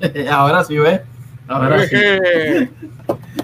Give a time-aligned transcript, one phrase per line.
[0.30, 1.00] Ahora sí, ¿ves?
[1.46, 1.96] Ahora sí.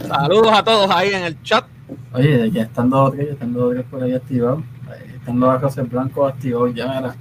[0.07, 1.65] Saludos a todos ahí en el chat.
[2.13, 4.63] Oye, ya están dos ya están dos por ahí activados.
[4.89, 7.15] Ahí están los arroces blancos activados ya, mira.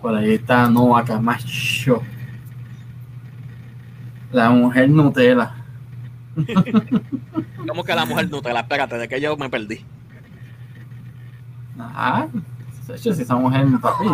[0.00, 2.02] Por ahí está Nova Camacho.
[4.32, 5.54] La mujer Nutella.
[7.68, 8.60] ¿Cómo que la mujer Nutella?
[8.60, 9.84] Espérate, de que yo me perdí.
[11.78, 12.26] Ah,
[12.96, 14.06] si esa mujer, papi,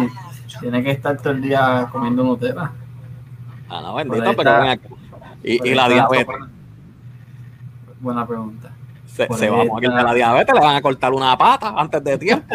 [0.60, 2.72] tiene que estar todo el día comiendo Nutella.
[3.68, 4.88] Ah, no, bendito, pero ven acá.
[5.42, 6.36] Y, y la diabetes.
[8.00, 8.70] Buena pregunta.
[9.06, 12.02] Se, se va a morir de la diabetes, le van a cortar una pata antes
[12.04, 12.54] de tiempo.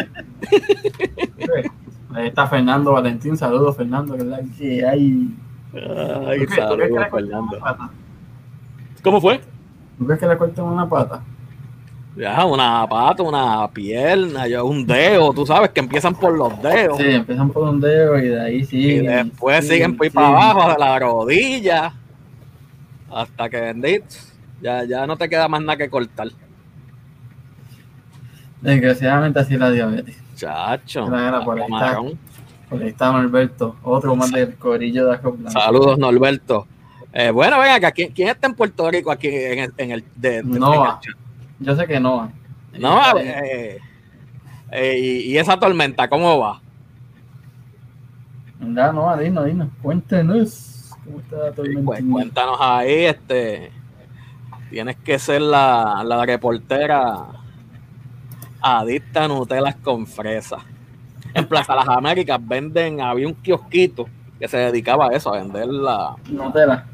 [2.14, 4.40] Ahí está Fernando Valentín, saludos Fernando, ¿verdad?
[4.88, 5.36] Ay,
[6.54, 7.58] saludos Fernando.
[9.02, 9.40] ¿Cómo fue?
[9.98, 11.22] ¿Tú crees que le cortan una pata?
[12.16, 16.96] Ya, una pata, una pierna, un dedo, tú sabes que empiezan por los dedos.
[16.96, 19.04] Sí, empiezan por un dedo y de ahí siguen.
[19.04, 21.92] Y después siguen por para abajo, de la rodilla,
[23.10, 24.06] hasta que bendito,
[24.62, 26.28] ya, ya no te queda más nada que cortar.
[28.60, 30.16] Desgraciadamente así la diabetes.
[30.36, 31.06] Chacho.
[31.06, 32.00] por, ahí está,
[32.68, 35.18] por, ahí está, Norberto, otro más del corillo de
[35.50, 36.68] Saludos, Norberto.
[37.12, 40.42] Eh, bueno, venga ¿quién, ¿quién, está en Puerto Rico aquí en el, en el de,
[40.42, 40.98] no,
[41.64, 42.30] yo sé que no.
[42.78, 43.78] No, eh,
[44.70, 46.60] eh, y, y, esa tormenta, ¿cómo va?
[48.58, 52.02] No, no, dinos, dinos, cuéntenos cómo está la tormenta.
[52.10, 53.70] cuéntanos ahí, este,
[54.70, 57.26] tienes que ser la, la reportera
[58.60, 60.58] adicta a Nutelas con fresa.
[61.34, 65.66] En Plaza Las Américas venden, había un kiosquito que se dedicaba a eso, a vender
[65.66, 66.16] la...
[66.30, 66.86] Nutella.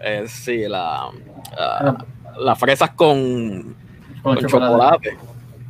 [0.00, 1.10] Eh, sí, la,
[2.38, 3.74] las fresas con,
[4.22, 5.18] con, chocolate.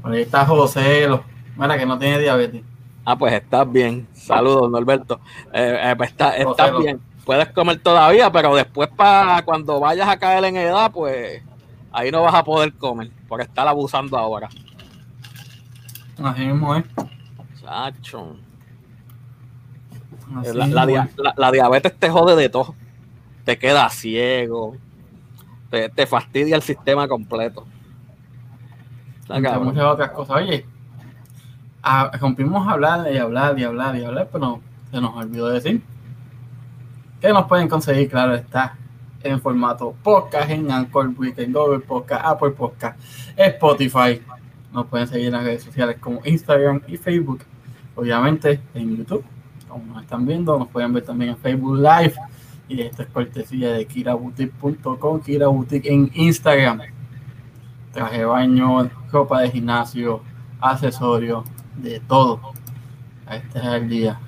[0.00, 1.08] Por ahí está José,
[1.56, 2.62] mira que no tiene diabetes.
[3.04, 4.06] Ah, pues estás bien.
[4.12, 5.20] Saludos, Norberto.
[5.52, 7.00] Eh, eh, pues está, estás bien.
[7.24, 11.42] Puedes comer todavía, pero después para cuando vayas a caer en edad, pues
[11.92, 14.48] ahí no vas a poder comer por estar abusando ahora.
[16.22, 16.84] Así mismo es.
[17.60, 18.36] Chacho.
[21.36, 22.74] La, diabetes te jode de todo.
[23.44, 24.76] Te queda ciego.
[25.70, 27.66] Te, fastidia el sistema completo.
[29.28, 30.36] Muchas otras cosas.
[30.36, 30.66] Oye,
[32.20, 34.60] rompimos a hablar y hablar y hablar y hablar, pero
[34.90, 35.82] se nos olvidó decir
[37.20, 38.76] que nos pueden conseguir, claro está,
[39.22, 42.98] en formato podcast, en Anchor, Weekend, Google Podcast, Apple Podcast,
[43.36, 44.20] Spotify,
[44.72, 47.44] nos pueden seguir en las redes sociales como Instagram y Facebook.
[47.94, 49.24] Obviamente en YouTube,
[49.68, 52.14] como nos están viendo, nos pueden ver también en Facebook Live.
[52.68, 56.80] Y esto es cortesía de kiraboutique.com, Kira en Instagram.
[57.92, 60.22] Traje de baño, ropa de gimnasio,
[60.60, 61.44] accesorios,
[61.76, 62.40] de todo.
[63.30, 64.20] Este es el día.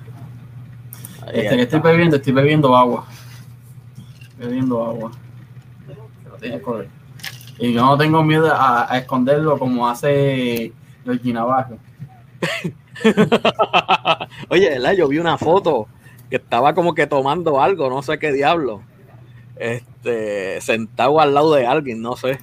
[1.33, 3.05] este que estoy bebiendo, estoy bebiendo agua.
[4.37, 5.11] Bebiendo agua.
[7.57, 11.77] Y yo no tengo miedo a, esconderlo como hace los Navarro.
[14.49, 15.87] Oye, yo vi una foto
[16.29, 18.81] que estaba como que tomando algo, no sé qué diablo.
[19.55, 22.39] Este, sentado al lado de alguien, no sé.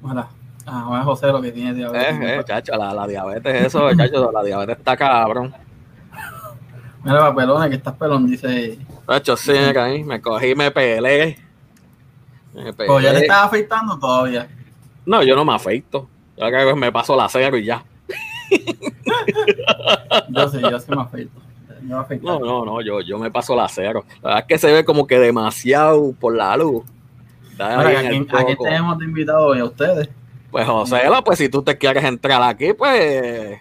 [0.00, 0.28] Bueno,
[0.66, 2.20] ah, es José lo que tiene diabetes.
[2.20, 5.54] Eh, eh, chacho, la, la diabetes, eso, chacho, la diabetes está cabrón.
[7.02, 8.78] Mira, papelona, que estás pelón, dice.
[9.06, 9.52] Chacho, sí,
[10.04, 11.38] me cogí y me pelé.
[12.52, 14.48] Pues ya te estás afeitando todavía.
[15.04, 16.08] No, yo no me afeito.
[16.36, 17.84] Yo que me paso la cero y ya.
[20.28, 21.44] yo sí, yo sí me afeito.
[22.22, 24.04] No, no, no, yo, yo me paso la cero.
[24.22, 26.82] La verdad es que se ve como que demasiado por la luz.
[27.58, 30.08] aquí, aquí, tenemos de invitado hoy a ustedes.
[30.54, 33.58] Pues José, pues si tú te quieres entrar aquí, pues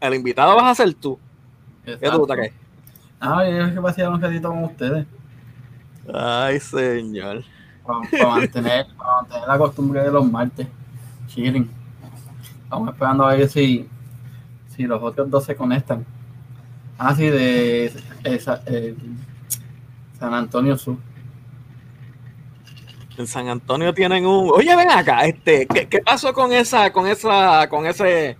[0.00, 1.18] el invitado vas a ser tú.
[1.84, 2.52] ¿Qué tú te crees?
[3.20, 5.06] Ah, yo es que pasé un ratito con ustedes.
[6.14, 7.44] Ay, señor
[7.86, 8.86] para, mantener,
[9.46, 10.66] la costumbre de los martes.
[11.26, 11.70] Chilling.
[12.62, 13.86] Estamos esperando a ver si,
[14.68, 16.06] si los otros dos se conectan.
[16.96, 17.92] Ah, sí, de
[20.18, 20.96] San Antonio Sur.
[23.18, 24.50] En San Antonio tienen un.
[24.50, 28.36] Oye, ven acá, este, ¿qué, pasó con esa, con esa, con ese,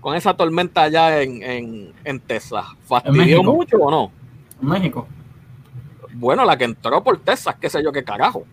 [0.00, 2.64] con esa tormenta allá en, en, en Texas?
[2.84, 4.12] ¿Fastidió mucho o no?
[4.62, 5.08] En México.
[6.12, 8.44] Bueno, la que entró por Texas, qué sé yo qué carajo.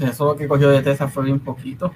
[0.00, 1.92] Eso que cogió de Texas fue bien poquito.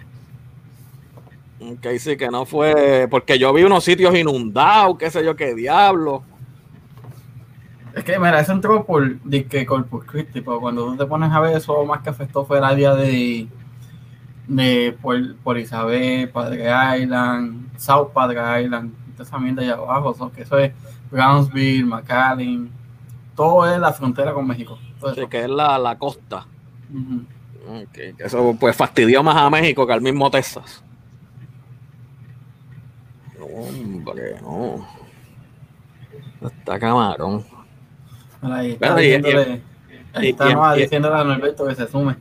[1.60, 3.06] Ok, sí, que no fue.
[3.10, 6.24] Porque yo vi unos sitios inundados, qué sé yo qué diablo.
[7.94, 11.40] Es que, mira, eso entró por que Corpus Christi, pero cuando tú te pones a
[11.40, 13.46] ver eso, más que afectó fue el área de,
[14.46, 20.72] de por, Isabel, Padre Island, South Padre Island, esa de allá abajo, que eso es
[21.10, 22.70] Brownsville, McAllen,
[23.36, 24.78] todo es la frontera con México.
[25.14, 26.46] Sí, que es la, la costa.
[26.92, 27.24] Ujú.
[27.82, 30.82] Ok, que Eso pues fastidió más a México que al mismo Texas.
[33.40, 34.86] Hombre, no.
[36.40, 37.44] Está camarón.
[38.42, 39.62] Ahí está y- diciéndole-
[40.14, 42.16] ahí y- está y- Noah y- diciéndole a Norberto que se sume.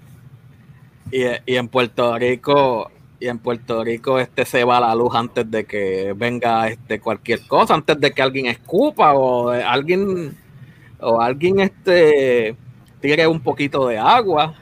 [1.12, 2.90] Y, en Puerto Rico,
[3.20, 7.46] y en Puerto Rico este se va la luz antes de que venga este cualquier
[7.48, 10.38] cosa, antes de que alguien escupa o alguien
[11.00, 12.56] o alguien este
[13.02, 14.54] tire un poquito de agua.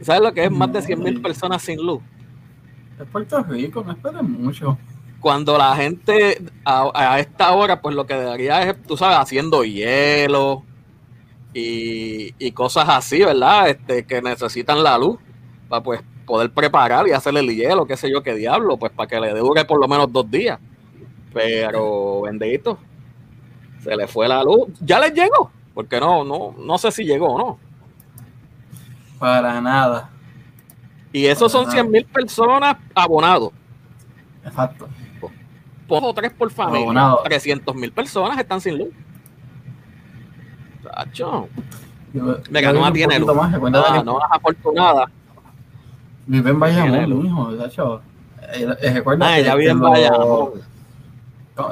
[0.00, 0.50] ¿Sabes lo que es?
[0.50, 1.22] Más de 100 mil No.
[1.22, 2.00] personas sin luz.
[3.00, 4.78] Es Puerto Rico, no esperen mucho.
[5.18, 9.64] Cuando la gente a, a esta hora, pues lo que debería es, tú sabes, haciendo
[9.64, 10.62] hielo
[11.54, 13.68] y, y cosas así, ¿verdad?
[13.68, 15.18] Este, que necesitan la luz
[15.68, 19.08] para pues poder preparar y hacerle el hielo, qué sé yo, qué diablo, pues para
[19.08, 20.58] que le dure por lo menos dos días.
[21.32, 22.78] Pero, bendito,
[23.82, 24.68] se le fue la luz.
[24.80, 27.58] Ya les llegó, porque no, no, no sé si llegó o no.
[29.18, 30.10] Para nada.
[31.12, 33.52] Y esos son 100 mil personas abonados.
[34.44, 34.88] Exacto.
[35.86, 36.82] Dos o tres por familia.
[36.82, 37.20] Abonado.
[37.24, 38.88] 300 mil personas están sin luz.
[42.50, 43.34] Mira, yo no tiene luz.
[43.34, 45.10] más, Ah, no, las afortunadas.
[46.26, 48.00] Vive en Bayamón, hijo, hecho.
[48.54, 50.50] Eh, eh, recuerda Ah, ella vive en Bayamón.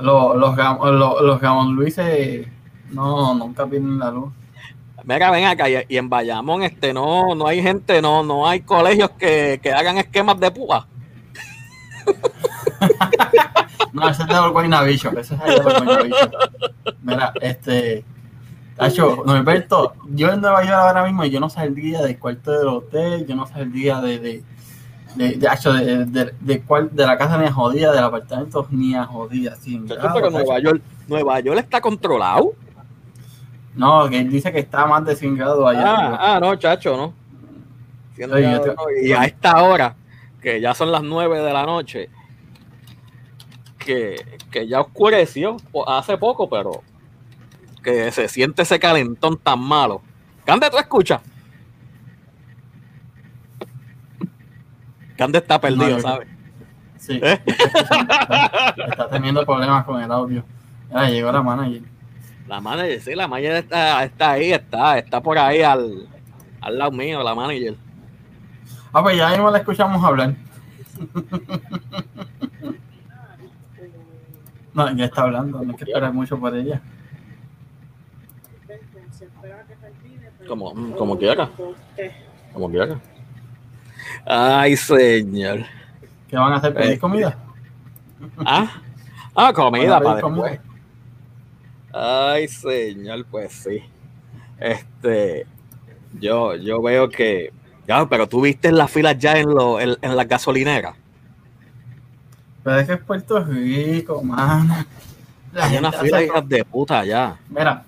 [0.02, 2.46] lo- los, Gam- lo- los Gamon Luises
[2.90, 4.32] no, nunca piden la luz.
[5.04, 9.10] Mira, ven acá, y, en Bayamón este, no, no hay gente, no, no hay colegios
[9.10, 10.86] que, que hagan esquemas de púa.
[13.92, 16.30] No, ese es de los Guaynabichos, ese es de los Guaynabichos.
[17.02, 18.04] Mira, este.
[18.88, 23.26] Tacho, Norberto, yo en Nueva York ahora mismo, yo no saldría del cuarto del hotel,
[23.26, 24.18] yo no saldría de.
[24.18, 24.44] de
[25.14, 28.66] de, de, tacho, de, de, de cual- de la casa ni a jodida, del apartamento
[28.70, 29.56] ni a jodida.
[29.56, 30.30] Sin grado.
[30.30, 32.52] Nueva York, Nueva York está controlado.
[33.74, 35.82] No, que él dice que está más de 100 grados allá.
[35.84, 37.12] Ah, ah, no, chacho, no.
[38.36, 39.94] Oye, te- y a esta hora,
[40.40, 42.08] que ya son las 9 de la noche,
[43.78, 44.16] que,
[44.50, 45.56] que ya oscureció
[45.86, 46.82] hace poco, pero
[47.82, 50.02] que se siente ese calentón tan malo.
[50.44, 51.20] Cande, ¿tú escuchas?
[55.16, 56.28] Cande está perdido, ¿sabes?
[56.98, 57.18] Sí.
[57.22, 57.40] ¿Eh?
[57.46, 60.44] Está, está teniendo problemas con el audio.
[60.92, 61.82] Ya llegó la manager.
[62.48, 66.08] La manager, sí, la manager está, está ahí, está, está por ahí al,
[66.60, 67.76] al lado mío, la manager.
[68.92, 70.34] Ah, pues ya mismo la escuchamos hablar.
[74.74, 76.80] No, ya está hablando, no hay que esperar mucho por ella.
[80.46, 81.50] Como, como quiera.
[82.52, 82.98] Como quiera.
[84.26, 85.60] Ay, señor.
[86.28, 86.74] ¿Qué van a hacer?
[86.74, 87.38] ¿Pedir Eh, comida?
[88.38, 88.80] Ah,
[89.34, 90.60] ah comida para después.
[91.92, 93.82] Ay, señor, pues sí.
[94.58, 95.46] Este,
[96.18, 97.52] yo, yo veo que,
[97.86, 100.94] ya, pero tú viste las filas ya en, lo, en, en las gasolineras.
[102.62, 104.84] Pero es que es Puerto Rico, mano.
[105.52, 107.36] La Hay una fila hijas de puta ya.
[107.48, 107.84] Mira,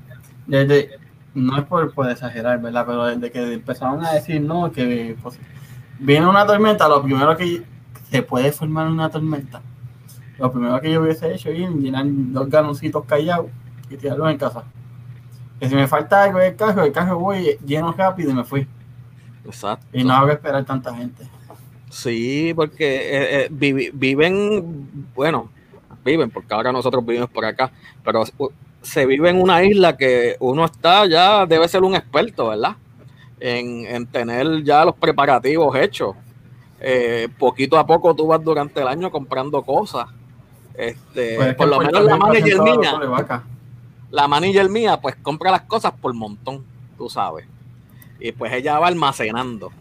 [0.47, 0.99] desde,
[1.35, 2.85] no es por, por exagerar, ¿verdad?
[2.87, 5.39] Pero desde que empezaron a decir, no, que pues,
[5.99, 7.63] viene una tormenta, lo primero que
[8.11, 9.61] se puede formar una tormenta,
[10.39, 13.47] lo primero que yo hubiese hecho es llenar dos galoncitos callados
[13.91, 14.65] y tirarlos en casa.
[15.61, 18.67] Que si me falta algo del carro, el carro voy lleno rápido y me fui.
[19.45, 19.87] Exacto.
[19.93, 21.25] Y no hago esperar tanta gente.
[21.91, 23.49] Sí, porque eh, eh,
[23.93, 25.49] viven, bueno,
[26.05, 27.71] viven, porque ahora nosotros vivimos por acá,
[28.05, 28.51] pero uh,
[28.85, 32.77] se vive en una isla que uno está ya, debe ser un experto, ¿verdad?
[33.41, 36.15] En, en tener ya los preparativos hechos.
[36.81, 40.07] Eh, poquito a poco tú vas durante el año comprando cosas.
[40.75, 43.01] Este, Pues es por lo menos la manager mía,
[44.11, 46.65] la manager mía, pues compra las cosas por montón,
[46.99, 47.47] tú sabes.
[48.21, 49.73] Y pues ella va almacenando.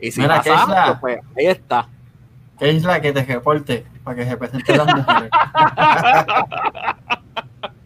[0.00, 1.88] Y si Mira, ¿qué pasa algo, pues ahí está.
[2.58, 5.30] ¿Qué es la que te reporte para que se presenten las mujeres?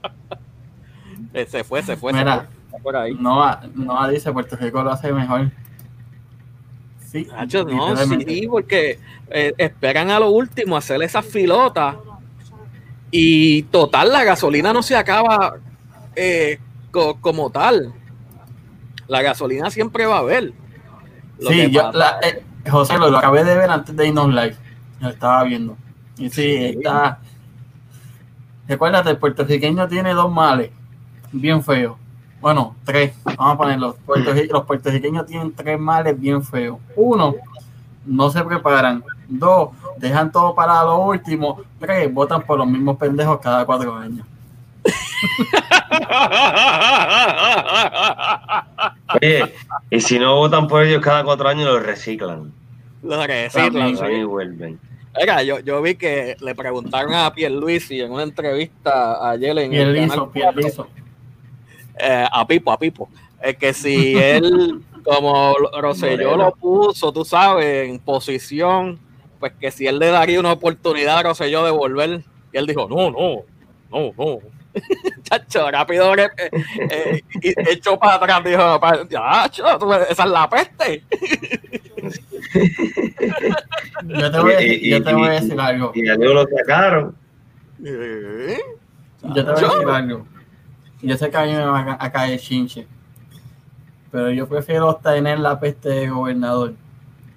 [1.35, 2.45] Eh, Se fue, se fue, se Mira, fue.
[2.67, 3.15] Está por ahí.
[3.19, 5.51] No, no dice Puerto Rico lo hace mejor.
[7.11, 8.99] Sí, Nacho, no, sí, porque
[9.29, 11.97] eh, esperan a lo último hacer esas filotas
[13.11, 15.57] y total, la gasolina no se acaba
[16.17, 16.59] eh,
[16.91, 17.93] co- como tal.
[19.09, 20.53] La gasolina siempre va a haber.
[21.39, 24.57] Lo Sí, yo, la- eh, José, lo, lo acabé de ver antes de irnos live.
[25.01, 25.77] Lo estaba viendo.
[26.17, 27.19] Y sí, está.
[28.69, 30.71] Recuérdate, el puertorriqueño tiene dos males.
[31.33, 31.97] Bien feos.
[32.41, 33.15] Bueno, tres.
[33.25, 33.97] Vamos a ponerlos.
[34.51, 36.79] Los puertorriqueños tienen tres males bien feos.
[36.97, 37.35] Uno,
[38.05, 39.03] no se preparan.
[39.29, 41.63] Dos, dejan todo para lo último.
[41.79, 44.27] Tres, votan por los mismos pendejos cada cuatro años.
[49.15, 49.55] Oye,
[49.91, 52.53] y si no votan por ellos cada cuatro años, los reciclan.
[53.03, 53.97] Los reciclan.
[54.13, 54.81] Y vuelven.
[55.21, 60.09] Oiga, yo, yo vi que le preguntaron a Pierluisi en una entrevista ayer en el
[60.09, 60.31] canal.
[61.99, 63.09] Eh, a Pipo, a Pipo,
[63.41, 68.99] es que si él, como Rosselló lo puso, tú sabes, en posición,
[69.41, 72.23] pues que si él le daría una oportunidad a Rosselló de volver,
[72.53, 73.43] y él dijo, no, no,
[73.91, 74.39] no, no.
[75.25, 76.31] Chacho, rápido, eh,
[76.91, 81.03] eh, y echó para atrás, dijo, pa- ya, cho, tú- esa es la peste.
[84.05, 85.93] Yo te voy a decir, yo te voy a y- decir algo.
[85.95, 87.15] Y a Dios lo sacaron.
[87.85, 88.59] Eh,
[89.23, 90.27] Yo te voy a decir algo.
[91.03, 92.87] Yo sé que a mí me va a ca- a caer chinche.
[94.11, 96.75] Pero yo prefiero tener la peste de gobernador.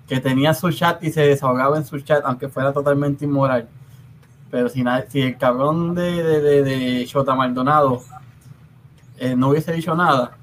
[0.07, 3.67] Que tenía su chat y se desahogaba en su chat, aunque fuera totalmente inmoral.
[4.51, 4.83] Pero si,
[5.21, 8.01] el cabrón de, de, de, de Shota Maldonado
[9.17, 10.37] eh, no hubiese dicho nada,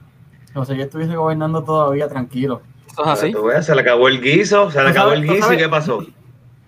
[0.55, 2.61] o sea, yo estuviese gobernando todavía tranquilo.
[2.91, 3.33] Eso es así.
[3.33, 5.57] Ves, Se le acabó el guiso, se le ¿Tú acabó sabes- el guiso y?
[5.57, 6.05] ¿qué pasó?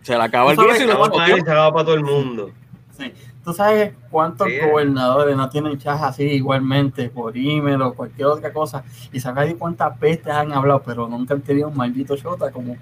[0.02, 2.50] Se le acabó el guiso y lo se acabó para todo el mundo.
[2.96, 3.12] Sí.
[3.44, 4.70] ¿Tú sabes cuántos Sí, eh.
[4.70, 8.82] gobernadores no tienen chats así igualmente por email o cualquier otra cosa?
[9.12, 12.76] Y sabes de cuántas pestes han hablado, pero nunca han tenido un maldito shota como,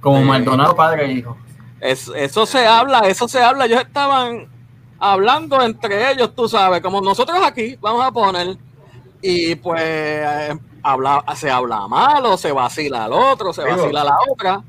[0.00, 0.24] como Sí.
[0.24, 1.36] Maldonado padre e hijo.
[1.80, 3.66] Es- eso se habla, eso se habla.
[3.66, 4.48] Ellos estaban
[4.98, 8.56] hablando entre ellos, tú sabes, como nosotros aquí, vamos a poner,
[9.20, 14.04] y pues eh, habla, se habla mal o se vacila al otro, se vacila a
[14.04, 14.62] la otra,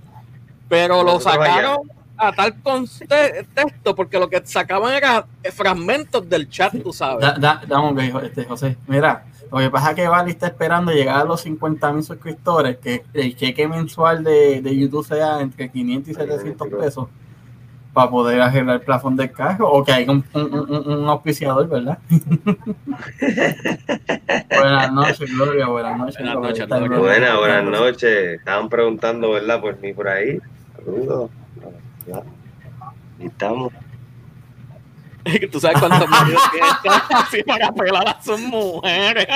[0.67, 1.77] pero lo sacaron
[2.17, 7.21] a tal contexto porque lo que sacaban era fragmentos del chat, tú sabes.
[7.21, 8.75] Da, da, dame un beso, este, José.
[8.87, 12.77] Mira, lo que pasa es que Vali está esperando llegar a los 50 mil suscriptores,
[12.77, 17.07] que el cheque mensual de, de YouTube sea entre 500 y 700 pesos
[17.93, 21.67] para poder arreglar el plafón del carro o que haya un, un, un- un auspiciador,
[21.67, 21.97] ¿verdad?
[24.49, 26.17] buenas noches, Gloria, buenas noches.
[26.19, 26.67] Buenas noches.
[26.99, 28.39] Buenas, buenas noches.
[28.39, 29.59] Estaban preguntando, ¿verdad?
[29.61, 30.39] Por mí por ahí.
[30.75, 31.31] Saludos.
[32.07, 32.23] ¿Verdad?
[33.19, 33.73] Y estamos.
[35.51, 39.27] Tú sabes cuántos maridos tiene así para pelar a sus mujeres.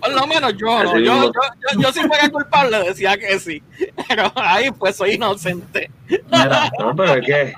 [0.00, 0.98] Por lo menos yo, no.
[0.98, 3.62] Yo, yo, yo, yo si fuera culpable decía que sí.
[4.08, 5.90] Pero ahí pues soy inocente.
[6.08, 7.54] Mira, No, pero es que.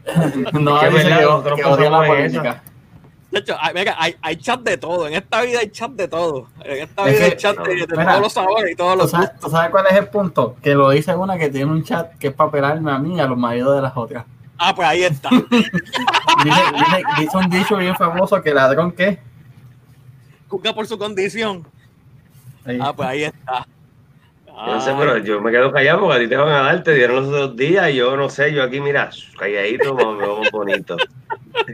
[0.52, 2.62] no Es que que, que odia la política.
[3.34, 5.08] De hecho, hay, mira, hay, hay chat de todo.
[5.08, 6.46] En esta vida hay chat de todo.
[6.64, 8.92] En esta Es vida que- hay chat de, de Mira, todos los sabores y todos
[8.92, 10.56] ¿Tú los sabes, tú sabes cuál es el punto?
[10.62, 13.20] Que lo dice una que tiene un chat que es para pelarme a mí y
[13.20, 14.24] a los maridos de las otras.
[14.56, 15.30] Ah, pues ahí está.
[16.44, 19.18] Dice, dice, dice un dicho bien famoso que ladrón qué.
[20.48, 21.66] Juzga por su condición.
[22.64, 22.78] Ahí.
[22.80, 23.66] Ah, pues ahí está.
[24.56, 26.82] Yo no sé, pero yo me quedo callado porque a ti te van a dar,
[26.82, 30.49] te dieron los otros días y yo no sé, yo aquí, mira, calladito, me vemos
[30.52, 30.96] bonito.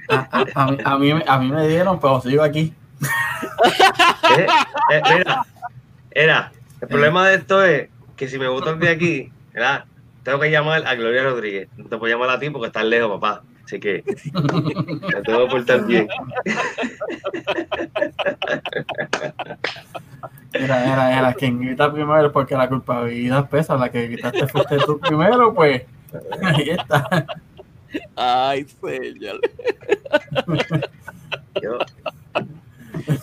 [0.08, 2.72] A, a- a mí, a, mí, a mí me dieron, pero sigo aquí.
[4.36, 4.46] Eh,
[4.92, 5.42] eh, mira,
[6.10, 9.84] era, el problema de esto es que si me votan de aquí, ¿verdad?
[10.22, 11.68] Tengo que llamar a Gloria Rodríguez.
[11.76, 13.42] No te puedo llamar a ti porque estás lejos, papá.
[13.70, 14.02] Así que
[15.24, 16.08] tengo que portar bien.
[20.52, 23.76] Era, era, era quien grita primero porque la culpabilidad pesa.
[23.76, 25.84] La que gritaste fuiste tú primero, pues
[26.42, 27.26] ahí está.
[28.16, 29.40] Ay, señor.
[31.62, 31.78] Yo,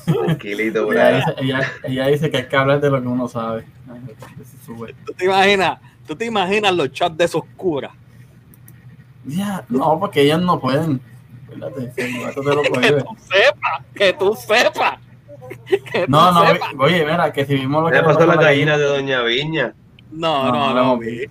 [0.05, 3.27] tranquilito por Ella dice, ella, ella dice que hay que hablar de lo que uno
[3.27, 3.65] sabe.
[5.05, 5.79] ¿Tú te imaginas?
[6.07, 7.91] ¿Tú te imaginas los chats de esos curas?
[9.27, 11.01] Ya, no, porque ellos no pueden.
[11.49, 14.99] Espérate, te lo Que tú sepas, que tú sepas.
[16.07, 16.69] No, no, sepas.
[16.79, 19.73] oye, mira, que si vimos lo ¿Qué que le pasó la gallina de Doña Viña?
[20.11, 20.97] No, no, no.
[20.97, 21.25] vi.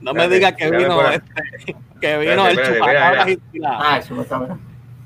[0.00, 4.00] No me digas que vino este, que vino el chupacabras y Ah,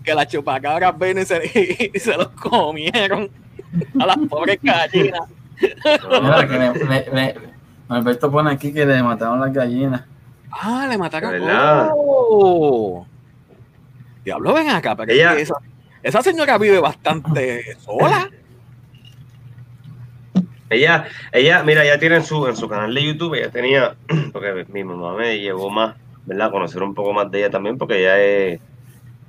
[0.02, 3.30] que las chupacabras vino y se, y se los comieron
[4.00, 5.20] a las pobres gallinas.
[5.60, 7.56] Mira, que le, le- le-
[7.88, 10.04] Alberto pone aquí que le mataron las gallinas.
[10.50, 11.34] Ah, le mataron.
[12.28, 13.06] Oh.
[14.24, 14.96] Diablo, ven acá.
[14.96, 15.54] Pero Ella- que esa,
[16.02, 18.28] esa señora vive bastante sola.
[20.68, 23.94] Ella, ella, mira, ella tiene en su, en su canal de YouTube, ella tenía,
[24.32, 26.50] porque mi mamá me llevó más, ¿verdad?
[26.50, 28.60] Conocer un poco más de ella también, porque ella es,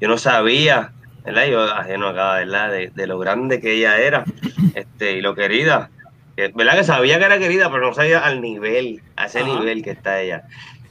[0.01, 1.45] yo no sabía, ¿verdad?
[1.45, 2.71] Yo ajeno acá, ¿verdad?
[2.71, 4.25] De, de lo grande que ella era,
[4.73, 5.91] este, y lo querida.
[6.35, 6.75] Que, ¿Verdad?
[6.77, 9.47] Que sabía que era querida, pero no sabía al nivel, a ese Ajá.
[9.47, 10.43] nivel que está ella.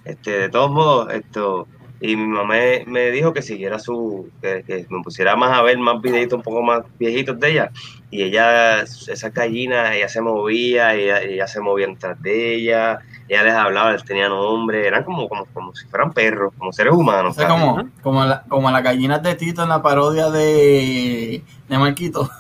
[0.04, 1.66] Este, de todos modos, esto,
[2.00, 2.54] y mi mamá
[2.86, 6.42] me, dijo que siguiera su, que, que me pusiera más a ver más videitos un
[6.42, 7.70] poco más viejitos de ella
[8.10, 13.42] y ella, esa gallina, ella se movía, ella, ella se movía detrás de ella, ella
[13.42, 17.36] les hablaba, les tenía nombre, eran como, como, como si fueran perros, como seres humanos.
[17.36, 21.78] O sea, como, como, la, como las gallinas de Tito en la parodia de, de
[21.78, 22.30] Marquito.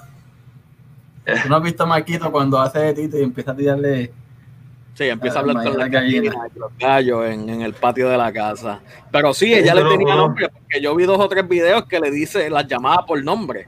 [1.24, 4.12] ¿Tú no has visto a Marquito cuando hace de Tito y empieza a tirarle...
[4.96, 6.32] Sí, empieza a hablar con la gallina.
[6.54, 8.80] y los gallos en, en el patio de la casa.
[9.12, 12.10] Pero sí, ella le tenía nombre, porque yo vi dos o tres videos que le
[12.10, 13.66] dice, las llamaba por nombre.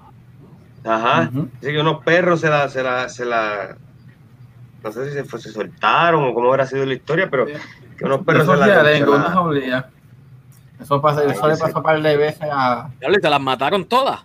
[0.84, 1.28] Ajá.
[1.30, 1.48] Ujú.
[1.60, 3.76] Dice que unos perros se la, se la, se la,
[4.82, 8.04] no sé si se, fue- se soltaron o cómo habrá sido la historia, pero que
[8.04, 9.04] unos perros Eso se la, se.
[10.80, 12.88] Eso, pasa, Ay, eso le pasó un par de veces a...
[13.02, 14.24] Ya le- se las mataron todas.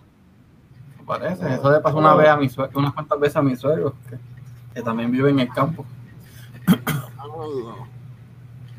[1.04, 3.94] Parece, eso le pasó una vez a mi suegro, unas cuantas veces a mi suegro,
[4.08, 4.16] que,
[4.72, 5.84] que también vive en el campo.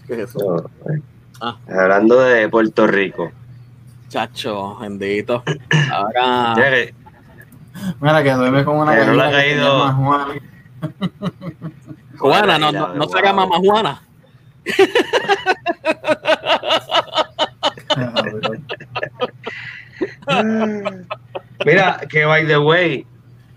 [0.08, 0.39] ¿Qué es eso?
[0.86, 1.01] No, eh.
[1.42, 1.58] Ah.
[1.68, 3.32] Hablando de Puerto Rico.
[4.10, 5.44] Chacho, bendito.
[5.92, 6.94] Ahora, Mira que-
[8.00, 10.27] Mira que duerme con una Que no le ha caído- Juana.
[12.18, 14.01] Juana, no, no, no será mamá Juana.
[21.65, 23.06] Mira, que by the way,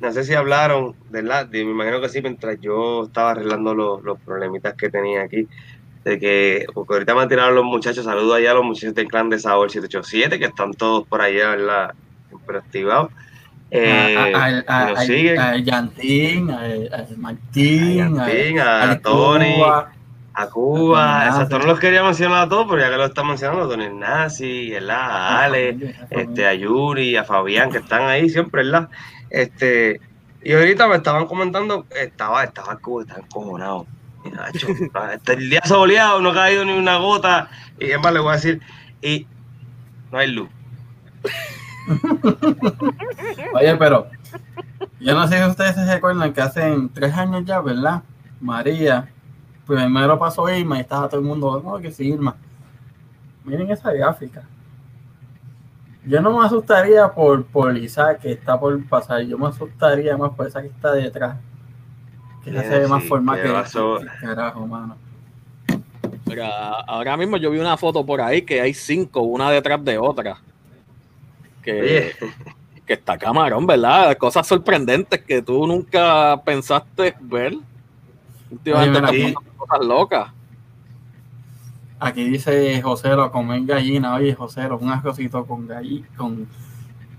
[0.01, 1.47] no sé si hablaron, ¿verdad?
[1.47, 5.47] De- Me imagino que sí, mientras yo estaba arreglando los, los problemitas que tenía aquí.
[6.05, 9.09] De que, porque ahorita me han tirado los muchachos, saludo allá a los muchachos del
[9.09, 11.95] clan de Sabor 787, que están todos por allá, ¿verdad?
[12.29, 13.11] Siempre activados.
[13.71, 14.47] Eh, a, a,
[14.85, 15.39] a, nos a, siguen.
[15.39, 16.61] a Yantín, a,
[17.19, 19.93] Martín, a, Yantín, Tony, Cuba.
[20.33, 23.65] a Cuba, exacto, no los quería mencionar a todos, pero ya que lo están mencionando,
[23.65, 24.97] a Tony Nazi, ¿verdad?
[25.01, 25.77] a Ale,
[26.09, 28.89] este, a Yuri, a Fabián, que están ahí siempre, ¿verdad?
[29.31, 30.01] Este,
[30.43, 33.87] y ahorita me estaban comentando, estaba, estaba Cuba, estaba encojonado.
[34.33, 34.67] Nacho,
[35.27, 38.37] el día soleado, no ha caído ni una gota, y es más, le voy a
[38.37, 38.61] decir,
[39.01, 39.27] y
[40.11, 40.49] no hay luz.
[43.55, 44.09] Oye, pero
[45.01, 48.03] yo no sé si ustedes se recuerdan que hace tres años ya, ¿verdad?
[48.41, 49.09] María,
[49.67, 52.37] primero pasó Irma y estaba todo el mundo, no, que sí, Irma.
[53.45, 54.43] Miren esa gráfica.
[56.09, 60.33] Yo no me asustaría por, por Isaac que está por pasar, yo me asustaría más
[60.33, 61.37] por esa que está detrás.
[62.43, 64.01] Que Bien, se ve más formal que pasó.
[64.19, 64.97] carajo, mano.
[66.25, 69.99] Mira, ahora mismo yo vi una foto por ahí que hay cinco, una detrás de
[69.99, 70.39] otra.
[71.63, 72.15] Que,
[72.87, 74.17] que está camarón, ¿verdad?
[74.17, 77.53] Cosas sorprendentes que tú nunca pensaste ver.
[78.51, 80.38] Últimamente cosas locas.
[82.01, 84.15] Aquí dice Josero, comer gallina.
[84.15, 86.47] Oye, Josero, un arrocito con gallina, con,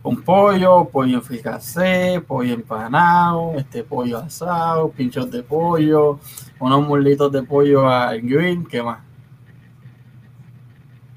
[0.02, 6.20] con pollo, pollo en fricasé, pollo empanado, este pollo asado, pinchos de pollo,
[6.60, 9.00] unos muslitos de pollo al green, ¿qué más?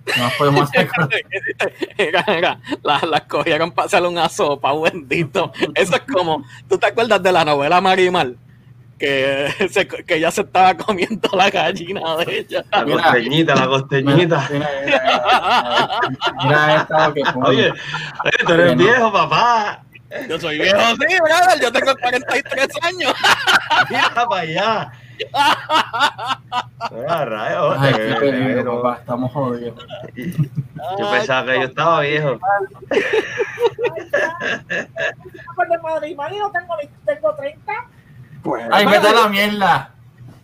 [0.05, 1.09] ¿Qué más podemos hacer con-
[1.99, 5.53] Mira, mira, las las cogieron para hacerle una sopa, bendito.
[5.77, 8.33] Eso es como, ¿tú te acuerdas de la novela Marimar?
[9.03, 12.65] Que, se- que ella se estaba comiendo la gallina de ella.
[12.71, 14.49] la costeñita, la costeñita.
[14.53, 15.01] Mira, mira,
[16.45, 17.23] mira, mira que.
[17.43, 19.83] Oye, oye, tú eres viejo, papá.
[20.29, 23.13] Yo soy viejo, sí, brother, yo tengo 43 años.
[23.91, 24.93] Mira para allá.
[27.25, 29.85] Rayos, Ay, qué peligro, pero- papá, estamos jodidos.
[30.15, 32.39] Yo pensaba que yo estaba viejo.
[35.57, 37.73] Pues de Madrid, Madrid no tengo, ni- tengo 30.
[38.43, 39.91] Pues, Ay, vete a la mierda.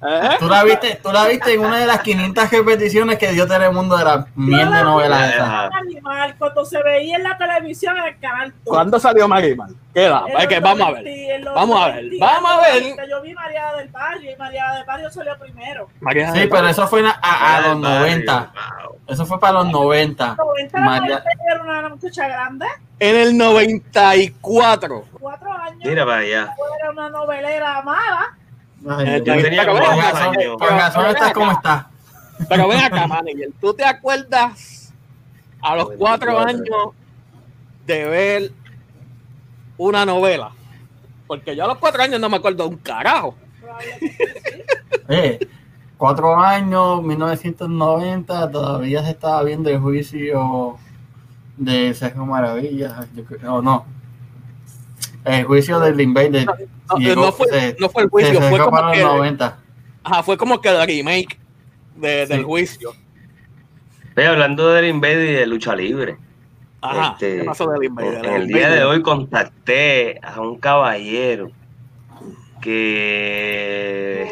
[0.00, 0.36] ¿Eh?
[0.38, 3.96] ¿Tú la viste, tú la viste en una de las 500 repeticiones que dio Telemundo
[3.96, 5.66] de la mierda de novela esa.
[5.66, 8.54] Animal, cuando se veía en la televisión en el canal.
[8.62, 9.70] ¿Cuándo salió Marimar?
[9.94, 11.44] En Es que vamos a 90, ver.
[11.52, 12.82] Vamos a ver, 90, vamos a ver.
[13.10, 15.88] Yo vi María del Barrio y María del Barrio salió primero.
[16.00, 18.52] María Sí, pero eso fue a, a- a los Del barrio, 90.
[18.86, 18.98] wow.
[19.08, 20.36] Eso fue para los 90.
[20.36, 22.66] 90 María- era una muchacha grande,
[23.00, 25.04] En el 94.
[25.20, 25.80] cuatro años.
[25.84, 26.54] Mira para allá.
[26.80, 28.36] Era una novelera amada.
[28.88, 29.42] Ay, Eh, Dios Yo mío.
[29.42, 29.72] tenía Pero
[30.58, 31.86] como razón estás como estás.
[32.48, 33.50] Pero ven acá, manager.
[33.60, 34.92] ¿Tú te acuerdas
[35.60, 36.64] a los cuatro años
[37.86, 38.52] de ver
[39.76, 40.52] una novela?
[41.26, 43.34] Porque yo a los cuatro años no me acuerdo de un carajo.
[45.10, 45.38] Eh,
[45.96, 50.76] cuatro años, 1990, todavía se estaba viendo el juicio
[51.56, 53.06] de Sergio Maravilla.
[53.48, 53.86] O no.
[55.24, 56.46] El juicio del Invader.
[56.46, 59.12] No, Llegó- no fue, se- no fue el se juicio, fue como, para que, los
[59.16, 59.58] 90.
[60.04, 61.38] ajá, fue como que el remake
[61.96, 62.44] de- del Sí.
[62.44, 62.92] juicio.
[64.08, 66.16] Estoy hablando del Invader y de lucha libre.
[66.80, 68.24] Ajá, Este, ¿qué pasó del Invader?
[68.24, 71.50] En el día de hoy contacté a un caballero
[72.60, 74.28] que,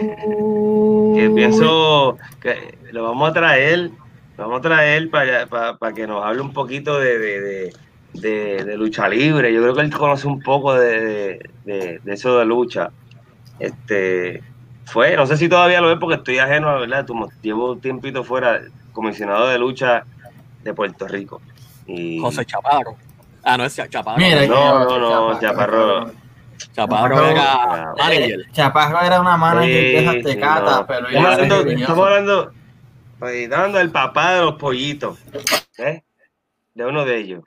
[1.15, 3.91] que pienso que lo vamos a traer,
[4.37, 7.73] lo vamos a traer para, para, para que nos hable un poquito de, de, de-
[8.15, 9.53] de- de lucha libre.
[9.53, 12.91] Yo creo que él conoce un poco de, de- de- de eso de lucha.
[13.59, 14.43] Este,
[14.85, 17.07] fue, no sé si todavía lo es porque estoy ajeno, a ¿verdad?
[17.43, 18.61] Llevo un tiempito fuera,
[18.93, 20.05] comisionado de lucha
[20.63, 21.41] de Puerto Rico.
[21.87, 22.97] Y, José Chaparro.
[23.43, 24.19] Ah, no es Chaparro.
[24.19, 24.99] Mira, No, no,
[25.33, 26.11] no, Chaparro.
[26.73, 28.41] Chaparro Chaparro- era manager.
[28.53, 30.87] Chaparro era una manager de esas Sí, tecatas, no.
[30.87, 32.53] pero estamos, ya hablando, estamos hablando,
[33.19, 35.19] pues, estamos hablando del papá de los pollitos,
[35.79, 36.03] ¿eh?
[36.75, 37.45] De uno de ellos.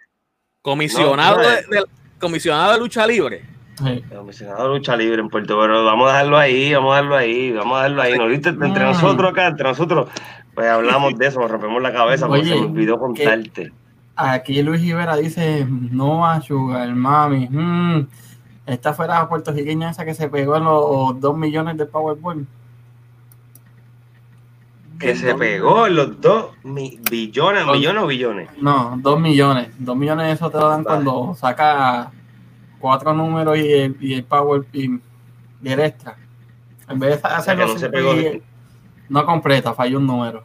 [0.62, 1.84] Comisionado, No, no de,
[2.20, 3.46] comisionado de lucha libre.
[3.78, 4.04] Sí.
[4.14, 5.86] Comisionado de lucha libre en Puerto Rico.
[5.86, 8.18] Vamos a dejarlo ahí, vamos a dejarlo ahí, vamos a dejarlo ahí.
[8.18, 8.50] ¿No viste?
[8.50, 8.88] Entre Mm.
[8.88, 10.10] nosotros acá, entre nosotros,
[10.54, 13.72] pues hablamos de eso, nos rompemos la cabeza porque se me olvidó contarte.
[14.18, 17.48] Aquí Luis Rivera dice, no a Sugar Mami.
[17.50, 18.08] mm,
[18.66, 22.46] esta fue la puertorriqueña esa que se pegó en los 2 millones de Powerball.
[25.00, 28.50] Que se pegó en los dos mi- billones, millones o billones.
[28.62, 29.70] No, 2 millones.
[29.80, 31.04] 2 millones eso te lo dan Vale.
[31.04, 32.12] cuando saca
[32.80, 36.18] cuatro números y el, y el Power y, y el extra.
[36.90, 38.14] En vez de hacerlo no se pegó.
[38.14, 38.42] y-
[39.10, 40.44] no completa, falló un número.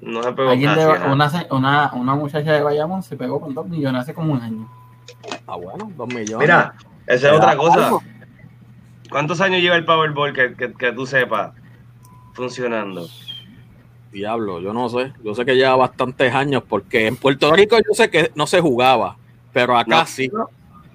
[0.00, 1.12] No se pegó Alguien casi, de- ajá.
[1.12, 4.68] una, una, una muchacha de Bayamón se pegó con 2 millones hace como un año.
[5.46, 6.38] Ah, bueno, dos millones.
[6.38, 6.74] Mira,
[7.06, 7.86] esa es otra cosa.
[7.86, 8.02] algo.
[9.10, 11.52] ¿Cuántos años lleva el Powerball que, que, que tú sepas
[12.34, 13.06] funcionando?
[14.16, 15.12] Diablo, yo no sé.
[15.22, 18.62] Yo sé que lleva bastantes años porque en Puerto Rico yo sé que no se
[18.62, 19.16] jugaba,
[19.52, 20.06] pero acá No.
[20.06, 20.30] sí.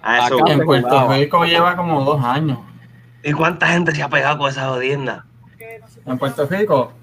[0.02, 0.54] A eso Acá.
[0.54, 1.18] En Puerto jugaba.
[1.18, 2.58] Rico lleva como dos años.
[3.24, 5.26] ¿Y cuánta gente se ha pegado con esa jodienda?
[6.08, 6.94] En Puerto Rico,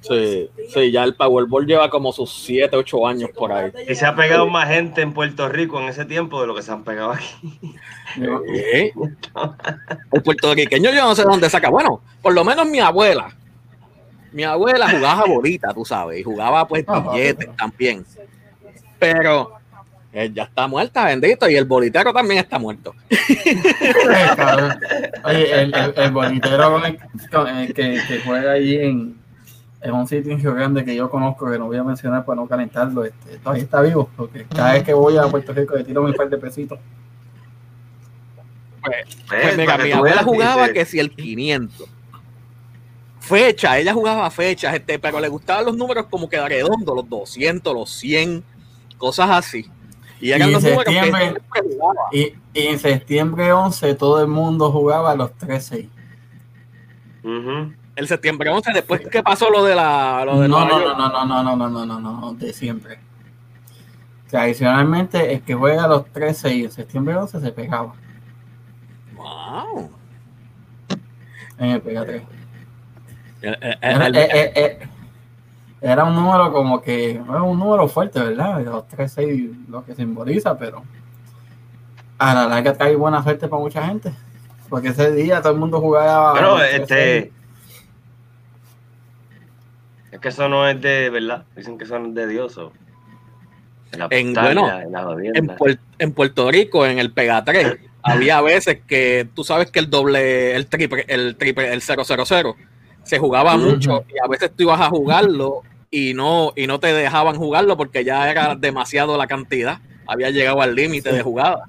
[0.00, 3.72] Sí, sí, ya el Powerball lleva como sus 7, 8 años por ahí.
[3.88, 6.62] Y se ha pegado más gente en Puerto Rico en ese tiempo de lo que
[6.62, 7.70] se han pegado aquí.
[8.54, 8.92] ¿Eh?
[10.12, 11.70] El puertorriqueño yo no sé dónde saca.
[11.70, 13.34] Bueno, por lo menos mi abuela.
[14.32, 18.04] Mi abuela jugaba bolita, tú sabes, y jugaba pues Ah, billetes también.
[18.98, 19.52] Pero
[20.12, 22.94] eh, ya está muerta, bendito, y el bolitero también está muerto.
[25.24, 26.98] Oye, el, el, el bonitero con el-
[27.30, 29.16] con el que, que juega ahí en,
[29.82, 32.36] en un sitio en Río Grande que yo conozco, que no voy a mencionar para
[32.36, 35.84] no calentarlo, este, todavía está vivo, porque cada vez que voy a Puerto Rico le
[35.84, 36.78] tiro un par de pesitos.
[38.82, 41.88] Pues Eh, mira, para que mi abuela jugaba dice, que si el 500.
[43.26, 47.74] Fecha, ella jugaba fechas, este, pero le gustaban los números como que redondos, los 200,
[47.74, 48.44] los 100,
[48.98, 49.68] cosas así.
[50.20, 52.00] Y eran Y los en que septiembre- jugaba.
[52.12, 55.88] Y, y en septiembre 11 todo el mundo jugaba los 13.
[57.24, 57.72] ujú.
[57.96, 60.22] El septiembre 11, después que pasó lo de la.
[60.26, 62.98] Lo de No, no, no, no, no, no, no, no, no, no, no, de siempre.
[64.28, 67.94] Tradicionalmente, el que juega los 13 y en septiembre 11 se pegaba
[69.16, 69.90] Wow.
[71.58, 72.22] en el Pega 3.
[73.42, 74.78] Era, el- eh, eh, eh,
[75.80, 78.60] era un número como que, era un número fuerte, ¿verdad?
[78.64, 80.82] Los 13 y lo que simboliza, pero
[82.18, 84.12] a la larga trae buena suerte para mucha gente.
[84.68, 86.32] Porque ese día todo el mundo jugaba.
[86.58, 86.76] 13.
[86.82, 87.32] este.
[90.12, 91.44] Es que eso no es de verdad.
[91.54, 92.56] Dicen que eso no es de Dios.
[92.58, 92.72] o-
[93.92, 95.56] La En- bueno, en, jodienda.
[95.56, 99.88] Puer- en Puerto Rico, en el Pega 3, había veces que tú sabes que el
[99.88, 102.56] doble, el triple, el triple, el 000
[103.06, 106.92] se jugaba mucho y a veces tú ibas a jugarlo y no, y no te
[106.92, 109.78] dejaban jugarlo porque ya era demasiado la cantidad.
[110.06, 111.64] Había llegado al límite de jugada.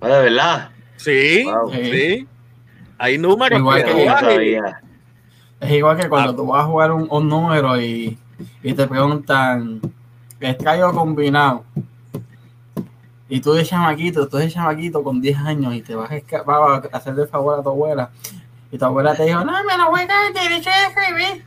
[0.00, 0.70] De verdad.
[0.96, 1.72] Sí, Wow.
[1.72, 2.26] sí.
[2.98, 4.60] Hay números Igual que que-.
[5.60, 6.36] Es igual que cuando Ah.
[6.36, 8.16] tú vas a jugar un, un número y,
[8.62, 9.80] y te preguntan,
[10.38, 11.64] ¿es traigo combinado?
[13.28, 16.82] Y tú de chamaquito, tú de chamaquito con 10 años y te vas a, escapar
[16.92, 18.10] a hacerle favor a tu abuela.
[18.72, 21.44] Y tu abuela te dijo, no, me lo voy a dar derecho de escribir.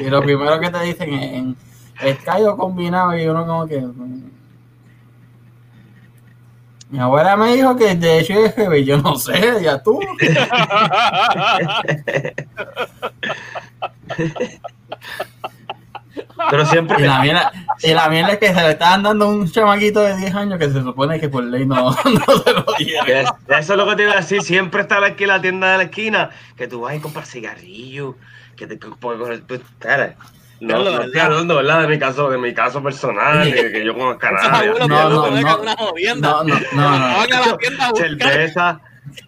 [0.00, 1.56] y lo primero que te dicen es, en,
[2.02, 3.16] ¿es traigo combinado?
[3.16, 3.80] Y uno como que...
[3.80, 4.30] mm.
[6.90, 10.00] Mi abuela me dijo que el derecho de escribir, yo no sé, ya tú.
[16.50, 17.02] Pero siempre.
[17.02, 17.52] Y la mierda,
[17.82, 20.70] y la mierda es que se le estaban dando un chamaquito de 10 años que
[20.70, 23.20] se supone que por ley no, no se lo diera.
[23.22, 24.42] Es- Eso es lo que te iba a decir.
[24.42, 28.14] Siempre está aquí la tienda de la esquina que tú vas y compras cigarrillos.
[28.56, 30.14] Que te, porque, pues, espera,
[30.60, 31.82] no, no estoy hablando ¿verdad?
[31.82, 34.68] de mi caso, de mi caso personal, de que yo a nadie.
[34.70, 35.60] abuelos No, no, no.
[35.60, 36.28] una jodienda.
[36.30, 37.16] No, no, no, no.
[37.16, 38.18] Van a la tienda a buscar.
[38.18, 38.80] cerveza.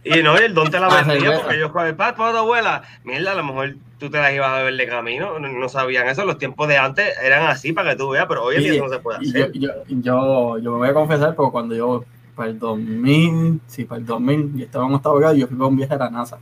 [0.04, 1.42] Y no, y el don te la Ah, vendía cerveza.
[1.42, 2.82] porque yo jugué para tu abuela.
[3.04, 5.38] Mierda, a lo mejor tú te las ibas a beber de camino.
[5.38, 6.24] No, no sabían eso.
[6.24, 8.84] Los tiempos de antes eran así para que tú veas, pero hoy en día eso
[8.84, 9.52] no se puede y yo, hacer.
[9.58, 14.00] yo, yo, yo me voy a confesar porque cuando yo, para el 2000, sí, para
[14.00, 16.38] el 2000, yo estaba en octavo grado yo fui para un viaje a la NASA.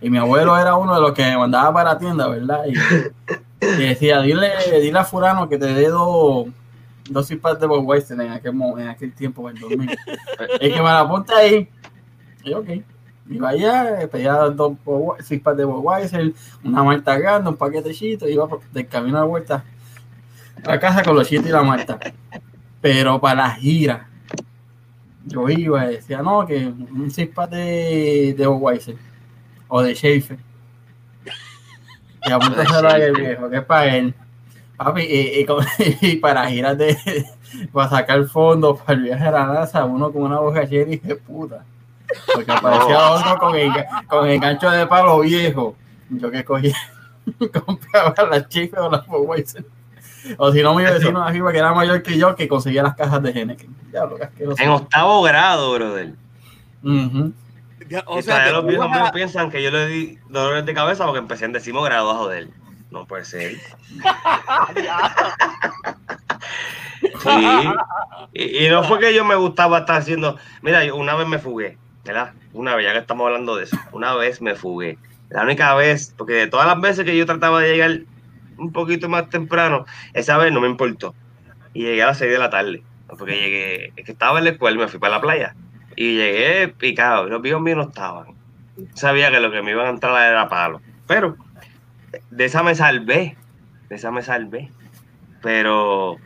[0.00, 2.64] Y mi abuelo era uno de los que me mandaba para la tienda, ¿verdad?
[2.66, 2.72] Y,
[3.66, 6.46] y decía, dile, dile a Furano que te dé dos,
[7.10, 9.90] dos de Bob en aquel, en aquel tiempo, para el 2000.
[10.60, 11.68] y que me la apunte ahí.
[12.44, 12.68] Y ok.
[13.28, 14.72] Iba allá, pedía dos
[15.22, 16.32] cispas de Budweiser,
[16.64, 19.64] una malta grande, un paquetecito, iba por- del camino de vuelta
[20.66, 21.98] a casa con los chitos y la malta.
[22.80, 24.08] Pero para la gira,
[25.26, 28.96] yo iba y decía, no, que un cispa de, de Budweiser
[29.68, 30.38] o de Schaefer.
[32.26, 34.14] Y apúntaselo a el viejo, que es para él.
[34.76, 35.64] Papi, y, y con-
[36.00, 36.96] y para giras de,
[37.72, 41.16] para sacar fondos para el viaje a la NASA, uno con una bocachera y de
[41.16, 41.64] puta.
[42.34, 43.72] Porque aparecía otro con el,
[44.08, 45.76] con el gancho de palo viejo.
[46.10, 46.74] Yo que cogía,
[47.64, 49.04] compraba las chicas o las.
[50.36, 52.94] O si no, mi vecino de arriba, que era mayor que yo, que conseguía las
[52.94, 53.74] cajas de Henneken.
[54.58, 56.14] En octavo grado, brother.
[57.88, 60.74] Ya, O sea, que los viejos a- míos piensan que yo le di dolores de
[60.74, 62.48] cabeza porque empecé en décimo grado a joder.
[62.90, 63.56] No puede ser.
[67.22, 67.30] Sí.
[68.32, 70.36] Y, y no fue que yo me gustaba estar haciendo.
[70.62, 72.32] Mira, yo una vez me fugué, ¿verdad?
[72.52, 73.76] Una vez, ya que estamos hablando de eso.
[73.92, 74.98] Una vez me fugué.
[75.28, 78.00] La única vez, porque de todas las veces que yo trataba de llegar
[78.58, 81.14] un poquito más temprano, esa vez no me importó.
[81.72, 82.82] Y llegué a las 6 de la tarde.
[83.06, 85.54] Porque llegué, es que estaba en la escuela y me fui para la playa.
[85.96, 87.26] Y llegué picado.
[87.26, 88.34] Los viejos míos no estaban.
[88.94, 90.80] Sabía que lo que me iban a entrar era palo.
[91.06, 91.36] Pero
[92.30, 93.36] de esa me salvé.
[93.88, 94.70] De esa me salvé.
[95.42, 96.16] Pero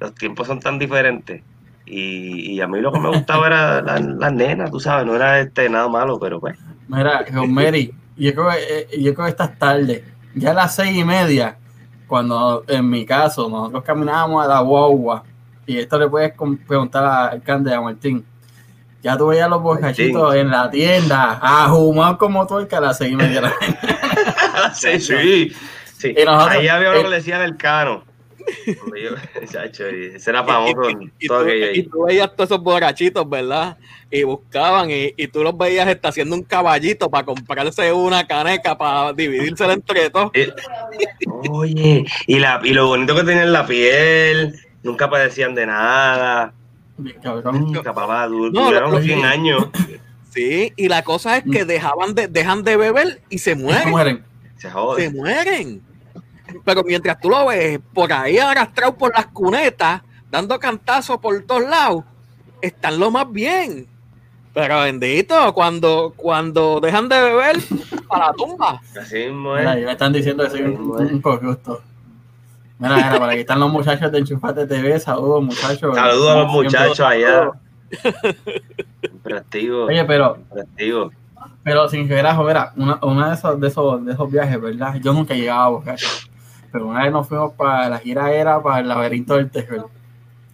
[0.00, 1.42] los tiempos son tan diferentes.
[1.86, 5.14] Y, y a mí lo que me gustaba era las la nenas, tú sabes, no
[5.14, 6.58] era este nada malo, pero pues.
[6.88, 10.02] Mira, John Mary, yo creo, que, eh, yo creo que estas tardes,
[10.34, 11.56] ya a las seis y media,
[12.08, 15.22] cuando en mi caso nosotros caminábamos a la guagua,
[15.64, 16.32] y esto le puedes
[16.66, 18.24] preguntar al alcalde a Martín,
[19.02, 23.16] ya tú veías los bocachitos en la tienda, ahumados como tuerca a las seis y
[23.16, 23.40] media.
[23.40, 24.74] de la mañana.
[24.74, 25.52] sí, sí.
[25.96, 26.14] sí.
[26.16, 28.02] Y nosotros- Ahí había lo eh, que le decían el cano.
[29.50, 33.28] Chacho, y ese era famoso en Y todo tú, y tú veías todos esos borrachitos,
[33.28, 33.76] ¿verdad?
[34.10, 38.76] Y buscaban y, y tú los veías está haciendo un caballito para comprarse una caneca
[38.78, 40.30] para dividírsela entre todos.
[40.34, 40.52] Eh,
[41.50, 46.52] Oye, y, la, y lo bonito que tenían la piel, nunca padecían de nada.
[47.22, 47.60] Cabrón.
[47.60, 49.66] Nunca, papá, du- No, duraron lo- 100 años.
[50.30, 53.90] Sí, y la cosa es que dejaban de, dejan de beber y se Se mueren.
[53.90, 54.24] mueren.
[54.56, 55.82] Se Se mueren.
[56.64, 61.62] Pero mientras tú lo ves por ahí arrastrado por las cunetas, dando cantazos por todos
[61.62, 62.04] lados,
[62.60, 63.86] están lo más bien.
[64.54, 67.56] Pero bendito, cuando, cuando dejan de beber,
[68.08, 68.80] para la tumba.
[68.98, 71.82] Así Mira, me están diciendo que soy un, un corrupto.
[72.78, 74.98] Mira, mira, para aquí están los muchachos de Enchufate TV.
[74.98, 75.94] Saludos, muchachos.
[75.94, 77.50] Saludos a los muchachos allá.
[79.00, 81.12] Siempre activos, Oye, pero siempre activos.
[81.62, 84.94] Pero sin relajo, mira, una, una de, esos, de, esos, de esos viajes, ¿verdad?
[85.02, 86.06] Yo nunca llegaba a Bocacho.
[86.76, 89.88] Pero una vez nos fuimos para la gira era para el laberinto del terror.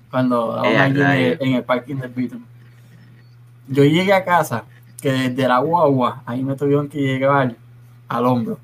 [0.09, 2.47] Cuando Eh, allí en, el, en el parking del Beaton.
[3.67, 4.63] Yo llegué a casa,
[5.01, 7.57] que desde la guagua, ahí me tuvieron que llegar
[8.09, 8.57] al hombro.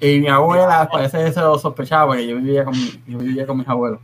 [0.00, 3.46] Y mi abuela parece que se lo sospechaba, porque yo vivía con, mi- yo vivía
[3.46, 4.00] con mis abuelos.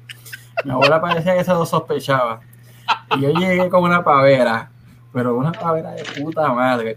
[0.65, 2.41] Mi abuela parecía que se lo sospechaba.
[3.17, 4.71] Y yo llegué con una pavera,
[5.13, 6.97] pero una pavera de puta madre.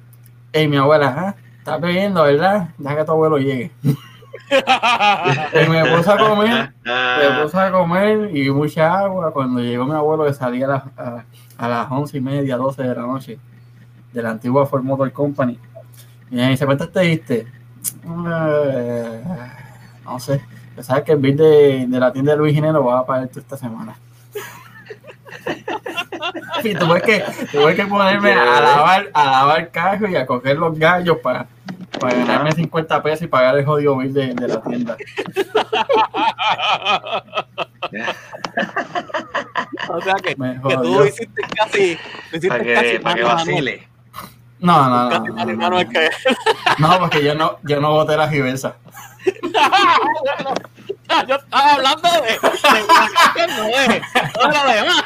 [0.54, 2.70] Y mi abuela, ah, estás bebiendo, ¿verdad?
[2.78, 3.72] Deja que tu abuelo llegue.
[5.54, 9.32] Y me puse a comer, me puse a comer y mucha agua.
[9.32, 11.24] Cuando llegó mi abuelo, que salía a las, a,
[11.58, 13.40] a las once y media, 12 de la noche,
[14.12, 15.58] de la antigua Ford Motor Company.
[16.30, 17.48] Y me dice, ¿cuánto te diste?
[18.06, 19.24] "Eh,
[20.06, 20.42] no sé.
[20.82, 23.40] Sabes que el bill de, de la tienda de Luis Ginero va a pagar tú
[23.40, 23.96] esta semana.
[26.64, 30.78] y tuve que, tuve que ponerme a lavar, a lavar carro y a coger los
[30.78, 31.48] gallos para,
[32.00, 34.98] para ganarme 50 pesos y pagar el jodido bill de, de la tienda.
[39.90, 41.98] O sea que, tú hiciste casi,
[42.30, 43.88] hiciste para casi que, para que vacile.
[44.60, 45.36] No, no, no.
[45.36, 45.54] Casi
[46.78, 48.76] no, porque yo no, yo no boté la reversa.
[51.28, 52.38] Yo estaba hablando de, de
[53.42, 55.04] de lo demás.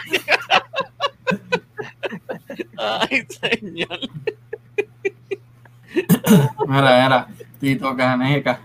[2.77, 3.99] Ay, señor.
[6.67, 7.27] Mira, mira,
[7.59, 8.59] Tito Caneca.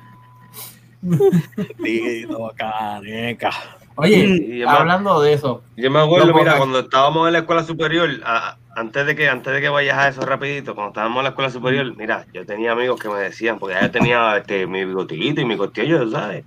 [1.83, 3.51] Tito Caneca.
[3.97, 8.57] Oye, hablando de eso, Yo me acuerdo, mira, cuando estábamos en la escuela superior, a-
[8.77, 11.51] antes de que antes de que vayas a eso rapidito, cuando estábamos en la escuela
[11.51, 15.41] superior, mira, yo tenía amigos que me decían, porque ya yo tenía este, mi bigotito
[15.41, 16.45] y mi costillo, ¿sabes?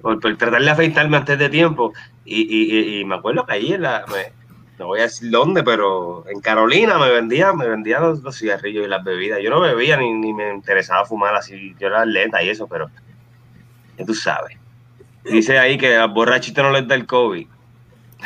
[0.00, 1.92] Por, por tratar de afeitarme antes de tiempo.
[2.24, 4.32] Y, y, y, y me acuerdo que ahí en la, me-
[4.82, 8.84] no voy a decir dónde, pero en Carolina me vendían, me vendían los, los cigarrillos
[8.84, 9.40] y las bebidas.
[9.42, 12.90] Yo no bebía ni, ni me interesaba fumar así, yo era atleta y eso, pero
[14.06, 14.56] tú sabes.
[15.24, 17.46] Dice ahí que a borrachito no les da el COVID.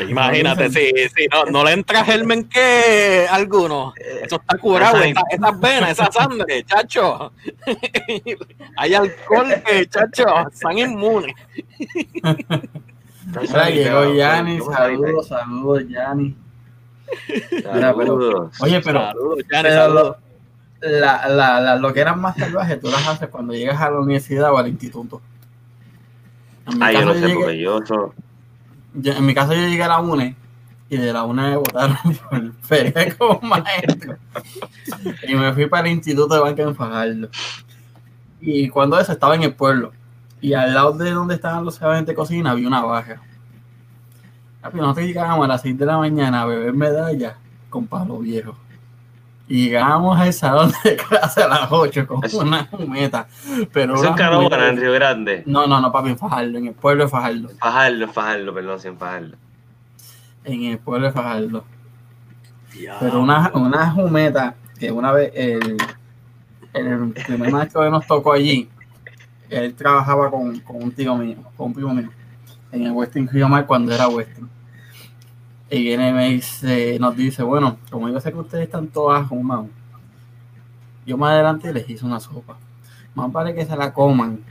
[0.09, 3.95] Imagínate, si, si no, no le entra germen que alguno.
[3.97, 7.33] Eso está curado, Esa- esa- esas venas, esa sangre, chacho.
[8.77, 11.35] Hay alcohol que, chacho, están inmunes.
[13.73, 16.37] Llegó Yanni, saludos, saludos, Yanni.
[17.63, 18.53] Saludos.
[18.61, 20.17] Oye, pero Saludos, pero saludos.
[20.81, 24.01] la, la, la, lo que eran más salvajes, tú las haces cuando llegas a la
[24.01, 25.21] universidad o al instituto.
[26.67, 27.59] En mi, Ah, yo caso, no yo sé, llegué, porque
[28.95, 30.37] yo en mi caso yo llegué a la UNE
[30.89, 31.97] y de la UNE me votaron
[32.31, 34.17] por feria como maestro.
[35.27, 37.29] Y me fui para el instituto de banca en Fajardo.
[38.41, 39.93] Y cuando eso estaba en el pueblo.
[40.41, 43.21] Y al lado de donde estaban los salones de cocina había una baja.
[44.67, 47.35] Papi, Nosotros llegábamos a las 6 de la mañana a beber medallas
[47.71, 48.57] con palo viejo.
[49.49, 53.29] Y llegábamos al salón de clase a las 8 con Eso- una jumeta.
[53.73, 55.43] Pero es Canóvana, jumeta- en Río Grande.
[55.47, 57.49] No, no, no, papi, en Fajardo, en el pueblo de Fajardo.
[57.59, 59.37] Fajardo, Fajardo, perdón, sin Fajardo.
[60.45, 61.65] En el pueblo de Fajardo.
[63.01, 65.77] Pero una, una jumeta que una vez el,
[66.75, 68.69] el primer maestro que nos tocó allí,
[69.49, 72.11] él trabajaba con, con un tío mío, con un primo mío,
[72.73, 74.51] en el Western Río Mar cuando era Western.
[75.71, 79.23] Y viene y me dice, nos dice, bueno, como yo sé que ustedes están todas
[79.23, 79.67] ajumados,
[81.05, 82.57] yo más adelante les hice una sopa.
[83.15, 84.45] Más vale que se la coman,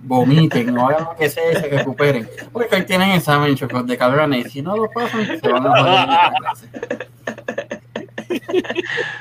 [0.00, 2.28] vomiten, no hagan lo que sea y se recuperen.
[2.52, 5.70] Porque hoy tienen examen chocos de cabrones y si no lo pasan, se van a
[5.70, 6.68] joder en la clase.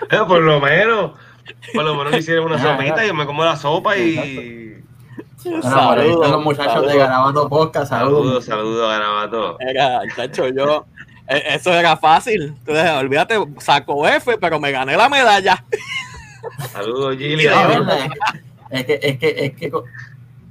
[0.09, 1.11] Eh, por lo menos,
[1.73, 4.81] por lo menos me hicieron una Ah, sopita y yo me como la sopa y.
[5.43, 8.45] Bueno, ahí están los muchachos de Garabato Podcast, Saludos, saludos.
[8.45, 9.57] saludos, Garabato.
[9.59, 10.85] Era, chacho, yo.
[11.35, 12.55] Eh, Eso era fácil.
[12.59, 15.63] Entonces, olvídate, saco F, pero me gané la medalla.
[16.71, 18.09] Saludos, verdad,
[18.69, 19.71] Es que, es que, es que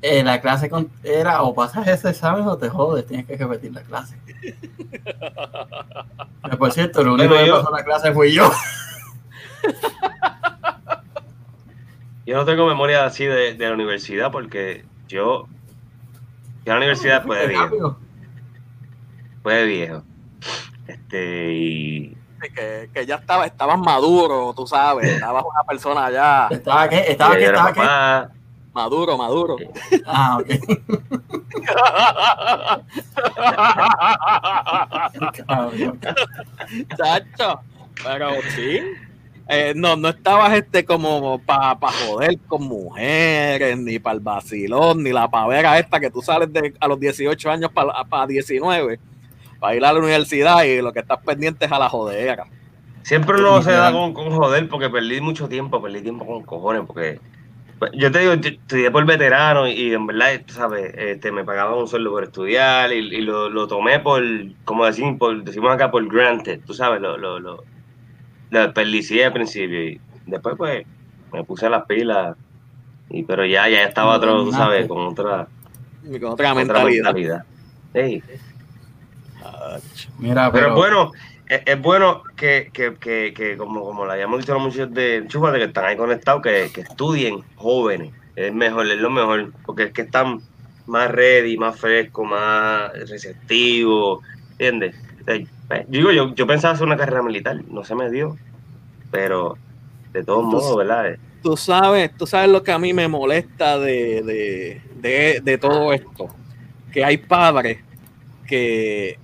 [0.03, 3.73] eh, la clase con- era o pasas ese examen o te jodes, tienes que repetir
[3.73, 4.17] la clase.
[6.43, 8.51] Pero, por cierto, lo único que pasó en la clase fui yo.
[12.27, 15.47] Yo no tengo memoria así de, de la universidad porque yo.
[16.65, 17.99] Yo a la universidad fue de viejo.
[19.43, 20.03] Fue de viejo.
[20.91, 22.17] Este, y.
[22.55, 25.07] Que, que ya estaba, estabas maduro, tú sabes.
[25.07, 27.05] Estabas una persona ya ¿Estaba qué?
[27.09, 27.45] ¿Estaba qué?
[27.45, 27.83] ¿Estaba qué?
[28.73, 29.57] maduro, maduro.
[30.07, 30.49] Ah, ok.
[36.97, 37.61] Chacho.
[38.03, 38.81] Pero sí.
[39.53, 45.03] Eh, no, no estabas este como para pa joder con mujeres, ni para el vacilón,
[45.03, 49.01] ni la pavera esta que tú sales de, a los 18 años para 19,
[49.61, 52.47] para ir a la universidad y lo que estás pendiente es a la jodera.
[53.03, 56.83] Siempre uno se da con, con joder porque perdí mucho tiempo, perdí tiempo con cojones,
[56.87, 57.21] porque
[57.79, 61.33] pues, yo te digo, yo estudié por veterano y, y en verdad, tú sabes, este,
[61.33, 64.23] me pagaban un sueldo por estudiar y, y lo, lo tomé por,
[64.65, 67.65] como decimos, por, decimos acá, por granted, tú sabes, lo, lo, lo,
[68.51, 70.87] lo desperdicié al principio y después pues
[71.33, 72.37] me puse las pilas,
[73.09, 75.49] y, pero ya, ya estaba otro, tú sabes, con otra,
[76.05, 77.15] con otra otra mentalidad.
[77.15, 77.45] mentalidad.
[80.19, 81.13] Mira, Pero pero, es bueno,
[81.49, 84.95] es, es bueno que, que, que, que como, como le habíamos dicho a los muchachos
[84.95, 88.13] de Chúpate que están ahí conectados, que, que estudien jóvenes.
[88.37, 90.41] Es mejor, es lo mejor, porque es que están
[90.87, 94.21] más ready, más frescos, más receptivos,
[94.53, 94.95] ¿entiendes?
[95.21, 98.11] O sea, pues, yo digo, yo, yo pensaba hacer una carrera militar, no se me
[98.11, 98.37] dio,
[99.11, 99.57] pero
[100.13, 101.17] de todos modos, ¿verdad?
[101.43, 105.93] Tú sabes, tú sabes lo que a mí me molesta de, de, de, de todo
[105.93, 106.29] esto.
[106.93, 107.79] Que hay padres
[108.47, 109.19] que,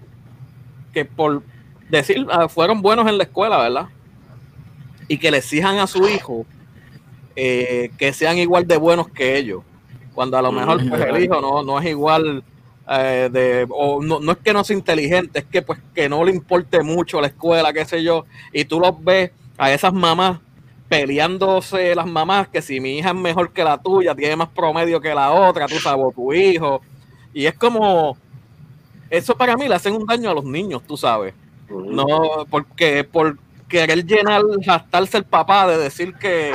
[0.97, 1.43] que por
[1.91, 3.89] decir, ah, fueron buenos en la escuela, ¿verdad?
[5.09, 6.47] Y que le exijan a su hijo
[7.37, 9.63] eh, que sean igual de buenos que ellos.
[10.15, 12.43] Cuando a lo mejor pues, el hijo no, no es igual
[12.89, 16.25] eh, de, o no, no es que no sea inteligente, es que pues que no
[16.25, 20.41] le importe mucho la escuela, qué sé yo, y tú los ves a esas mamás
[20.89, 24.99] peleándose las mamás, que si mi hija es mejor que la tuya, tiene más promedio
[24.99, 26.81] que la otra, tú sabes, tu hijo,
[27.35, 28.17] y es como,
[29.11, 31.35] eso para mí le hacen un daño a los niños, tú sabes,
[31.69, 36.53] no, porque por querer llenar, gastarse el papá de decir que,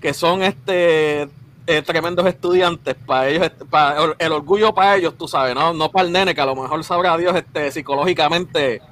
[0.00, 1.28] que son este
[1.66, 5.90] eh, tremendos estudiantes, para ellos, este, para el, orgullo para ellos, tú sabes, no, no
[5.90, 8.82] para el nene, que a lo mejor sabrá Dios este psicológicamente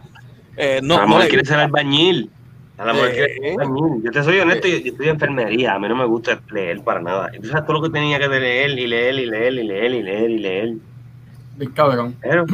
[0.56, 2.30] eh, no, a lo mejor quiere ser albañil.
[2.78, 4.02] A lo mejor Eh, quiere ser albañil.
[4.04, 7.00] Yo te soy honesto, yo, yo estudio enfermería, a mí no me gusta leer para
[7.00, 7.30] nada.
[7.42, 10.30] Sabes todo lo que tenía que leer y leer y leer y leer y leer
[10.30, 10.74] y leer.
[11.56, 12.16] Bien cabrón.
[12.20, 12.44] Pero,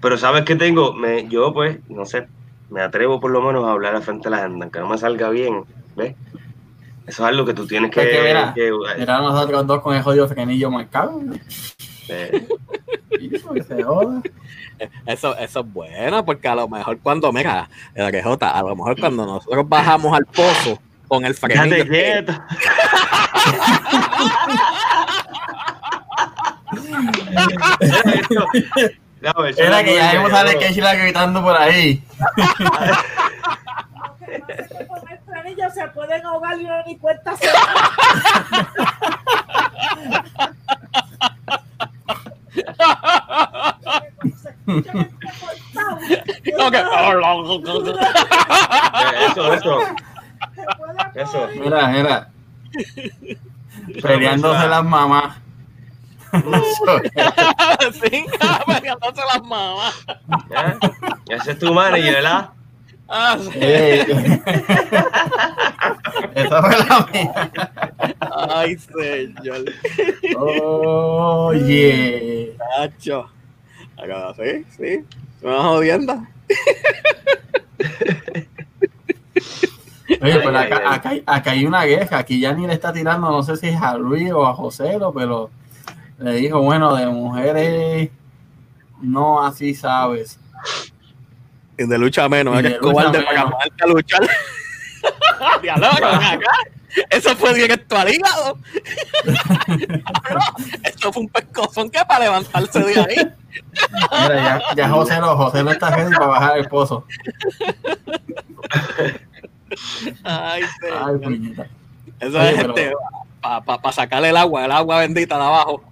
[0.00, 2.26] pero sabes que tengo, me, yo pues, no sé,
[2.70, 4.98] me atrevo por lo menos a hablar al frente de la gente, aunque no me
[4.98, 5.64] salga bien,
[5.96, 6.14] ¿ves?
[7.06, 8.00] Eso es algo que tú tienes que...
[8.00, 11.20] Que mira, que- Mira nosotros dos con el jodido frenillo marcado.
[12.08, 12.46] eh.
[15.06, 18.98] Eso, eso es bueno, porque a lo mejor cuando, mira, el RJ, a lo mejor
[18.98, 21.84] cuando nosotros bajamos al pozo con el frenillo.
[29.22, 30.58] No, Era que ya vimos a bueno.
[30.58, 32.02] que la gritando por ahí.
[34.88, 37.46] Con frenillo se pueden ahogar y no ni cuenta se
[49.04, 49.78] Eh, Eso, eso.
[51.14, 51.48] Eso.
[51.60, 52.28] Mira, mira.
[54.02, 55.36] Peleándose las mamás.
[56.32, 58.24] Sí,
[58.66, 60.04] peleándose las mamás.
[60.50, 60.78] ¿eh?
[61.28, 62.50] Ese es tu manager, ¿verdad?
[63.14, 63.50] Ah, sí.
[66.34, 67.50] Esa fue la mía.
[68.48, 69.64] Ay, señor.
[70.38, 72.56] Oye.
[72.76, 73.28] Cacho.
[74.02, 75.04] Acá, sí, sí.
[75.42, 76.26] Una jodienda.
[80.20, 82.18] Oye, pero acá, acá, hay- acá hay una queja.
[82.18, 85.12] Aquí ya ni le está tirando, no sé si es a Luis o a Joselo,
[85.12, 85.50] pero
[86.18, 88.10] le dijo, bueno, de mujeres
[89.00, 90.38] no así sabes.
[91.78, 93.52] Y de lucha menos, eres cobarde para menos.
[93.52, 94.20] ponerte a luchar.
[95.62, 96.50] Diálogo, ven acá.
[97.08, 98.58] Eso fue directo al hígado.
[100.84, 103.16] Esto fue un pescozón que para levantarse de ahí.
[104.22, 107.06] Mira, ya, ya Joselo, Joselo está ready para bajar el pozo.
[110.24, 110.62] Ay,
[111.04, 111.66] Ay, puñeta.
[112.20, 112.92] Eso Oye, es pero- este,
[113.40, 115.82] para sacarle el agua, el agua bendita de abajo.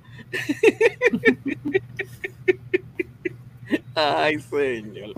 [3.94, 5.10] Ay, señor.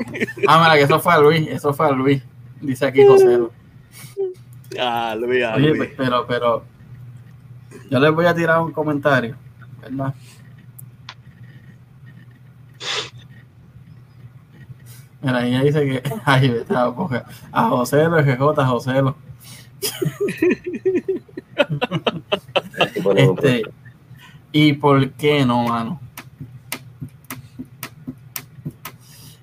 [0.47, 2.23] Ah, mira, que eso fue a Luis, eso fue a Luis.
[2.61, 3.53] Dice aquí Joselo.
[4.81, 5.81] Ah, Luis, ah, Oye, Luis.
[5.91, 6.65] pe- pero, pero,
[7.91, 9.37] yo les voy a tirar un comentario,
[9.83, 10.15] ¿verdad?
[15.21, 17.21] Mira, ella dice que, ay, está, porque
[17.53, 19.15] a Joselo, el GJ, Joselo.
[23.15, 23.63] Este,
[24.53, 26.01] ¿y por qué no, mano?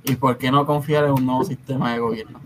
[0.04, 2.40] ¿Y por qué no confiar en un nuevo sistema de gobierno?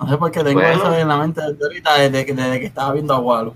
[0.00, 0.76] No sé por qué tengo Bueno.
[0.82, 3.54] eso en la mente desde ahorita, desde, que- desde que estaba viendo a Walo.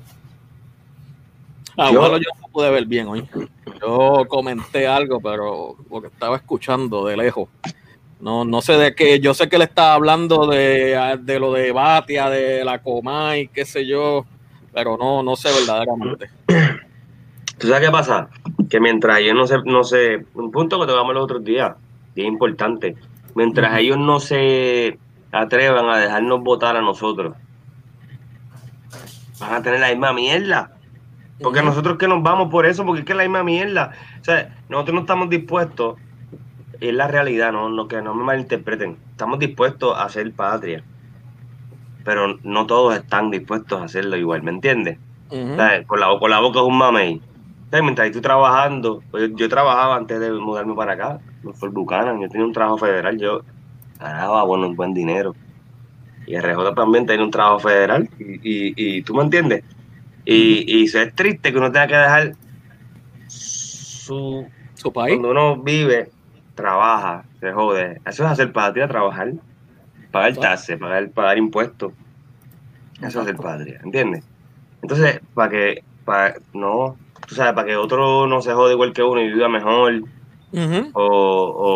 [1.77, 3.29] Ah, Yo- bueno, yo no pude ver bien hoy.
[3.81, 7.49] Yo comenté algo, pero porque estaba escuchando de lejos.
[8.21, 9.21] No, no sé de qué.
[9.21, 13.65] Yo sé que le estaba hablando de, de lo de Batia, de la Comay, qué
[13.65, 14.27] sé yo,
[14.73, 16.31] pero no, no sé verdaderamente.
[17.59, 18.29] ¿Tú sabes qué pasa?
[18.71, 21.75] Que mientras ellos no se, no se, un punto que tocamos los otros días,
[22.15, 22.97] y es importante,
[23.35, 24.99] mientras ellos no se
[25.33, 27.35] atrevan a dejarnos votar a nosotros,
[29.41, 30.73] van a tener la misma mierda.
[31.41, 33.93] Porque nosotros que nos vamos por eso, porque es que es la misma mierda.
[34.21, 35.97] O sea, nosotros no estamos dispuestos,
[36.81, 40.83] es la realidad, no, no que no me malinterpreten, estamos dispuestos a hacer patria.
[42.05, 44.99] Pero no todos están dispuestos a hacerlo igual, ¿me entiendes?
[45.29, 47.21] Con, la, con la boca es un mamey.
[47.71, 52.21] Mientras estoy trabajando, pues yo, yo trabajaba antes de mudarme para acá, en Fort Buchanan,
[52.21, 53.43] yo tenía un trabajo federal, yo
[53.99, 55.35] ganaba bueno, buen dinero.
[56.27, 59.65] Y RJ también tenía un trabajo federal, y, y, y tú me entiendes.
[60.25, 62.33] Y, y eso es triste que uno tenga que dejar
[63.29, 64.47] su.
[64.75, 65.19] Su país.
[65.19, 66.11] Cuando uno vive,
[66.55, 68.01] trabaja, se jode.
[68.05, 69.33] Eso es hacer patria, trabajar,
[70.11, 71.93] pagar taxes, pagar, pagar impuestos.
[72.99, 74.25] Eso es hacer patria, ¿entiendes?
[74.83, 76.97] Entonces, para que, para, no,
[77.29, 80.03] tú sabes, para que otro no se jode igual que uno y viva mejor,
[80.95, 81.03] o,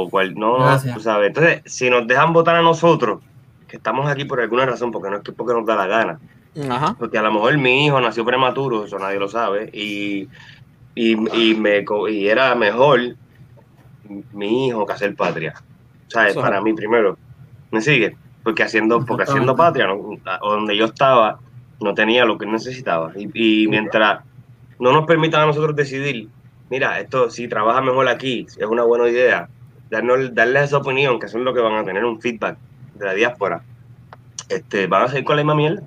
[0.04, 0.94] o cual, no, no, Gracias.
[0.94, 1.28] tú sabes.
[1.28, 3.20] Entonces, si nos dejan votar a nosotros,
[3.68, 6.18] que estamos aquí por alguna razón, porque no es que porque nos da la gana,
[6.70, 6.96] Ajá.
[6.98, 10.28] porque a lo mejor mi hijo nació prematuro, eso nadie lo sabe, y,
[10.94, 11.12] y,
[11.50, 13.00] y me, co- y era mejor
[14.32, 15.54] mi hijo que hacer patria.
[16.08, 16.32] ¿Sabes?
[16.32, 16.40] Eso.
[16.42, 17.16] Para mí primero.
[17.70, 18.16] ¿Me sigue?
[18.42, 19.96] Porque haciendo, porque haciendo patria, ¿no?
[20.42, 21.38] donde yo estaba,
[21.80, 23.12] no tenía lo que necesitaba.
[23.16, 24.20] Y, y mientras
[24.82, 26.28] no nos permitan a nosotros decidir,
[26.68, 29.48] mira, esto si trabaja mejor aquí, es una buena idea,
[29.88, 32.58] darnos, darles esa opinión, que son lo que van a tener un feedback
[32.94, 33.62] de la diáspora,
[34.48, 35.82] este, van a seguir con la misma mierda.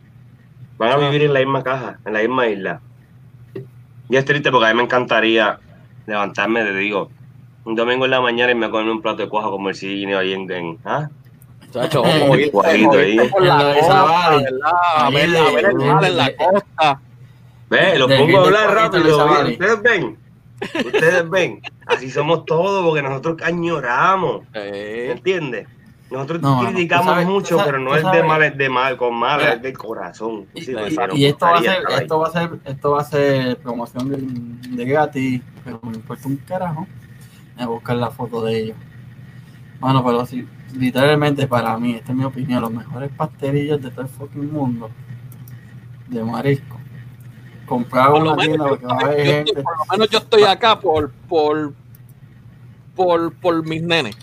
[0.77, 2.79] Van a vivir en la misma caja, en la misma isla.
[4.09, 5.59] Y es triste porque a mí me encantaría
[6.07, 7.09] levantarme, te digo,
[7.65, 10.15] un domingo en la mañana y me comer un plato de cuajo como el cine
[10.15, 11.09] ahí en, en- ¿ah?
[11.71, 13.17] Chacho, ahí.
[13.29, 13.73] por la
[16.11, 17.01] la costa.
[17.69, 19.25] Ve, los De- pongo a hablar rápido.
[19.47, 20.17] Ustedes ven.
[20.85, 21.61] Ustedes ven.
[21.87, 24.43] Así somos todos porque nosotros añoramos.
[24.53, 25.67] ¿Me entiendes?
[26.11, 29.15] Nosotros No, criticamos sabes- mucho, sabes- pero no es de mal, es de mal, con
[29.15, 30.45] mal, es del corazón.
[30.53, 32.91] Y, Sí, y- porque nos y esto va a ser, esto va a ser, esto
[32.91, 36.87] va a ser promoción de, de gratis, pero me importa un carajo.
[37.57, 38.77] a buscar la foto de ellos.
[39.79, 40.45] Bueno, pero sí,
[40.77, 44.89] literalmente para mí, esta es mi opinión, los mejores pastelillos de todo el fucking mundo
[46.07, 46.74] de marisco.
[47.65, 51.73] Comprar Por lo una tienda porque estoy- por lo menos yo estoy acá por, por,
[52.95, 54.15] por, por mis nenes.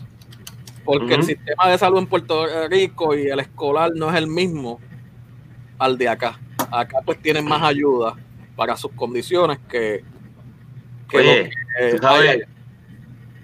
[0.85, 4.81] Porque el sistema de salud en Puerto Rico y el escolar no es el mismo
[5.79, 6.39] al de acá.
[6.71, 8.17] Acá pues tienen más ayuda
[8.57, 10.05] para sus condiciones que,
[11.09, 12.47] que lo Oye, que ¿tú sabes.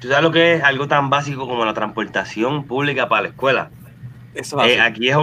[0.01, 3.71] ¿tú sabes lo que es algo tan básico como la transportación pública para la escuela?
[4.35, 5.16] Eso Eh, aquí es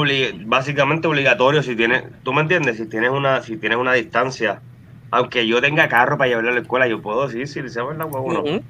[0.46, 4.62] básicamente obligatorio si tienes, tú me entiendes, si tienes una, si tienes una distancia,
[5.12, 7.94] aunque yo tenga carro para llevarlo a la escuela, yo puedo decir si se va
[7.94, 8.42] la huevo no.
[8.42, 8.64] Ujú.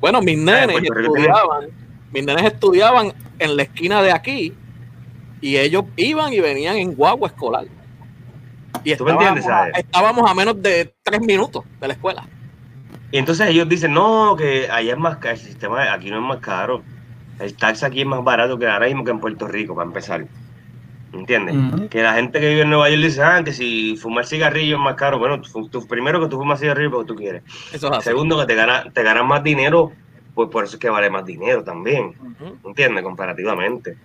[0.00, 1.68] Bueno, mis nenes Rico tiene- estudiaban,
[2.12, 4.54] mis nenes estudiaban en la esquina de aquí
[5.40, 7.66] y ellos iban y venían en guagua escolar.
[8.82, 12.26] Y ¿Tú me estábamos, entiendes, a, estábamos a menos de tres minutos de la escuela.
[13.12, 16.22] Y entonces ellos dicen, no, que allá es más caro, el sistema aquí no es
[16.22, 16.82] más caro.
[17.40, 20.26] El tax aquí es más barato que ahora mismo que en Puerto Rico, para empezar.
[21.12, 21.88] ¿Entiendes?
[21.90, 24.82] Que la gente que vive en Nueva York dice, ah, que si fumar cigarrillo es
[24.82, 25.18] más caro.
[25.18, 27.42] Bueno, tú, tú- primero que tú fumas cigarrillo porque tú quieres.
[27.72, 28.04] Eso es así.
[28.10, 29.90] Segundo, que te ganas te ganas más dinero,
[30.34, 32.14] pues por eso es que vale más dinero también.
[32.20, 32.68] Ujú.
[32.68, 33.02] ¿Entiendes?
[33.02, 33.96] Comparativamente.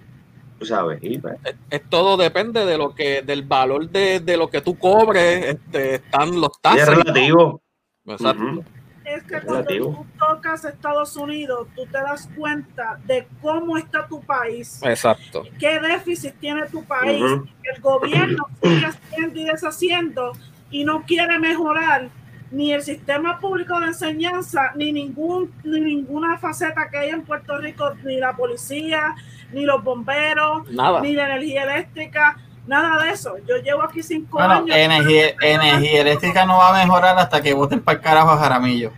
[0.58, 0.98] Tú sabes.
[1.04, 4.62] Y, pues, Es, es todo depende de lo que, del valor de, de lo que
[4.62, 7.62] tú cobres, este, están los y es relativo.
[8.08, 8.64] Exacto.
[9.06, 9.90] Es que cuando Relativo.
[9.92, 15.44] tú tocas Estados Unidos, tú te das cuenta de cómo está tu país, Exacto.
[15.60, 17.24] qué déficit tiene tu país.
[17.64, 20.32] El gobierno sigue haciendo y deshaciendo
[20.72, 22.10] y no quiere mejorar
[22.52, 27.58] ni el sistema público de enseñanza, ni, ningún, ni ninguna faceta que hay en Puerto
[27.58, 29.14] Rico, ni la policía,
[29.52, 31.02] ni los bomberos, Nada.
[31.02, 32.38] ni la energía eléctrica,
[32.68, 33.36] nada de eso.
[33.48, 34.76] Yo llevo aquí cinco Bueno, años.
[34.76, 38.92] energía, energía eléctrica no va a mejorar hasta que voten para el carajo a Jaramillo.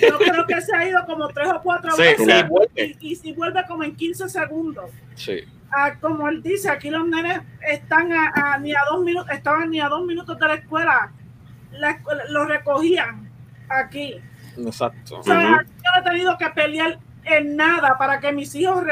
[0.00, 2.26] Yo creo que se ha ido como tres o cuatro Sí, veces.
[2.26, 2.96] sí, vuelve.
[3.00, 4.90] y, y si vuelve como en 15 segundos.
[5.14, 5.40] Sí.
[5.70, 9.70] Ah, como él dice, aquí los nenes están a, a- ni a dos minutos, estaban
[9.70, 11.12] ni a dos minutos de la escuela.
[11.72, 13.30] La escuela- los recogían
[13.68, 14.16] aquí.
[14.56, 15.22] Exacto.
[15.22, 15.44] ¿Sabes?
[15.46, 15.54] Ujú.
[15.60, 18.82] Aquí yo no he tenido que pelear en nada para que mis hijos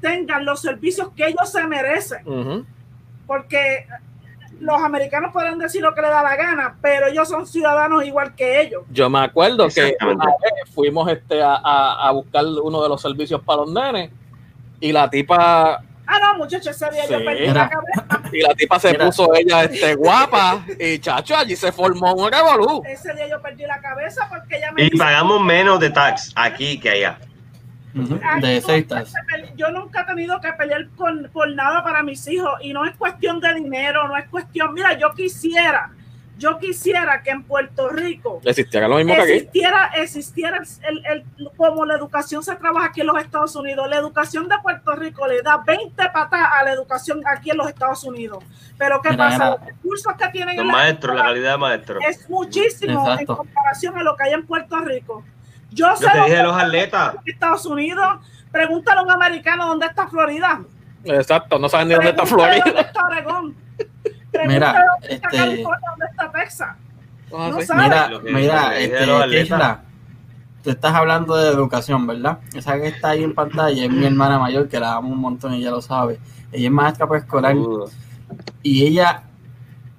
[0.00, 2.26] tengan los servicios que ellos se merecen.
[2.26, 2.64] Ujú.
[3.30, 3.86] Porque
[4.58, 8.34] los americanos pueden decir lo que les da la gana, pero ellos son ciudadanos igual
[8.34, 8.82] que ellos.
[8.90, 13.00] Yo me acuerdo que una vez fuimos este, a, a- a buscar uno de los
[13.00, 14.10] servicios para los nenes
[14.80, 15.80] y la tipa
[16.12, 18.22] Ah, no, muchachos, ese día yo perdí la cabeza.
[18.32, 22.82] y la tipa se puso ella este guapa y chacho allí se formó un revolú.
[22.84, 26.32] Ese día yo perdí la cabeza porque ella me Y dice, pagamos menos de tax
[26.34, 27.18] aquí que allá.
[27.92, 28.60] De
[29.28, 32.84] pele- Yo nunca he tenido que pelear con, por nada para mis hijos y no
[32.84, 35.90] es cuestión de dinero, no es cuestión, mira, yo quisiera,
[36.38, 39.32] yo quisiera que en Puerto Rico Existiera lo mismo que aquí.
[39.32, 41.24] existiera, existiera el, el-
[41.56, 43.88] como la educación se trabaja aquí en los Estados Unidos.
[43.90, 47.68] La educación de Puerto Rico le da 20 patas a la educación aquí en los
[47.68, 48.42] Estados Unidos.
[48.78, 49.36] Pero ¿qué Mira, pasa?
[49.38, 49.50] mira.
[49.50, 52.02] Los recursos que tienen Los maestros, la calidad de maestros.
[52.08, 55.22] es muchísimo en comparación a lo que hay en Puerto Rico.
[55.70, 57.14] Yo sé te dije los atletas.
[57.24, 58.18] Estados Unidos.
[58.50, 60.60] Pregúntale a un americano dónde está Florida.
[61.04, 62.64] Exacto, no saben ni dónde está Pregúntale Florida.
[62.74, 63.54] ¿Dónde está Oregón?
[64.32, 66.76] Pregúntale Mira, dónde está este- California, dónde está Texas.
[67.32, 67.58] Ah, No.
[67.76, 69.06] Mira, mira, este,
[70.64, 72.38] tú estás hablando de educación, ¿verdad?
[72.54, 75.54] Esa que está ahí en pantalla es mi hermana mayor, que la amo un montón
[75.54, 76.18] y ella lo sabe.
[76.52, 77.88] Ella es maestra preescolar Uh,
[78.62, 79.22] y ella,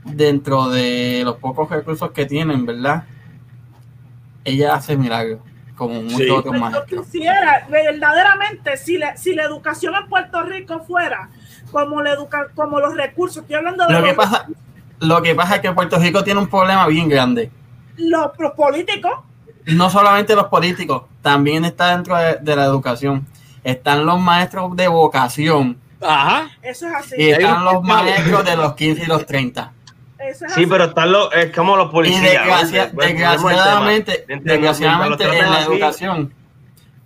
[0.04, 3.06] dentro de los pocos recursos que tienen, ¿verdad?
[4.44, 5.40] Ella hace milagros,
[5.82, 6.30] como muchos Sí.
[6.30, 7.06] otros Pues yo maestros.
[7.08, 11.30] quisiera, verdaderamente, si la, si la educación en Puerto Rico fuera
[11.72, 14.48] como, la educa como los recursos, estoy hablando de Lo que pasa,
[15.00, 17.50] lo que pasa es que Puerto Rico tiene un problema bien grande.
[17.98, 19.12] los- los políticos,
[19.66, 23.26] no solamente los políticos, también está dentro de, de la educación.
[23.64, 26.50] Están los maestros de vocación Ajá.
[26.64, 27.16] eso es así.
[27.18, 29.72] y están los maestros de los 15 y los 30.
[30.30, 30.66] Eso es Sí, así.
[30.68, 32.44] pero están los, es como los Y policías.
[32.44, 32.64] tema.
[32.64, 36.34] desgraciadamente, desgraciadamente en la así, educación,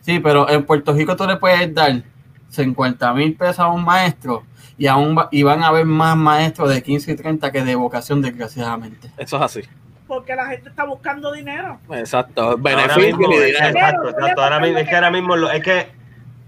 [0.01, 2.01] sí, pero en Puerto Rico tú le puedes dar
[2.49, 4.43] 50 mil pesos a un maestro
[4.77, 7.75] y, aún va- y van a haber más maestros de 15 y 30 que de
[7.75, 9.09] vocación, desgraciadamente.
[9.17, 9.61] Eso es así.
[10.07, 11.79] porque la gente está buscando dinero.
[11.89, 12.41] Exacto.
[12.43, 13.67] Ahora Beneficio mismo, y es- dinero.
[13.69, 14.43] exacto, exacto.
[14.43, 15.87] Ahora mismo, es que ahora mismo lo- es que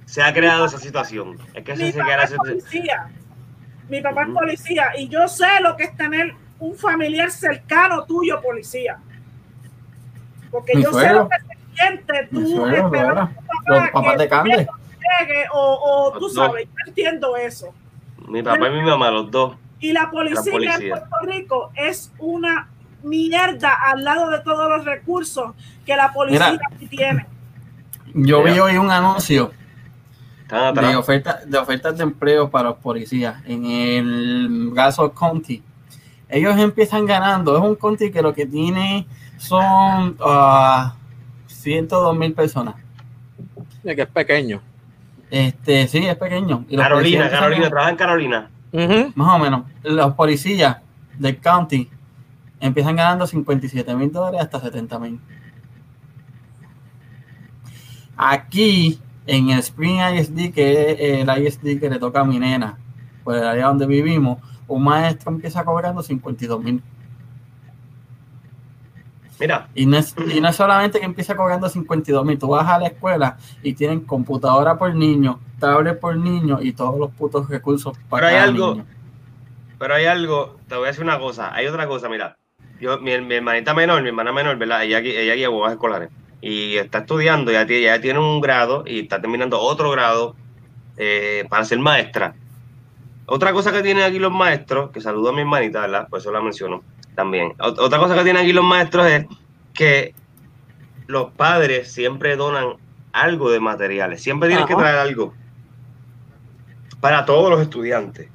[0.06, 1.38] se ha creado esa situación.
[1.56, 3.08] Es que Mi se, se papá es esa policía.
[3.90, 8.42] Mi papá es policía y yo sé lo que es tener un familiar cercano tuyo
[8.42, 8.98] policía.
[10.52, 13.36] Porque Mi yo sé lo que se siente tú suegro, esperando papá
[13.68, 14.68] Los papás que de Cande.
[15.20, 16.30] llegue o, o tú No.
[16.30, 17.74] sabes, yo entiendo eso.
[18.28, 19.56] Mi papá y mi mamá, los dos.
[19.80, 20.76] Y la policía, policía.
[20.78, 22.70] en Puerto Rico es una
[23.04, 25.54] mierda al lado de todos los recursos
[25.86, 26.90] que la policía Mira.
[26.90, 27.26] tiene.
[28.14, 29.52] Yo vi hoy un anuncio
[30.50, 35.62] de, oferta, de ofertas de empleo para los policías en el Gaso County.
[36.30, 37.56] Ellos empiezan ganando.
[37.56, 39.08] Es un county que lo que tiene
[39.38, 40.96] son ah,
[41.48, 42.76] 102 mil personas.
[43.84, 44.62] De que es pequeño.
[45.30, 46.66] Este, sí, es pequeño.
[46.70, 48.50] Y Carolina, Carolina, trabaja en Carolina.
[49.16, 49.64] Más o menos.
[49.84, 50.78] Los policías
[51.18, 51.90] del county
[52.60, 55.20] empiezan ganando 57 mil dólares hasta 70 mil.
[58.16, 62.78] Aquí, en el Spring ISD, que es el ISD que le toca a mi nena,
[63.24, 66.82] por el área donde vivimos, un maestro empieza cobrando 52 mil.
[69.40, 72.68] Mira, Y no, es, y no es solamente que empieza cobrando 52 mil, tú vas
[72.68, 77.48] a la escuela y tienen computadora por niño, tablet por niño y todos los putos
[77.48, 78.86] recursos para Pero hay cada algo- niño.
[79.78, 82.36] pero hay algo, te voy a decir una cosa, hay otra cosa, mira.
[82.82, 84.84] Yo, mi, mi hermanita menor, mi hermana menor, ¿verdad?
[84.84, 86.10] Ella, ella guía escolares
[86.42, 90.36] y está estudiando, ya tiene, ya tiene un grado y está terminando otro grado
[90.98, 92.34] eh, para ser maestra.
[93.28, 96.08] Otra cosa que tienen aquí los maestros, que saludo a mi hermanita, ¿verdad?
[96.10, 96.82] Por eso la menciono
[97.16, 97.50] también.
[97.60, 99.26] Ot- Otra cosa que tienen aquí los maestros es
[99.74, 100.16] que
[101.08, 102.76] los padres siempre donan
[103.12, 105.34] algo de materiales, siempre tienen que traer algo
[107.00, 108.30] para todos los estudiantes.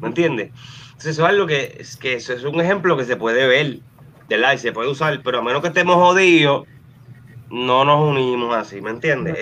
[0.00, 0.50] ¿Me entiendes?
[0.86, 3.80] Entonces, eso es algo que, es que eso es un ejemplo que se puede ver,
[4.28, 4.54] ¿verdad?
[4.54, 6.66] Y se puede usar, pero a menos que estemos jodidos,
[7.50, 9.36] no nos unimos así, ¿me entiendes?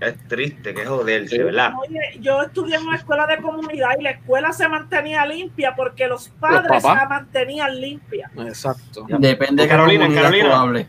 [0.00, 1.42] Es, triste, que es joderse, Sí.
[1.42, 1.72] ¿verdad?
[1.80, 6.08] Oye, yo estudié en una escuela de comunidad y la escuela se mantenía limpia porque
[6.08, 8.30] los padres la mantenían limpia.
[8.38, 9.06] Exacto.
[9.08, 10.86] Depende de En Carolina, en Carolina.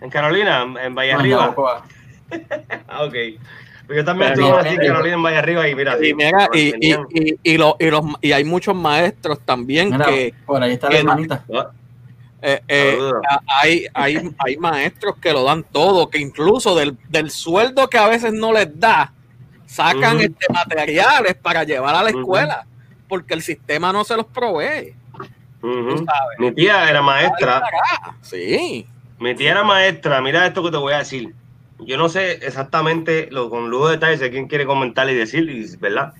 [0.00, 1.54] En Carolina, en- Valle No, Arriba.
[2.88, 3.14] Ah, ok.
[3.86, 4.76] Pues yo también estuve aquí en.
[4.78, 8.02] Carolina, en Valle Arriba, y mira, Y, mira, y, y, y, y, lo- y los,
[8.20, 11.44] y hay muchos maestros también Mira, que por ahí está la hermanita.
[12.48, 12.96] Eh, eh,
[13.60, 18.06] hay, hay, hay maestros que lo dan todo, que incluso del, del sueldo que a
[18.06, 19.12] veces no les da,
[19.66, 22.64] sacan este, materiales para llevar a la escuela,
[23.08, 24.94] porque el sistema no se los provee.
[25.60, 26.38] Sabes.
[26.38, 27.64] Mi tía era maestra.
[28.22, 28.86] Sí.
[29.18, 31.34] Mi tía era maestra, mira esto que te voy a decir.
[31.80, 35.50] Yo no sé exactamente lo con lujo de detalles de quién quiere comentar y decir,
[35.80, 36.14] ¿verdad?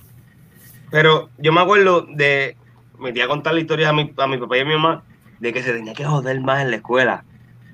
[0.91, 2.57] Pero yo me acuerdo de
[2.99, 5.05] mi tía contarle historias a mi, a mi papá y a mi mamá
[5.41, 7.25] de que se tenía que joder más en la escuela,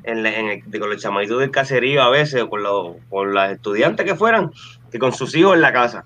[0.04, 2.96] en, la- en el- de con los chamaditos del caserío a veces, o con los,
[3.08, 4.50] con las estudiantes que fueran,
[4.90, 6.04] que con sus hijos en la casa.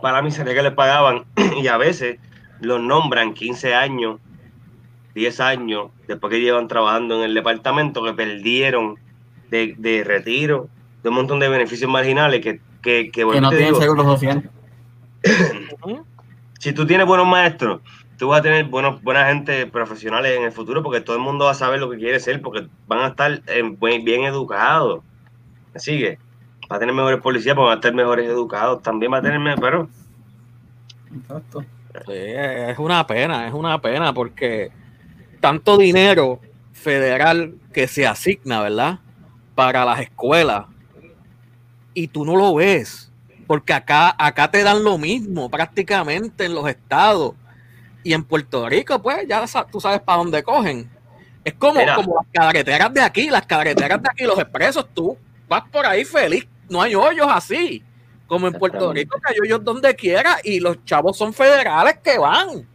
[0.00, 1.24] Para mí sería que les pagaban
[1.62, 2.18] y a veces
[2.60, 4.18] los nombran 15 años
[5.14, 8.96] 10 años después que llevan trabajando en el departamento que perdieron
[9.50, 10.68] de, de retiro,
[11.02, 14.50] de un montón de beneficios marginales que, que, que, que no tienen digo, seguro social.
[16.66, 17.80] Si tú tienes buenos maestros,
[18.18, 21.44] tú vas a tener buenos, buena gente profesionales en el futuro porque todo el mundo
[21.44, 23.40] va a saber lo que quiere ser porque van a estar
[23.78, 25.04] buen- bien educados.
[25.72, 26.18] ¿Me sigue?
[26.68, 28.82] Va a tener mejores policías, porque van a estar mejores educados.
[28.82, 29.88] También va a tener, me- pero
[31.16, 31.64] Exacto.
[32.04, 34.72] Sí, es una pena, es una pena porque
[35.38, 36.40] tanto dinero
[36.72, 38.98] federal que se asigna, ¿verdad?
[39.54, 40.64] Para las escuelas
[41.94, 43.12] y tú no lo ves,
[43.46, 47.34] porque acá, acá te dan lo mismo prácticamente en los estados
[48.02, 50.90] y en Puerto Rico, pues ya tú sabes para dónde cogen.
[51.44, 51.96] Es como, Mira.
[51.96, 55.16] como las carreteras de aquí, las carreteras de aquí, los expresos, tú
[55.48, 57.82] vas por ahí feliz, no hay hoyos así.
[58.26, 58.92] Como en Puerto.
[58.92, 62.66] Rico, que hay hoyos donde quiera y los chavos son federales que van.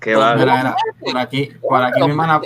[0.00, 2.40] que va Mira, mira, por aquí, por aquí mi hermana,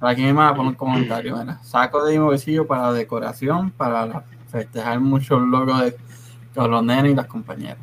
[0.00, 3.70] por aquí mi hermana pone un comentario, mira, saco de mi bolsillo para la decoración,
[3.70, 5.96] para festejar muchos logros de
[6.54, 7.78] con los nenes y las compañeras.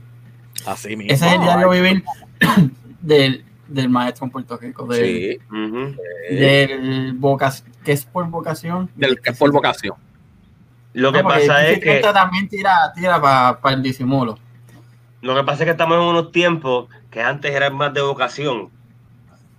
[0.66, 1.14] Así mismo.
[1.14, 2.04] Ese es el diario ay, vivir
[3.02, 5.96] del, del maestro en Puerto Rico, del, Sí, Ujú.
[6.30, 8.90] del vocas, que es por vocación.
[8.96, 9.96] del que es por vocación.
[10.94, 14.38] Lo que No, porque pasa es que 50 también tira, tira para el disimulo.
[15.22, 18.70] Lo que pasa es que estamos en unos tiempos que antes eran más de vocación.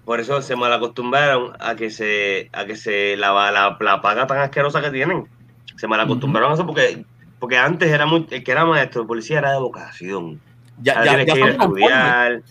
[0.04, 4.26] Por eso se mal acostumbraron a que se, a que se la, la, la paga
[4.26, 5.28] tan asquerosa que tienen.
[5.76, 7.04] Se mal acostumbraron a eso porque,
[7.40, 10.40] porque antes era muy, el que era maestro de policía era de vocación.
[10.82, 12.42] Ya, Ahora ya, tienes ya que ir a estudiar.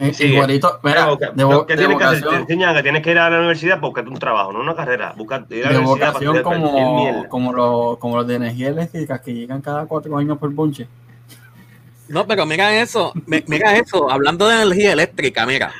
[0.00, 0.34] Eh, Sigue.
[0.34, 2.18] Igualito, mira, Era voca- de, vo- ¿Qué de tienes que hacer?
[2.20, 4.60] Te vocación, enseñan que tienes que ir a la universidad porque es un trabajo, no
[4.60, 5.12] una carrera.
[5.16, 8.68] Busca, ir a la de universidad vocación para como, como, los, como los de energía
[8.68, 10.86] eléctrica que llegan cada cuatro años por bunche.
[12.08, 15.72] No, pero mira eso, mi- mira eso, hablando de energía eléctrica, mira.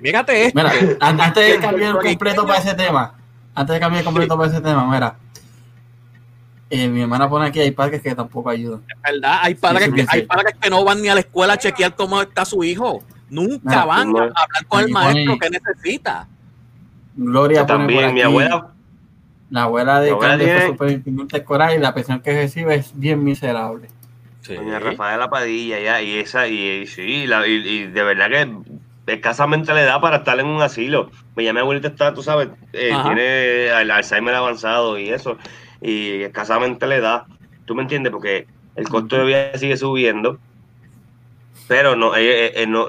[0.00, 0.58] Mírate esto.
[0.58, 3.14] Mira, an- antes de el cambiar puertorriqueño- completo para ese tema,
[3.54, 5.14] antes de cambiar completo para ese tema, mira,
[6.70, 8.82] eh, mi hermana pone aquí, hay padres que tampoco ayudan.
[9.02, 9.40] ¿Verdad?
[9.42, 11.94] Hay padres, sí, que, hay padres que no van ni a la escuela a chequear
[11.96, 13.02] cómo está su hijo.
[13.28, 14.32] Nunca Mira, van a hablar
[14.68, 16.28] con el maestro pone- que necesita.
[17.16, 18.68] Gloria pone por también, mi abuela,
[19.50, 23.88] La abuela de fue tiene- superintendente escolar y la pensión que recibe es bien miserable.
[24.42, 24.54] Sí.
[24.54, 29.12] Doña Rafaela Padilla, ya, y esa, y, y sí, la- y, y de verdad que
[29.12, 31.10] escasamente le da para estar en un asilo.
[31.34, 35.36] Pues ya mi abuelita está, tú sabes, eh, tiene el Alzheimer avanzado y eso,
[35.80, 37.26] y escasamente le da.
[37.64, 38.12] ¿Tú me entiendes?
[38.12, 40.38] Porque el costo de vida sigue subiendo,
[41.68, 42.88] pero no, eh, eh, eh, no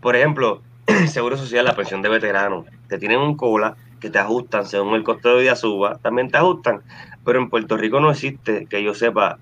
[0.00, 4.18] por ejemplo, el Seguro Social, la pensión de veteranos, te tienen un cola que te
[4.18, 6.82] ajustan según el costo de vida suba, también te ajustan,
[7.24, 9.38] pero en Puerto Rico no existe, que yo sepa,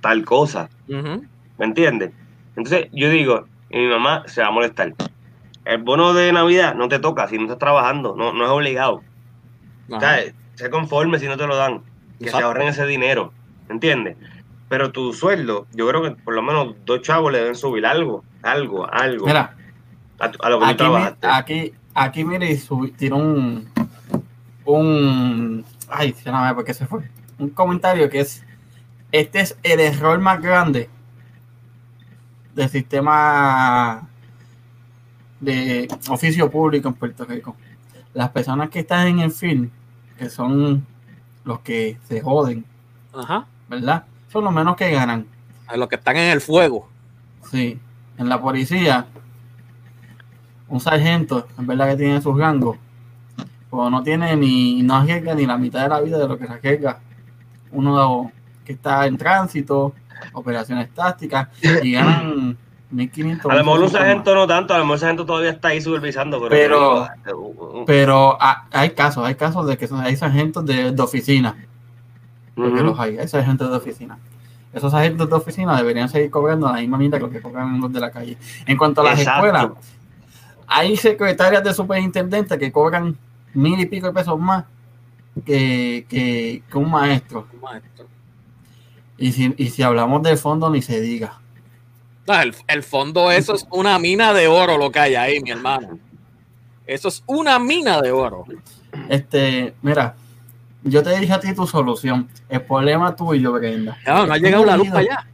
[0.00, 0.70] tal cosa.
[0.88, 2.10] ¿Me entiendes?
[2.56, 4.94] Entonces yo digo, y mi mamá se va a molestar.
[5.64, 9.02] El bono de Navidad no te toca si no estás trabajando, no, no es obligado.
[9.88, 10.20] O sea,
[10.54, 11.82] sé conforme si no te lo dan,
[12.18, 13.32] que se ahorren ese dinero,
[13.68, 14.16] ¿me entiendes?
[14.68, 18.24] Pero tu sueldo, yo creo que por lo menos dos chavos le deben subir algo,
[18.42, 19.54] algo, algo Mira,
[20.18, 21.26] a, lo que tú aquí, mi- trabajaste.
[21.26, 22.60] aquí, aquí mire,
[22.96, 23.68] tiró un,
[24.64, 27.00] un, ay, se no me por qué se fue,
[27.38, 28.44] un comentario que es,
[29.12, 30.88] este es el error más grande
[32.54, 34.08] del sistema
[35.40, 37.56] de oficio público en Puerto Rico.
[38.14, 39.70] Las personas que están en el film,
[40.24, 40.86] que son
[41.44, 42.64] los que se joden,
[43.12, 43.46] Ajá.
[43.68, 44.04] ¿verdad?
[44.32, 45.26] Son los menos que ganan.
[45.66, 46.88] A Los que están en el fuego.
[47.50, 47.78] Sí,
[48.16, 49.06] en la policía,
[50.68, 52.78] un sargento, en verdad que tiene sus rangos,
[53.68, 56.46] pues no tiene ni, no arriesga ni la mitad de la vida de lo que
[56.46, 57.00] se arriesga
[57.72, 58.32] uno
[58.64, 59.94] que está en tránsito,
[60.32, 61.48] operaciones tácticas,
[61.82, 62.56] y ganan
[62.90, 63.50] 1500.
[63.50, 64.00] A lo mejor un 1500 más.
[64.02, 67.06] sargento no tanto, a lo mejor un sargento todavía está ahí supervisando, pero,
[67.86, 71.56] Pero- ah, hay casos, hay casos de que son, hay sargentos de, de oficina,
[72.54, 74.18] porque los hay, hay sargentos de oficina.
[74.72, 77.92] Esos sargentos de oficina deberían seguir cobrando la misma mitad que lo que cobran los
[77.92, 78.36] de la calle.
[78.66, 79.46] En cuanto a las Exacto.
[79.46, 79.70] escuelas,
[80.66, 83.16] hay secretarias de superintendente que cobran
[83.54, 84.64] mil y pico de pesos más
[85.46, 87.46] que, que, que un maestro.
[87.62, 88.06] Maestro.
[89.16, 91.40] Y si, y si hablamos del fondo, ni se diga.
[92.26, 95.50] No, el, el fondo, eso es una mina de oro lo que hay ahí, mi
[95.50, 95.98] hermano.
[96.86, 98.44] Eso es una mina de oro.
[99.08, 100.14] Este, mira,
[100.82, 102.28] yo te dije a ti tu solución.
[102.48, 103.98] El problema tuyo, Brenda.
[104.06, 105.26] No, no ha Tú llegado la luz para allá.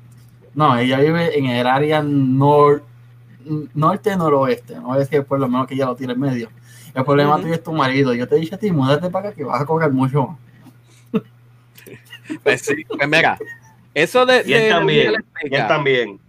[0.55, 2.85] No, ella vive en el área nor,
[3.75, 4.77] norte-noroeste.
[4.77, 6.51] No voy a decir por lo menos que ella lo tiene en medio.
[6.95, 7.43] El problema Ujú.
[7.43, 8.15] tuyo es tu marido.
[8.15, 10.39] Yo te dije a ti, múdate para acá que vas a cobrar mucho más.
[12.45, 13.37] Pues sí, pues mira,
[13.93, 16.21] eso de, Y él de energía también, y él también.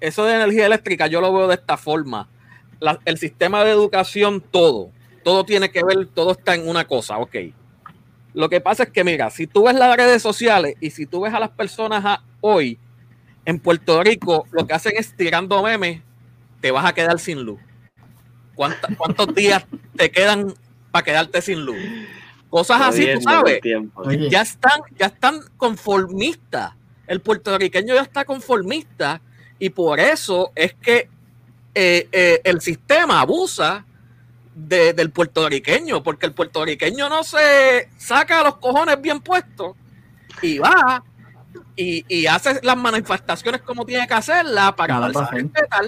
[0.00, 2.28] Eso de energía eléctrica yo lo veo de esta forma.
[2.80, 4.90] La- el sistema de educación, todo,
[5.24, 7.36] todo tiene que ver, todo está en una cosa, ok.
[8.34, 11.22] Lo que pasa es que, mira, si tú ves las redes sociales y si tú
[11.22, 12.78] ves a las personas a- hoy
[13.44, 16.02] en Puerto Rico, lo que hacen es tirando memes,
[16.60, 17.58] te vas a quedar sin luz.
[18.54, 19.64] ¿Cuánta- ¿Cuántos días
[19.96, 20.54] te quedan
[20.90, 21.76] para quedarte sin luz?
[22.50, 23.60] Cosas así, tú sabes
[24.30, 26.72] ya están, ya están conformistas.
[27.06, 29.20] El puertorriqueño ya está conformista
[29.58, 31.08] y por eso es que
[31.74, 33.84] eh, eh, el sistema abusa
[34.54, 39.76] de- del puertorriqueño, porque el puertorriqueño no se saca los cojones bien puestos
[40.42, 41.02] y va
[41.76, 45.84] y, y hace las manifestaciones como tiene que hacerlas para darse a respetar.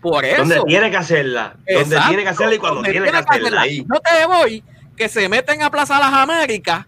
[0.00, 0.38] Por eso.
[0.44, 1.56] Donde tiene que hacerla.
[1.66, 3.60] Donde tiene que hacerla y cuando tiene que hacerla.
[3.62, 3.84] Ahí.
[3.88, 4.62] No te voy,
[4.96, 6.84] que se meten a Plaza Las Américas,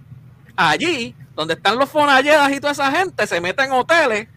[0.54, 4.35] allí, donde están los fonalledas y toda esa gente, se meten en hoteles a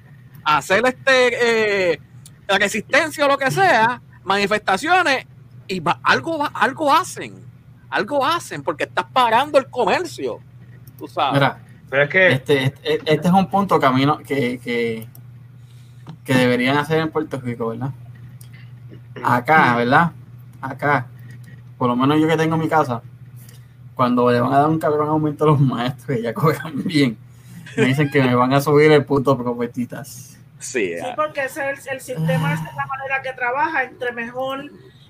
[0.57, 1.99] hacer este eh,
[2.47, 5.25] resistencia o lo que sea, manifestaciones,
[5.67, 7.35] y va- algo, algo hacen,
[7.89, 10.39] algo hacen, porque estás parando el comercio.
[10.97, 11.33] Tú sabes.
[11.33, 15.07] mira, Pero es que este, este, este es un punto camino que, que,
[16.25, 17.91] que deberían hacer en Puerto Rico, ¿verdad?
[19.23, 20.11] Acá, ¿verdad?
[20.61, 21.07] Acá,
[21.77, 23.01] por lo menos yo que tengo mi casa,
[23.95, 27.17] cuando le van a dar un cabrón aumento a los maestros, que ya cobran bien,
[27.77, 30.38] me dicen que me van a subir el punto propetitas.
[30.59, 33.83] Sí, Sí, ah, porque ese es el, el sistema, esa es la manera que trabaja,
[33.83, 34.65] entre mejor,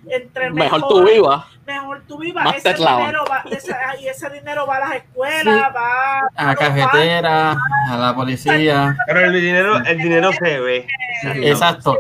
[0.08, 1.46] entre mejor tú vivas.
[1.68, 5.44] mejor tú vivas, Más ese dinero va, ese- y ese dinero va a las escuelas,
[5.44, 5.74] Sí.
[5.76, 7.52] va A la carretera,
[7.90, 8.96] a la policía.
[9.08, 10.88] pero el dinero, el dinero se ve.
[11.44, 11.98] Exacto.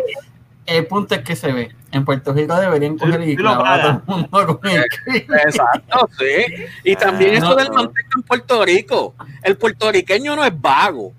[0.65, 1.75] El punto es que se ve.
[1.91, 5.39] En Puerto Rico deberían coger y Sí, clavar a todo el mundo con el crimen.
[5.47, 6.65] Exacto, sí.
[6.83, 7.55] Y también Ah, eso no.
[7.55, 9.15] del manteca en Puerto Rico.
[9.41, 11.11] El puertorriqueño no es vago.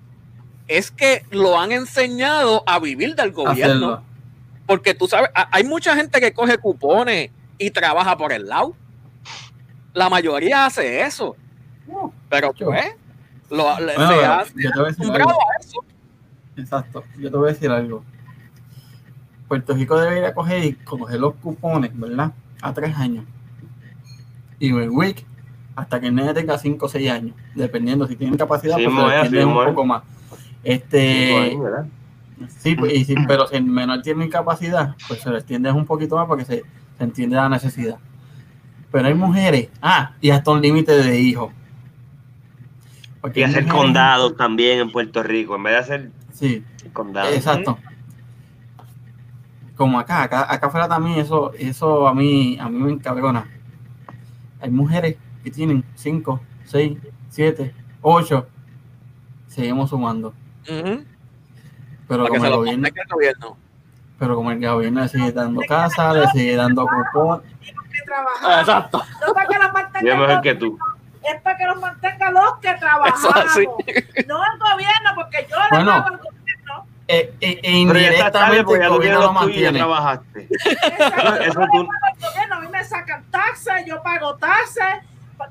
[0.71, 3.51] Es que lo han enseñado a vivir del gobierno.
[3.65, 4.03] Hacerlo.
[4.65, 8.73] Porque tú sabes, ha- hay mucha gente que coge cupones y trabaja por el lado.
[9.93, 11.35] La mayoría hace eso.
[11.87, 12.67] No, Pero Yo.
[12.67, 12.85] pues,
[13.49, 15.41] lo, le- Bueno, se yo ha te voy a decir acostumbrado algo.
[15.41, 15.83] a eso.
[16.55, 17.03] Exacto.
[17.19, 18.03] Yo te voy a decir algo.
[19.49, 22.31] Puerto Rico debería coger y coger los cupones, ¿verdad?
[22.61, 23.25] A tres años.
[24.59, 25.25] Y el WIC
[25.75, 28.95] hasta que el nene tenga 5 o 6 años, dependiendo si tienen capacidad, Sí, pues
[29.13, 30.03] se es, sí, un poco más.
[30.63, 31.57] Este,
[32.59, 35.85] sí, pues, y si- pero si el menor tiene incapacidad, pues se le extiende un
[35.85, 36.63] poquito más porque se,
[36.97, 37.97] se entiende la necesidad.
[38.91, 41.51] Pero hay mujeres, ah, y hasta un límite de hijos.
[43.21, 47.33] Porque Y hacer mujeres- condados también en Puerto Rico, en vez de hacer Sí, condados.
[47.35, 47.77] Exacto.
[49.75, 53.47] Como acá, acá, acá afuera también eso, eso a mí, a mí me encabrona.
[54.59, 56.97] Hay mujeres que tienen 5, 6,
[57.29, 58.47] 7, 8.
[59.47, 60.33] Seguimos sumando.
[60.69, 61.05] Ujú.
[62.07, 63.57] Pero Para que como, el gobierno, el gobierno.
[64.19, 67.43] pero como el gobierno le sigue dando casa, le sigue dando cupón.
[68.05, 68.59] trabajar.
[68.59, 69.03] Exacto.
[69.27, 70.79] No para que los mantengan mejor los- que tú.
[71.23, 73.33] es para que los mantengan los que trabajamos.
[74.27, 75.91] No el gobierno, porque yo le Bueno.
[75.91, 76.85] pago al gobierno.
[77.07, 79.79] Eh, eh, e Pero tarde indirectamente porque el gobierno lo mantiene.
[79.79, 80.47] trabajaste.
[80.51, 84.35] Exacto, Eso yo le tú- pago al gobierno, a mí me sacan taxes, yo pago
[84.35, 84.95] taxes,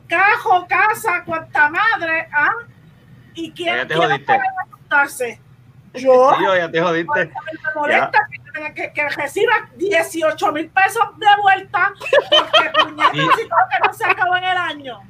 [0.08, 2.50] cajo, casa, cuanta madre, ¿ah?
[3.34, 4.24] ¿Y quién, Ya te quién jodiste.
[4.26, 4.44] paga
[4.90, 5.38] taxes?
[5.94, 6.34] Yo.
[6.38, 7.26] Tío, ya te jodiste.
[7.26, 7.32] me
[7.74, 8.18] molesta
[8.54, 13.48] que, que, que reciba 18 mil pesos de vuelta porque puñetas Y- que
[13.86, 15.00] no se acabó en el año.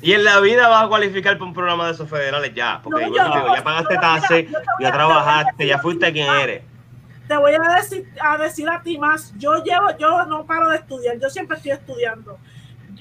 [0.00, 2.80] Y en la vida vas a cualificar para un programa de esos federales ya.
[2.82, 4.46] Porque No, yo digo, ya pagaste taxes,
[4.80, 6.62] ya trabajaste, ya fuiste quien eres.
[7.26, 10.76] Te voy a decir, a decir a ti más, yo llevo, yo no paro de
[10.76, 12.38] estudiar, yo siempre estoy estudiando.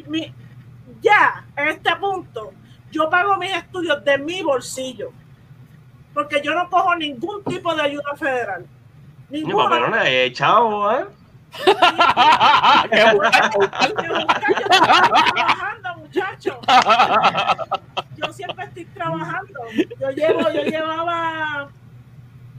[0.08, 0.34] Mi-
[1.02, 2.54] ya, en este punto,
[2.90, 5.12] yo pago mis estudios de mi bolsillo,
[6.14, 8.66] porque yo no cojo ningún tipo de ayuda federal.
[9.30, 10.09] Ni Ninguna.
[10.09, 11.05] eh, chavo, ¿eh?
[12.91, 13.49] Qué bueno.
[14.03, 16.57] Yo estoy trabajando, muchachos.
[18.18, 19.59] Yo siempre estoy trabajando.
[19.99, 21.68] Yo llevo, yo llevaba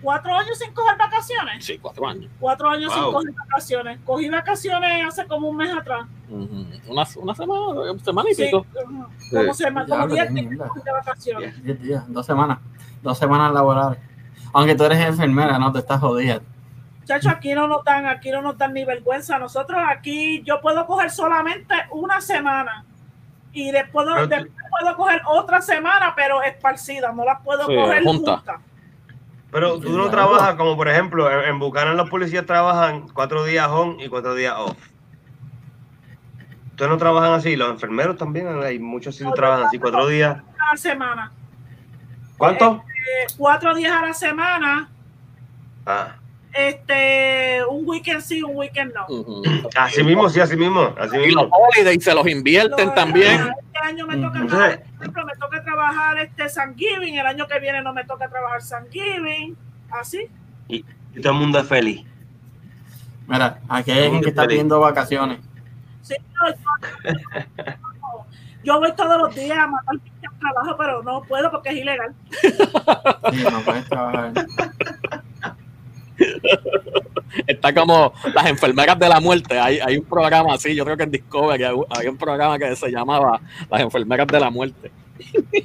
[0.05, 1.65] cuatro años sin coger vacaciones.
[1.65, 2.31] Sí, cuatro años.
[2.39, 3.99] Cuatro años sin coger vacaciones.
[4.05, 6.07] Cogí vacaciones hace como un mes atrás.
[6.29, 6.67] Ujú.
[6.89, 7.61] Una, una semana,
[7.93, 8.67] una semana y Sí, pico.
[9.33, 10.49] como se llama, como diez días
[10.85, 11.65] de vacaciones.
[11.65, 12.59] 10 días, dos semanas.
[13.03, 13.99] Dos semanas laborales.
[14.53, 16.41] Aunque tú eres enfermera, no te estás jodida.
[17.01, 19.39] Muchachos, aquí no nos dan, aquí no nos dan ni vergüenza.
[19.39, 22.85] Nosotros aquí, yo puedo coger solamente una semana.
[23.53, 27.13] Y después, después puedo coger otra semana, pero esparcida.
[27.13, 28.43] No las puedo Sí, coger junta.
[29.55, 33.69] Pero tú no trabajas como, por ejemplo, en, en Buchanan los policías trabajan cuatro días
[33.69, 34.77] on y cuatro días off.
[36.71, 40.39] Ustedes no trabajan así, los enfermeros también, hay muchos sitios que trabajan así, cuatro días.
[40.59, 41.33] a la semana.
[42.37, 42.83] ¿Cuánto?
[42.89, 44.89] Eh, cuatro días a la semana,
[45.87, 46.17] Ah,
[46.55, 49.07] este, un weekend sí, un weekend no.
[49.77, 51.51] Así mismo, sí, así mismo, así Y los mismo.
[51.57, 53.41] holidays se los invierten también.
[53.41, 57.59] Este año me toca trabajar, por ejemplo, me toca trabajar este Thanksgiving, el año que
[57.59, 59.57] viene no me toca trabajar Thanksgiving,
[59.91, 60.29] así.
[60.69, 60.85] Y
[61.21, 62.05] todo el mundo es feliz.
[63.27, 65.41] Mira, aquí hay alguien que está pidiendo vacaciones.
[66.03, 68.27] Sí, no, yo,
[68.63, 69.97] yo voy todos los días a matar
[70.45, 72.15] trabajo, pero no puedo porque es ilegal.
[72.41, 74.33] Sí, no puedes trabajar.
[77.47, 79.59] Está como las enfermeras de la muerte.
[79.59, 82.77] Hay, hay un programa así, yo creo que en Discovery hay, hay un programa que
[82.77, 83.41] se llamaba
[83.71, 84.91] Las enfermeras de la muerte.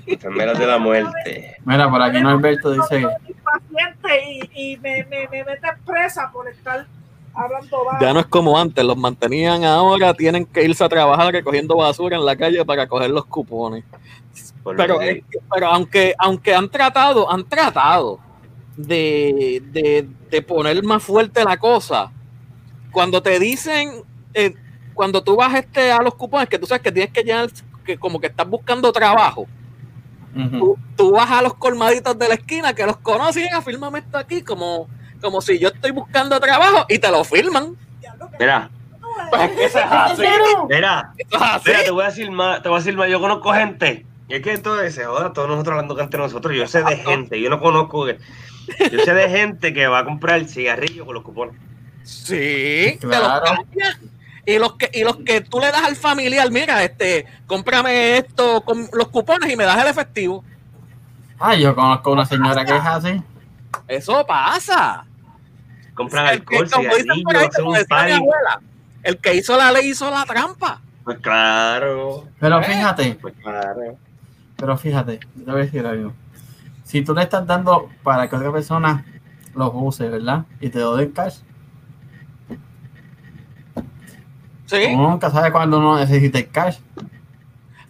[0.07, 1.55] Enfermeras de la muerte.
[1.65, 6.47] Mira, por aquí dice, Yo soy paciente y, y me, me, me mete presa por
[6.47, 6.85] estar
[7.33, 7.97] hablando bajo.
[8.01, 12.17] Ya no es como antes, los mantenían ahora, tienen que irse a trabajar recogiendo basura
[12.17, 13.83] en la calle para coger los cupones.
[14.63, 14.99] Por Pero,
[15.53, 18.19] pero aunque, aunque han tratado, han tratado
[18.79, 22.11] de, de, de poner más fuerte la cosa,
[22.91, 24.03] cuando te dicen,
[24.33, 24.55] eh,
[24.93, 27.49] cuando tú vas este, a los cupones, que tú sabes que tienes que llenar,
[27.83, 29.47] que como que estás buscando trabajo,
[30.33, 33.99] ujú, tú, tú vas a los colmaditos de la esquina que los conocen, y fírmame
[33.99, 34.87] esto aquí, como,
[35.21, 37.75] como si yo estoy buscando trabajo y te lo firman.
[38.01, 38.69] Mira, tú eres.
[39.29, 40.21] Pues es que eso es así.
[40.69, 41.69] mira, Eso es así.
[41.69, 44.05] mira, te voy a decir más, te voy a decir más, yo conozco gente.
[44.29, 46.95] Y es que esto se joda, todos nosotros hablando que entre nosotros, yo sé de
[46.97, 48.05] gente, yo no conozco,
[48.91, 51.55] yo sé de gente que va a comprar cigarrillos con los cupones.
[52.03, 53.41] Sí, te los.
[54.45, 58.61] Y los que y los que tú le das al familiar, mira, este, cómprame esto
[58.61, 60.43] con los cupones y me das el efectivo.
[61.39, 63.21] Ah, yo conozco una señora que es así.
[63.87, 65.05] Eso pasa.
[65.93, 68.11] Compran El que, alcohol, como dicen por ahí, cigarrillos, hacen como un decía mi party.
[68.13, 68.61] abuela,
[69.03, 70.81] el que hizo la ley hizo la trampa.
[71.03, 72.63] Pues claro, Pero Eh.
[72.63, 73.97] fíjate, pues claro.
[74.57, 76.13] pero fíjate, yo te voy a decir algo.
[76.89, 79.05] Si tú le estás dando para que otra persona
[79.53, 80.45] los use, ¿verdad?
[80.59, 81.35] Y te lo den cash,
[84.65, 86.77] Sí, uno nunca sabe cuándo uno necesita el cash.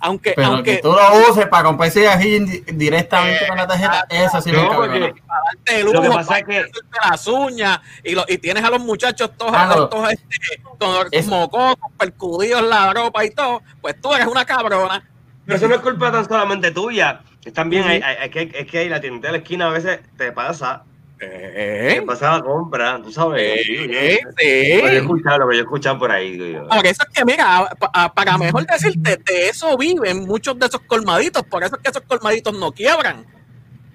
[0.01, 4.41] aunque, Pero aunque que tú lo uses para comprar indi- directamente con la tarjeta, eso
[4.41, 6.65] sí No, darte lo que pasa es que
[7.09, 9.87] las uñas y, lo- y tienes a los muchachos todos, no.
[9.87, 15.08] todos este, con Es- mocos, percudidos la ropa y todo, pues tú eres una cabrona.
[15.49, 17.21] Pero eso no es culpa tan solamente tuya.
[17.43, 19.71] Es también hay, hay- hay que, es que hay la tienda de la esquina a
[19.71, 20.83] veces te pasa,
[21.17, 23.61] te Eh, pasa la compra, tú sabes.
[23.65, 24.95] Sí, yo- eh, Lo que yo he sí.
[24.97, 26.31] escuchado, lo que yo he escuchado por ahí.
[26.37, 26.67] digo yo.
[26.67, 27.67] Por eso es que, mira,
[28.15, 31.43] para mejor decirte, de eso viven muchos de esos colmaditos.
[31.43, 33.25] Por eso es que esos colmaditos no quiebran.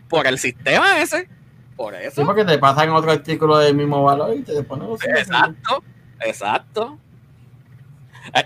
[0.09, 1.28] Por el sistema ese.
[1.76, 2.24] Por Sí, eso.
[2.26, 5.82] porque te pasan otro artículo del mismo valor y te ponen los Exacto,
[6.20, 6.98] exacto.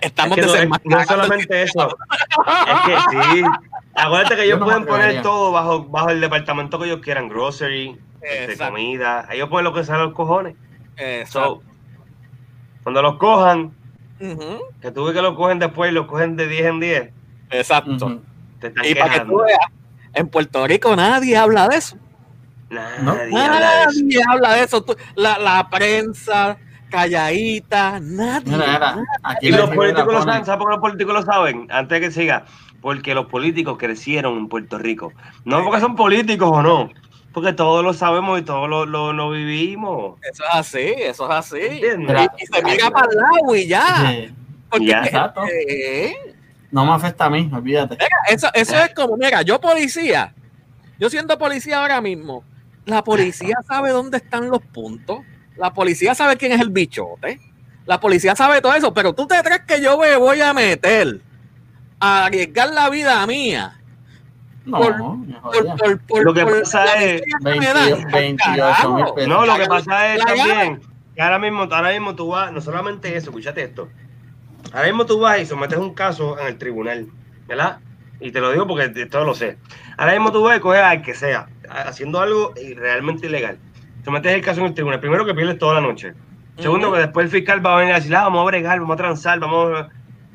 [0.00, 1.88] Estamos Es que no, no solamente eso.
[1.88, 3.42] Es que sí.
[3.94, 7.98] Acuérdate que ellos no pueden poner todo bajo, bajo el departamento que ellos quieran, grocery,
[8.22, 9.26] este, comida.
[9.32, 10.54] Ellos ponen lo que sale a los cojones.
[10.96, 11.62] Exacto.
[11.62, 11.62] So,
[12.82, 13.72] cuando los cojan,
[14.20, 17.10] Ujú, que tú ves que los cogen después y los cogen de 10 en 10,
[17.50, 18.06] Exacto.
[18.06, 18.22] Ujú.
[18.60, 19.58] te están Y para que tú veas,
[20.14, 21.96] en Puerto Rico nadie habla de eso.
[22.70, 23.12] Nadie ¿No?
[23.12, 24.00] habla de eso.
[24.02, 24.82] Nadie habla de eso.
[24.84, 26.56] Tú- la, la prensa,
[26.90, 28.52] calladita, nadie.
[28.52, 31.66] Mira, mira, aquí Y los políticos lo saben, ¿sabes por qué los políticos lo saben?
[31.70, 32.44] Antes de que siga,
[32.80, 35.12] porque los políticos crecieron en Puerto Rico.
[35.44, 36.90] No porque son políticos o no,
[37.32, 40.18] porque todos lo sabemos y todos lo, lo, lo vivimos.
[40.30, 41.80] Eso es así, eso es así.
[41.98, 44.10] Mira, Y se mira para el lado y ya.
[44.10, 44.34] Sí,
[44.70, 45.42] Porque Ya, exacto.
[45.46, 46.34] eh,
[46.70, 47.94] No me afecta a mí, olvídate.
[47.96, 50.34] Mira, eso, eso es como, mira, yo policía,
[50.98, 52.44] yo siendo policía ahora mismo,
[52.84, 55.20] la policía sabe dónde están los puntos,
[55.58, 57.40] la policía sabe quién es el bichote,
[57.86, 61.20] la policía sabe todo eso, pero tú te crees que yo me voy a meter
[62.00, 63.80] a arriesgar la vida mía
[64.64, 65.74] No, por- me por, jodía.
[65.76, 68.10] por, por- Lo que pasa es miseria que me dan.
[68.10, 69.14] 22 28 mil Carajo.
[69.14, 69.28] pesos.
[69.28, 70.80] No, lo que pasa es también
[71.14, 73.88] que ahora mismo, ahora mismo tú vas, no solamente eso, escúchate esto.
[74.72, 77.08] Ahora mismo tú vas y sometes un caso en el tribunal,
[77.48, 77.78] ¿verdad?
[78.20, 79.56] Y te lo digo porque todo lo sé.
[79.96, 83.58] Ahora mismo tú vas y coges al que sea, haciendo algo realmente ilegal.
[84.04, 85.00] Sometes el caso en el tribunal.
[85.00, 86.14] Primero que pierdes toda la noche.
[86.58, 88.94] Segundo, que después el fiscal va a venir a decir, ah, vamos a bregar, vamos
[88.94, 89.88] a transar, vamos a...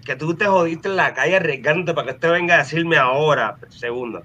[0.05, 3.57] Que tú te jodiste en la calle arriesgándote para que usted venga a decirme ahora.
[3.69, 4.23] Segundo.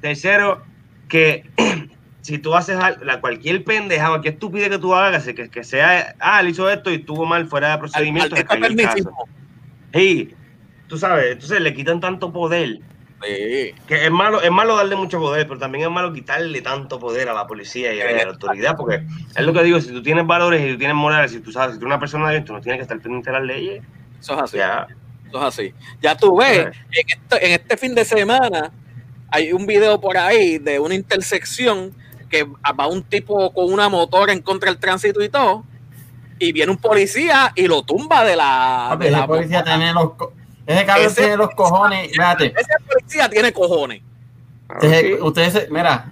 [0.00, 0.62] Tercero,
[1.08, 1.48] que
[2.20, 6.14] si tú haces al- la, cualquier pendeja, cualquier estupidez que tú hagas, que, que sea,
[6.20, 9.04] ah, él hizo esto y estuvo mal fuera de Al procedimiento, se maldito cayó el
[9.04, 9.12] caso.
[9.94, 10.34] Sí,
[10.86, 12.78] tú sabes, entonces le quitan tanto poder.
[13.22, 13.74] Sí.
[13.86, 17.28] Que es malo, es malo darle mucho poder, pero también es malo quitarle tanto poder
[17.28, 19.02] a la policía y a la autoridad, porque
[19.36, 21.74] es lo que digo, si tú tienes valores y tú tienes morales, si tú sabes,
[21.74, 23.46] si tú eres una persona de bien, tú no tienes que estar pendiente de las
[23.46, 23.82] leyes,
[24.20, 24.56] Eso es así.
[24.56, 24.86] ya.
[25.28, 25.74] Eso es así.
[26.00, 27.00] Ya tú ves, Sí.
[27.00, 28.70] en este, en este fin de semana
[29.30, 31.94] hay un video por ahí de una intersección
[32.30, 35.64] que va un tipo con una motora en contra del tránsito y todo,
[36.38, 38.86] y viene un policía y lo tumba de la...
[38.90, 40.12] Papi, de la policía tiene los...
[40.72, 42.10] Ese cabrón Ese- tiene los cojones.
[42.12, 44.02] Fíjate, Ese policía tiene cojones.
[44.80, 46.10] ese- ustedes, mira,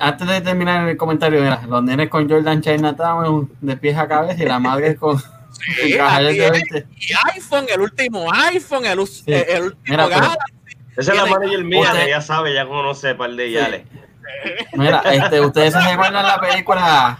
[0.00, 4.42] antes de terminar el comentario, mira, los nenes con Jordan Chinatown de pies a cabeza
[4.42, 5.18] y la madre con...
[5.18, 6.86] Sí, de es- 20.
[6.98, 9.24] y iPhone, el último iPhone, el, Sí.
[9.28, 10.52] el último Mira, pero- Galaxy.
[10.96, 13.82] Esa es la manager mía, Usted- ya sabe, ya conoce par de yales.
[14.74, 17.18] Mira, este, ustedes se recuerdan la película...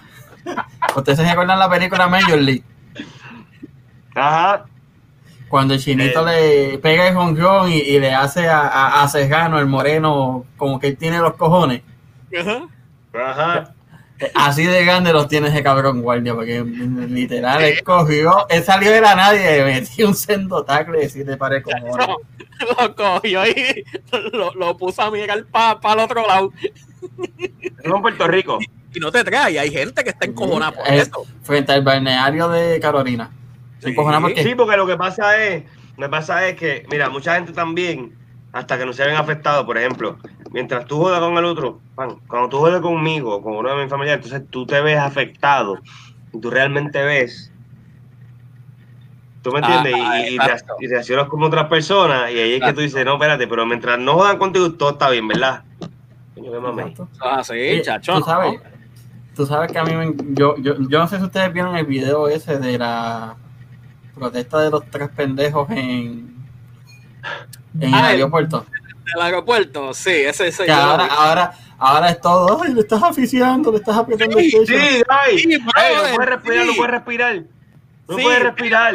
[0.97, 2.65] Ustedes se recuerdan la película Major League.
[4.15, 4.65] Ajá.
[5.53, 9.67] Cuando el chinito le pega el jonjón y, y le hace a, a, a el
[9.67, 11.83] moreno, como que él tiene los cojones.
[12.41, 12.69] Ajá.
[13.13, 13.75] Ajá.
[14.35, 19.03] Así de grande los tiene ese cabrón guardia, porque literal, él cogió, él salió de
[19.03, 21.97] la nadie y metió un sendo tackle y así te pare cojones.
[22.81, 23.85] Lo cogió y
[24.33, 26.51] lo, lo puso a mirar para el otro lado.
[26.61, 28.59] Es en Puerto Rico.
[28.95, 31.27] Y no te trae, hay gente que está encojonada por Eh, eso.
[31.43, 33.31] Frente al balneario de Carolina.
[33.83, 33.93] Sí.
[33.95, 35.65] porque Sí, porque lo que pasa es,
[35.97, 38.17] lo que pasa es que, mira, mucha gente también,
[38.53, 40.19] hasta que no se ven afectados, por ejemplo,
[40.53, 44.25] mientras tú jodas con el otro, cuando tú jodas conmigo, con uno de mis familiares,
[44.25, 45.79] entonces tú te ves afectado
[46.33, 47.51] y tú realmente ves.
[49.43, 49.95] ¿Tú me entiendes?
[49.97, 50.75] Ah, y, y, exacto.
[50.79, 53.49] te, y te accionas como otras personas y ahí es que tú dices, no, espérate,
[53.49, 55.65] pero mientras no jodan contigo, todo está bien, ¿verdad?
[56.37, 56.95] Coño, qué.
[57.21, 58.19] Ah, sí, Oye, chacho.
[58.19, 58.61] Tú sabes,
[59.35, 61.87] tú sabes que a mí me, yo, yo, yo no sé si ustedes vieron el
[61.87, 63.37] video ese de la
[64.15, 66.35] protesta de los tres pendejos en,
[67.79, 68.67] en el Ah, el- aeropuerto.
[69.05, 73.79] Del aeropuerto, sí, ese, lo ahora, ahora, ahora es todo, ay, le estás aficiando, le
[73.79, 74.65] estás apretando el pecho.
[74.67, 76.67] Sí, ay, Sí, ay, no brother, puedes respirar, sí.
[76.71, 77.37] no puedes respirar.
[78.09, 78.23] No Sí.
[78.23, 78.95] puedes respirar.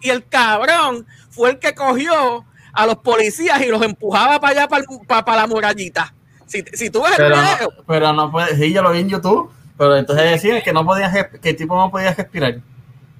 [0.00, 4.68] Y el cabrón fue el que cogió a los policías y los empujaba para allá,
[4.68, 4.84] para,
[5.24, 6.12] para, la murallita.
[6.46, 9.00] Si, si tú ves el Pero video, no, pero no puede, sí, yo lo vi
[9.00, 12.56] en YouTube, pero entonces decían que no podía, res- que el tipo no podía respirar.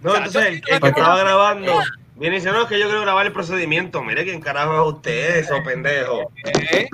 [0.05, 1.73] No, entonces el, el que estaba grabando
[2.17, 4.03] viene y dice, no, es que yo quiero grabar el procedimiento.
[4.03, 6.27] Mire quién carajo es usted, esos pendejos.
[6.45, 6.89] eh,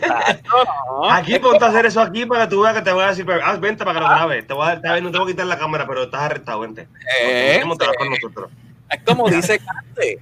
[0.00, 0.42] chacho,
[0.86, 1.10] no.
[1.10, 3.24] Aquí ponte a hacer eso aquí para que tú veas que te voy a decir,
[3.24, 4.46] pero, ah, vente para que lo grabes.
[4.46, 6.88] Te voy a, bien, no te voy a quitar la cámara, pero estás arrestado, vente.
[7.20, 8.50] Eh, con nosotros.
[8.90, 10.18] Es como dice Cante.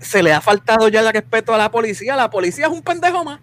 [0.00, 2.16] se le ha faltado ya el respeto a la policía.
[2.16, 3.40] La policía es un pendejo más.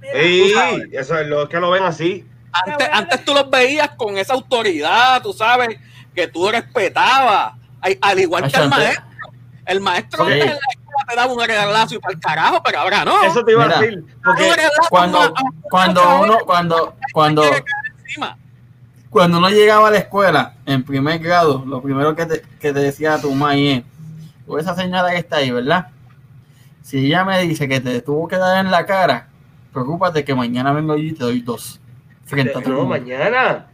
[0.00, 0.54] Sí,
[0.92, 2.24] eso es lo que lo ven así.
[2.52, 5.76] Antes, antes tú los veías con esa autoridad, tú sabes,
[6.16, 7.52] que tú respetabas.
[7.80, 9.04] Ay, Al igual que el maestro.
[9.66, 13.04] El maestro en la escuela te daba un regalazo y para el carajo, pero ahora
[13.04, 13.22] no.
[13.24, 14.04] Eso te iba a decir.
[14.24, 14.50] Porque
[14.88, 15.32] Cuando, a-
[15.70, 17.42] cuando uno, cuando, cuando,
[19.10, 22.80] cuando uno llegaba a la escuela en primer grado, lo primero que te, que te
[22.80, 23.82] decía tu mamá es,
[24.46, 25.88] "Tú, esa señora que está ahí, ¿verdad?
[26.82, 29.28] Si ella me dice que te tuvo que dar en la cara,
[29.72, 31.80] preocúpate que mañana vengo yo y te doy dos.
[32.24, 32.90] Frente a todo el no, mundo".
[32.98, 33.66] mañana.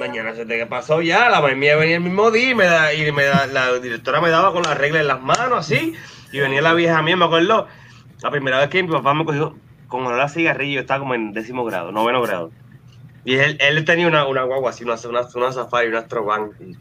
[0.00, 1.28] Mañana se te pasó ya.
[1.28, 4.62] La mamá mía venía el mismo día y, me da, la directora me daba con
[4.62, 5.92] la regla en las manos así.
[6.32, 7.68] Y venía la vieja mía, me acuerdo.
[8.22, 11.34] La primera vez que mi papá me cogió con olor a cigarrillo, estaba como en
[11.34, 12.50] décimo grado, noveno grado.
[13.26, 16.78] Y él, él tenía una, una guagua así, una, una, una safari, una astrovan, y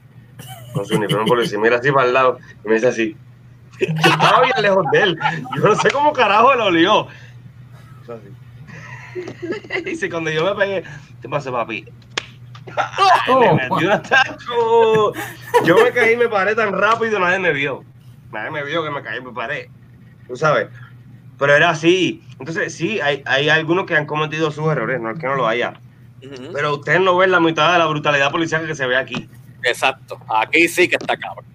[0.73, 1.59] con su uniforme policía.
[1.59, 3.17] Mira así para el lado y me dice así.
[3.79, 5.19] Yo estaba bien lejos de él.
[5.57, 7.07] Yo no sé cómo carajo él olió.
[9.83, 10.83] Dice, cuando yo me pegué,
[11.21, 11.85] ¿qué pasó, papi?
[13.27, 13.69] Oh, Me.
[15.65, 17.83] Yo me caí y me paré tan rápido, nadie me vio.
[18.31, 19.69] Nadie me vio que me caí y me paré.
[20.27, 20.67] Tú sabes.
[21.37, 22.23] Pero era así.
[22.39, 25.47] Entonces, sí, hay, hay algunos que han cometido sus errores, no es que no lo
[25.47, 25.73] haya.
[26.53, 29.29] Pero ustedes no ven la mitad de la brutalidad policial que se ve aquí.
[29.63, 30.19] Exacto.
[30.41, 31.45] Aquí sí que está cabrón.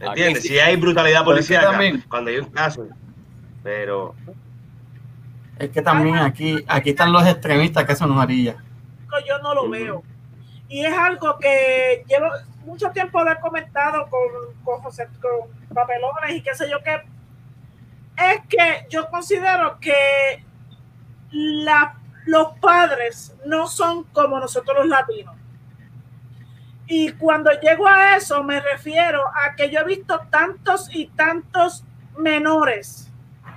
[0.00, 0.42] ¿Entiendes?
[0.42, 0.48] Sí.
[0.48, 2.86] Si hay brutalidad Pero es que policial también- cuando hay un caso.
[3.62, 4.14] Pero
[5.58, 8.56] Es que también aquí, aquí están los extremistas que son varillas.
[9.26, 10.02] yo no lo veo.
[10.74, 12.26] Y es algo que llevo
[12.64, 14.20] mucho tiempo de comentado con,
[14.64, 17.00] con José, con papelones y qué sé yo qué.
[18.16, 20.44] Es que yo considero que
[21.30, 25.36] la, los padres no son como nosotros los latinos.
[26.88, 31.84] Y cuando llego a eso me refiero a que yo he visto tantos y tantos
[32.18, 33.12] menores,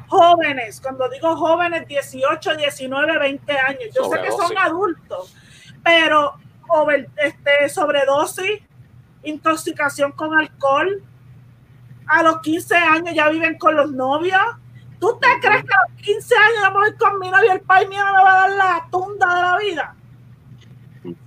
[0.06, 5.36] jóvenes, cuando digo jóvenes, 18, 19, 20 años, yo sé que son adultos,
[5.84, 6.36] pero
[6.68, 8.62] over- este, sobredosis,
[9.24, 11.02] intoxicación con alcohol,
[12.08, 14.40] a los 15 años ya viven con los novios.
[15.00, 17.52] ¿Tú te crees que a los 15 años yo me voy con mi novio y
[17.52, 19.96] el pai mío me va a dar la tunda de la vida?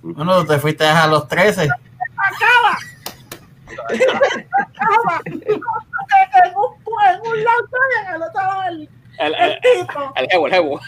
[0.01, 1.63] Bueno, tú te fuiste a los 13.
[1.63, 2.77] acaba.
[4.51, 5.21] acaba.
[5.25, 6.75] En un,
[7.09, 7.67] en un lado
[8.07, 8.89] en el otro lado el,
[9.19, 10.13] El, el el, tipo.
[10.15, 10.79] el el jevo.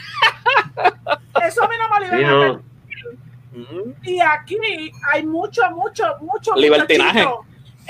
[1.45, 2.29] Eso a mí no me sí, libera.
[2.31, 2.72] no.
[4.01, 4.57] Y aquí
[5.11, 7.25] hay mucho, mucho, mucho Libertinaje.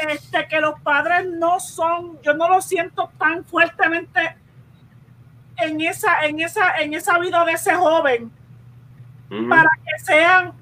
[0.10, 4.36] Este, que los padres no son, yo no lo siento tan fuertemente
[5.58, 8.32] en esa, en esa, en esa vida de ese joven
[9.30, 9.50] Ujú.
[9.50, 10.54] para que sean,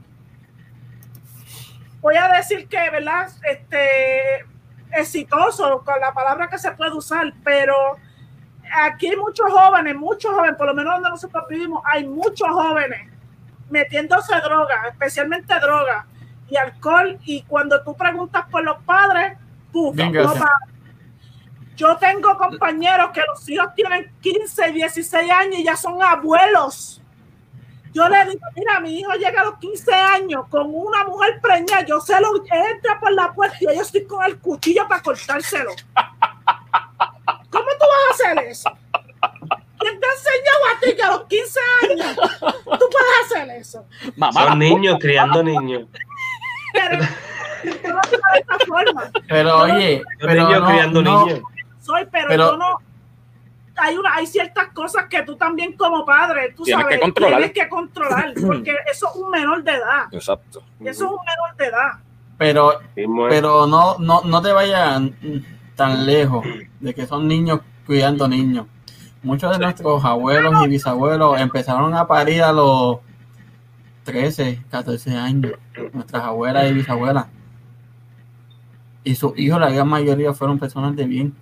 [2.02, 3.30] voy a decir que, ¿verdad?
[3.49, 4.45] Este,
[4.91, 7.74] exitoso, con la palabra que se puede usar, pero
[8.84, 13.11] aquí hay muchos jóvenes, muchos jóvenes, por lo menos donde nosotros vivimos, hay muchos jóvenes
[13.72, 16.05] metiéndose droga, especialmente droga
[16.49, 19.38] y alcohol, y cuando tú preguntas por los padres,
[19.72, 20.34] puf, no.
[21.76, 27.01] Yo tengo compañeros que los hijos tienen 15, 16 años y ya son abuelos.
[27.93, 31.86] Yo le digo, mira, mi hijo llega a los 15 años con una mujer preñada,
[31.86, 35.72] yo se lo entra por la puerta y yo estoy con el cuchillo para cortárselo.
[37.49, 38.72] ¿Cómo tú vas a hacer eso?
[40.12, 41.60] ¿Quién te enseñó a ti que a los 15
[41.90, 43.86] años tú puedes hacer eso?
[44.15, 44.48] Mamá.
[44.48, 45.88] Son niños criando niños.
[46.73, 47.03] Pero
[47.84, 49.11] yo no soy de esta forma.
[49.27, 51.41] Pero oye, Son pero niños no, criando no, niños.
[51.81, 52.77] Soy, pero, Pero- yo no.
[53.77, 57.38] Hay, una, hay ciertas cosas que tú también como padre, tú Tienes sabes, que controlar.
[57.40, 60.06] tienes que controlar, porque eso es un menor de edad.
[60.11, 60.61] Exacto.
[60.81, 61.91] Eso es un menor de edad.
[62.38, 62.80] pero,
[63.30, 65.02] pero no, no, no te vayas
[65.76, 66.45] tan lejos
[66.80, 68.68] de que son niños cuidando niños.
[69.23, 72.98] Muchos de nuestros abuelos y bisabuelos empezaron a parir a los
[74.03, 75.53] 13, 14 años.
[75.93, 77.27] Nuestras abuelas y bisabuelas.
[79.03, 81.34] Y sus hijos, la gran mayoría, fueron personas de bien.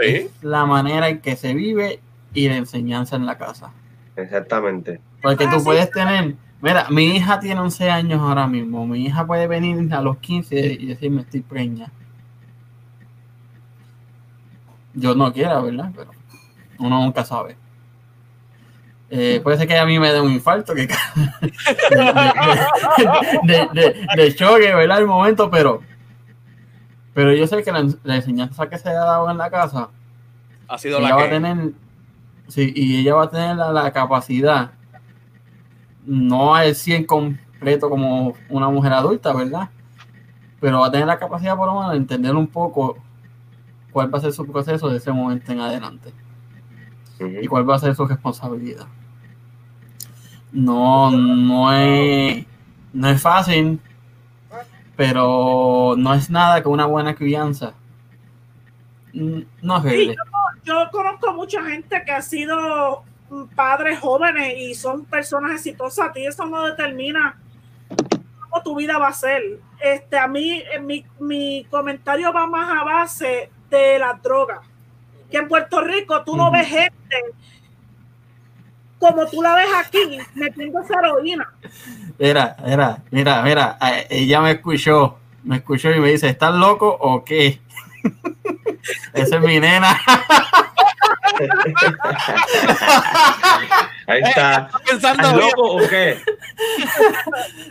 [0.00, 0.28] Sí.
[0.42, 2.00] La manera en que se vive
[2.34, 3.70] y la enseñanza en la casa.
[4.16, 5.00] Exactamente.
[5.22, 9.26] Porque Ah, tú puedes tener, mira, mi hija tiene 11 años ahora mismo, mi hija
[9.26, 11.90] puede venir a los 15 y decirme estoy preña.
[14.94, 15.90] Yo no quiera, ¿verdad?
[15.96, 16.10] Pero
[16.82, 17.56] uno nunca sabe.
[19.14, 20.88] Eh, puede ser que a mí me dé un infarto, que
[23.42, 25.00] de, de, choque, ¿verdad?
[25.00, 25.82] El momento, pero
[27.12, 29.90] pero yo sé que la, la enseñanza que se ha dado en la casa
[30.66, 31.30] Ha sido la va a que.
[31.34, 31.72] tener
[32.48, 34.70] sí, y ella va a tener la, la capacidad
[36.06, 39.68] no al 100 completo como una mujer adulta, ¿verdad?
[40.58, 42.96] Pero va a tener la capacidad por lo menos de entender un poco
[43.92, 46.12] cuál va a ser su proceso de ese momento en adelante.
[47.42, 48.86] Y cuál va a ser su responsabilidad.
[50.52, 52.44] No, no es,
[52.92, 53.80] no es fácil,
[54.96, 57.74] pero no es nada que una buena crianza.
[59.12, 60.16] No es Sí, real.
[60.64, 63.04] yo, yo conozco mucha gente que ha sido
[63.54, 66.08] padres jóvenes y son personas exitosas.
[66.08, 67.38] A ti eso no determina
[68.40, 69.42] cómo tu vida va a ser.
[69.80, 74.60] Este, a mí, mi, mi comentario va más a base de las drogas.
[75.32, 76.92] Que en Puerto Rico tú no ves gente
[78.98, 81.50] como tú la ves aquí, metiendo esa heroína.
[82.18, 86.86] Mira, mira, mira, mira, eh, ella me escuchó, me escuchó y me dice, ¿estás loco
[87.00, 87.60] o qué?
[89.12, 89.98] Esa es mi nena.
[94.06, 94.66] Ahí está.
[94.66, 95.48] ¿Estás pensando ¿Estás bien?
[95.48, 96.10] loco o qué?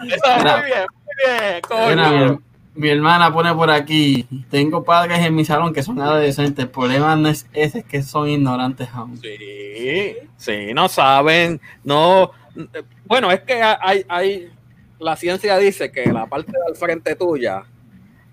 [0.08, 0.58] Eso, Mira.
[0.58, 1.62] muy bien, muy bien.
[1.88, 2.40] Mira, mi,
[2.74, 7.16] mi hermana pone por aquí, tengo padres en mi salón que son adolescentes, el problema
[7.16, 9.18] no es ese, es que son ignorantes aún.
[9.18, 12.32] Sí, sí, no saben, no.
[13.06, 14.50] Bueno, es que hay, hay,
[15.00, 17.64] la ciencia dice que la parte del frente tuya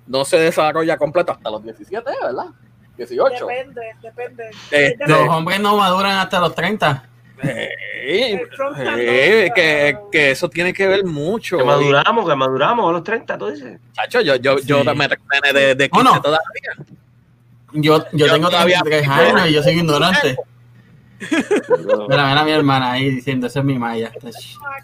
[0.06, 2.47] no se desarrolla completa hasta los 17, ¿verdad?
[2.97, 3.47] 18.
[3.47, 4.51] Depende, depende.
[4.70, 7.05] Este, Los hombres no maduran hasta los 30.
[9.55, 11.59] Que, que eso tiene que ver mucho.
[11.59, 13.78] Que maduramos, que maduramos a los 30, tú dices.
[13.93, 14.89] Chacho, yo, yo, yo Sí.
[14.97, 15.09] me
[15.52, 16.20] de, de 15 ¿O no?
[16.20, 16.73] todavía.
[17.73, 20.36] Yo, yo, Yo tengo todavía- 33 años y yo soy ignorante.
[22.09, 24.12] Mira, mira a mi hermana ahí diciendo, esa es mi maya.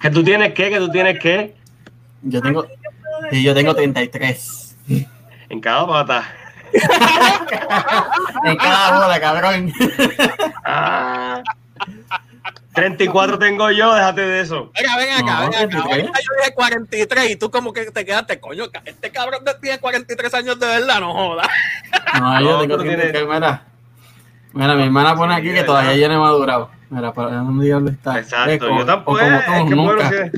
[0.00, 0.68] ¿Que tú tienes qué?
[0.68, 1.54] ¿Que tú tienes qué?
[2.22, 2.66] Yo tengo,
[3.28, 4.76] Aquí yo tengo que 33.
[5.48, 6.28] En cada pata.
[8.44, 9.72] En cada bola, cabrón.
[10.66, 11.42] Ah.
[12.74, 14.70] 34 tengo yo, déjate de eso.
[14.78, 15.82] Venga, ven acá, No, ven acá.
[15.82, 15.84] 43.
[15.86, 20.34] Ahorita yo dije 43 y tú como que te quedaste, coño, este cabrón tiene 43
[20.34, 21.48] años de verdad, no jodas.
[22.20, 23.12] No, yo No, tengo tú 33.
[23.12, 23.62] tienes- Mira,
[24.52, 26.70] mira, mi hermana pone aquí Sí, que todavía yo no he madurado.
[26.90, 28.18] Mira, para dónde diablo está.
[28.18, 29.18] Exacto, como- yo tampoco.
[29.18, 30.30] como Es, todos, es que bueno, nunca.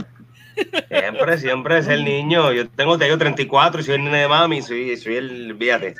[0.88, 2.50] Siempre, siempre es el niño.
[2.52, 5.94] Yo tengo, tengo 34 y soy el nene de mami, soy, soy el, fíjate.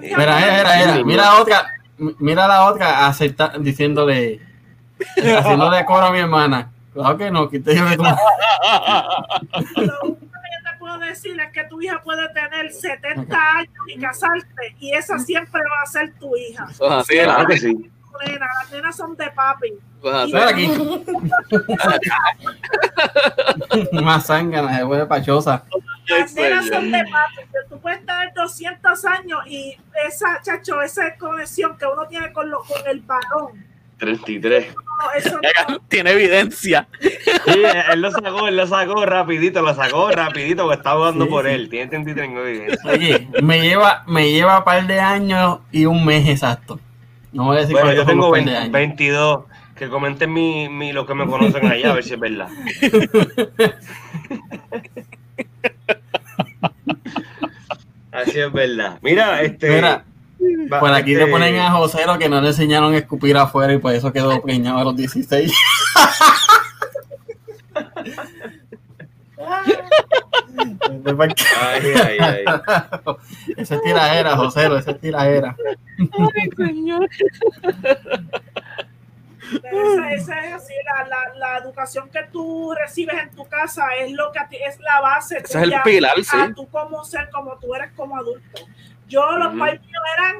[0.00, 1.66] Mira, mira, mira, mira, mira la otra,
[1.98, 4.40] mira la otra acepta, diciéndole,
[5.16, 6.70] haciéndole coro a mi hermana.
[6.92, 7.40] Claro que no.
[7.40, 7.86] Lo único que yo
[10.70, 14.46] te puedo decir es que tu hija puede tener 70 años y casarse
[14.78, 16.66] y esa siempre va a ser tu hija.
[16.70, 17.90] Eso es así, Claro que sí.
[18.22, 19.72] Las nenas son de papi.
[20.12, 20.36] Así.
[20.36, 20.70] Aquí.
[23.92, 25.64] Más zángana, se vuelve pachosa.
[26.08, 27.36] Las nenas son de papi.
[27.36, 29.76] que Tú puedes tener 200 años y
[30.06, 33.73] esa, chacho, esa conexión que uno tiene con, lo, con el varón.
[34.04, 34.74] 33.
[34.74, 35.78] No, eso no.
[35.88, 36.86] Tiene evidencia.
[37.00, 37.62] Sí,
[37.92, 41.46] él lo sacó, él lo sacó rapidito, lo sacó rapidito porque estaba jugando Sí, por
[41.46, 41.50] sí.
[41.52, 41.68] él.
[41.68, 42.90] Tiene 33 en evidencia.
[42.90, 46.78] Oye, me lleva, me lleva un par de años y un mes exacto.
[47.32, 48.72] No voy a decir Bueno, yo tengo par de 20 años.
[48.72, 49.44] 22.
[49.76, 52.48] Que comenten mi, mi, los que me conocen allá, a ver si es verdad.
[58.12, 58.98] Así es verdad.
[59.02, 59.68] Mira, este.
[59.70, 60.04] Mira,
[60.72, 63.72] va- por aquí este, te ponen a Josero que no le enseñaron a escupir afuera
[63.72, 65.52] y por eso quedó preñado a los 16.
[71.04, 72.44] Vete pa'l c- Ay, ay, ay.
[73.56, 75.56] Ese es tiradera, Josero, ese es tiradera.
[79.62, 84.10] Esa, esa es así, la, la, la educación que tú recibes en tu casa es
[84.12, 86.36] lo que a ti- es la base Ese es el pilar, sí.
[86.36, 88.62] a tú como ser, como tú eres como adulto.
[89.08, 89.58] Yo, los Ujú.
[89.58, 90.36] pais míos eran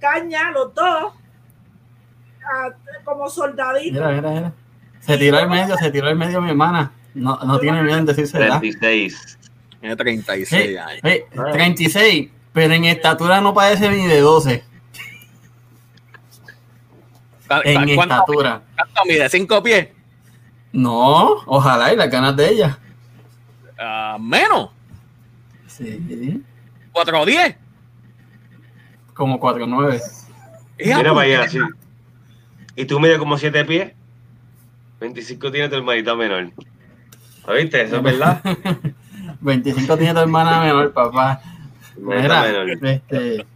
[0.00, 1.12] caña, los dos,
[2.44, 2.68] ah,
[3.04, 3.92] como soldaditos.
[3.92, 4.52] Mira, mira, mira.
[5.00, 6.92] Se tiró al medio, se tiró al medio mi hermana.
[7.14, 8.60] No, no tiene miedo en decirse edad.
[8.60, 9.38] 36.
[9.80, 11.00] Tiene 36 Sí, años.
[11.02, 14.64] sí, 36, pero en estatura no parece ni de 12.
[17.48, 18.62] ¿Cu- En ¿Cuánto, estatura.
[18.76, 19.28] cuánto mide?
[19.28, 19.88] ¿Cinco pies?
[20.72, 22.78] No, ojalá y las ganas de ella.
[23.78, 24.70] Ah, menos.
[25.66, 26.42] Sí,
[26.92, 27.56] ¿Cuatro o diez?
[29.14, 30.00] Como 4'9.
[30.78, 31.58] Hija, Mira para allá, sí.
[32.76, 33.92] ¿Y tú mides como 7 pies?
[35.00, 36.52] 25 tiene tu hermanita menor.
[37.46, 37.82] ¿Oíste?
[37.82, 38.40] Eso es verdad.
[39.40, 41.40] 25 tiene tu hermana menor, papá.
[41.96, 42.70] Mira, menor.
[42.70, 43.46] este,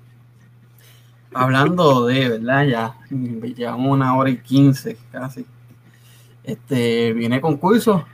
[1.33, 2.65] hablando de, ¿verdad?
[2.66, 5.47] Ya llevamos una hora y 15 casi.
[6.45, 8.05] Este, viene concurso.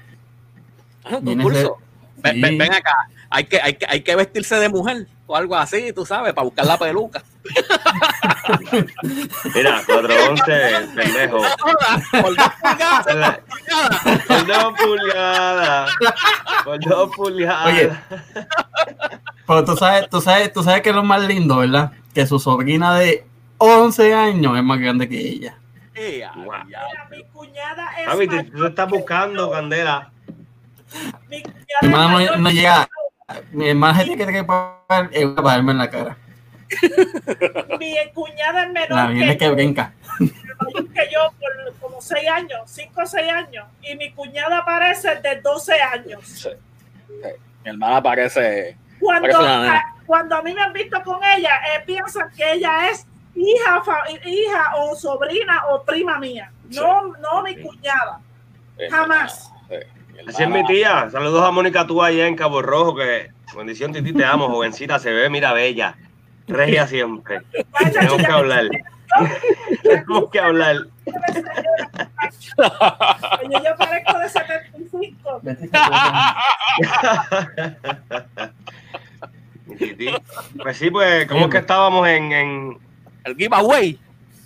[1.04, 1.78] ah, un viene concurso.
[2.22, 2.40] Ven, Sí.
[2.58, 2.94] ven acá.
[3.34, 6.44] Hay que, hay, que, hay que vestirse de mujer o algo así, tú sabes, para
[6.44, 7.24] buscar la peluca.
[9.54, 11.38] Mira, 411, pendejo.
[12.20, 13.40] Por dos pulgadas,
[14.28, 15.90] por dos pulgadas.
[16.64, 17.66] Por dos pulgadas.
[17.66, 17.92] Oye.
[19.46, 21.92] Pero tú sabes, tú sabes, tú sabes que es lo más lindo, ¿verdad?
[22.12, 23.24] Que su sobrina de
[23.56, 25.56] 11 años es más grande que ella.
[25.94, 26.52] Diablo.
[26.66, 29.50] Mira, mi cuñada es mayor tú estás buscando.
[29.50, 30.10] Candela.
[31.28, 32.88] Mi cuñada no, no llega.
[33.52, 36.16] Mi hermana tiene que pagar eh, para darme en la cara.
[37.78, 39.92] Mi cuñada es La menor mía es que, que brinca.
[40.18, 43.66] que yo por como 6 años, 5 o 6 años.
[43.82, 46.20] Y mi cuñada parece de 12 años.
[46.24, 46.48] Sí.
[47.08, 47.28] Sí.
[47.64, 48.76] Mi hermana parece.
[49.00, 52.88] Cuando, Parece a, cuando a mí me han visto con ella, eh, piensan que ella
[52.88, 53.04] es
[53.34, 56.52] hija, fa- hija o sobrina o prima mía.
[56.70, 58.20] No, no mi cuñada.
[58.90, 59.50] Jamás.
[60.26, 61.10] Así es mi tía.
[61.10, 65.12] Saludos a Mónica tú allá en Cabo Rojo, que bendición, Titi, te amo, jovencita, se
[65.12, 65.96] ve, mira, bella.
[66.48, 67.42] Regia siempre.
[67.92, 68.68] Tenemos que hablar.
[69.82, 70.76] Tenemos que hablar.
[73.42, 75.40] Oye, yo parezco de 75.
[79.66, 80.06] Mi Titi.
[80.62, 82.78] Pues sí, pues, ¿cómo es que estábamos en, en,
[83.24, 83.98] El giveaway.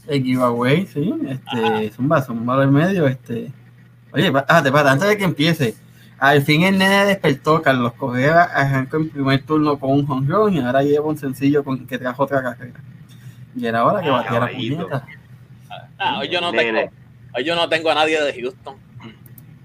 [0.09, 1.14] El giveaway, sí.
[1.28, 3.06] Este, zumba, zumba del medio.
[3.06, 3.52] Este.
[4.16, 5.74] Oye, pa- ah, te antes de que empiece.
[6.18, 7.60] Al fin el nene despertó.
[7.62, 11.62] Carlos Correa arrancó en primer turno con un home run y ahora lleva un sencillo
[11.62, 12.80] con, que trajo otra carrera.
[13.55, 15.06] Y era hora que Ah, batiera puñeta.
[15.98, 16.90] Ah, hoy yo no tengo.
[17.34, 18.74] Hoy yo no tengo a nadie de Houston.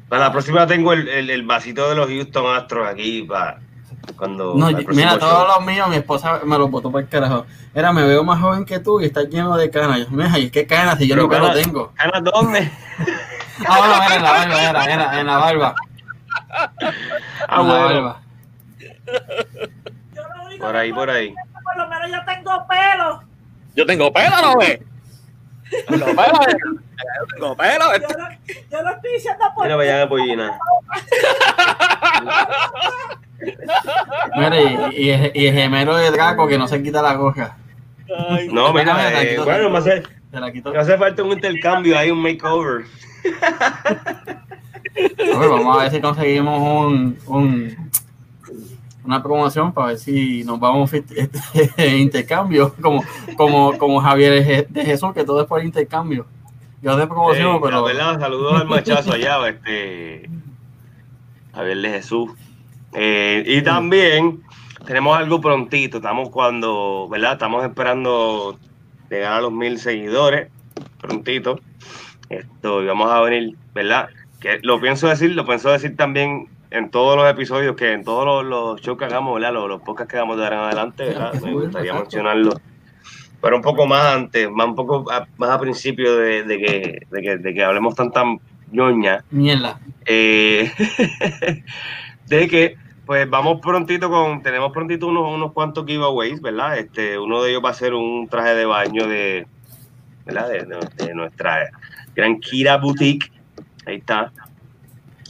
[0.10, 3.60] Para la próxima tengo el, el, el vasito de los Houston Astros aquí para
[4.18, 4.56] cuando.
[4.56, 5.20] No, mira, show.
[5.20, 7.46] todos los míos, mi esposa me los botó para el carajo.
[7.74, 10.00] Era, me veo más joven que tú y estás lleno de canas.
[10.00, 11.94] Yo, mira, ¿y qué canas si yo no lo canas- tengo?
[11.98, 12.70] ¿Ganas dónde?
[13.68, 15.76] Ah, bueno, era en la barba, era, era en la barba.
[16.50, 16.72] Ah,
[17.62, 18.18] en la bueno.
[20.14, 20.24] Yo
[20.60, 21.34] Por ahí, por ahí.
[21.64, 23.24] Por lo menos yo tengo pelo.
[23.76, 24.80] Yo tengo pelo, ¿no ves?
[25.88, 26.58] Tengo pelo, eh.
[26.58, 27.86] Yo tengo pelo.
[27.98, 28.30] Yo no,
[28.70, 30.58] yo no estoy diciendo por Mira, vaya pollina.
[34.36, 37.12] Mira, y, y, el- y el gemelo de Draco que no se quita la.
[37.12, 42.12] Ay, No, mira, Mira, eh, quito- bueno, me hace, me hace falta un intercambio ahí,
[42.12, 42.86] un makeover.
[45.38, 47.92] Oye, vamos a ver si conseguimos un, un-
[49.04, 51.12] una promoción para ver si nos vamos fit-
[51.54, 53.04] este, intercambio, como,
[53.36, 56.26] como, como Javier de Jesús, que todo es por intercambio.
[56.82, 60.30] Yo de promoción, Eh, pero verdad, saludos al machazo allá, este
[61.54, 62.32] Javier de Jesús.
[62.94, 64.42] Eh, y también
[64.86, 67.34] tenemos algo prontito, estamos cuando, ¿verdad?
[67.34, 68.58] Estamos esperando
[69.10, 70.50] llegar a los mil seguidores,
[71.00, 71.60] prontito.
[72.32, 74.10] Esto, y vamos a venir, ¿verdad?
[74.40, 78.26] Que lo pienso decir, lo pienso decir también en todos los episodios, que en todos
[78.26, 79.54] los, los shows que hagamos, ¿verdad?
[79.54, 81.34] Los, los podcasts que hagamos de ahora en adelante, ¿verdad?
[81.42, 82.52] Me gustaría mencionarlo
[83.42, 87.00] pero un poco más antes, más un poco a- más a principio de, de que,
[87.10, 88.24] de, que, de que hablemos tanta
[88.72, 89.80] ñoña, mierda.
[90.06, 90.72] eh,
[92.28, 92.76] de que
[93.06, 96.78] pues vamos prontito con, tenemos prontito unos, unos cuantos giveaways, ¿verdad?
[96.78, 99.48] Este, uno de ellos va a ser un traje de baño de,
[100.26, 100.48] ¿verdad?
[100.48, 101.72] De, de- de nuestra
[102.16, 103.32] gran Kira Boutique,
[103.86, 104.32] ahí está.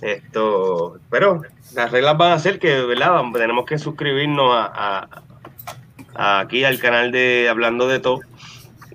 [0.02, 1.44] Esto, pero
[1.76, 3.22] las reglas van a ser que, ¿verdad?
[3.34, 5.08] Tenemos que suscribirnos a, a-
[6.16, 8.22] a- aquí al canal de Hablando de Todo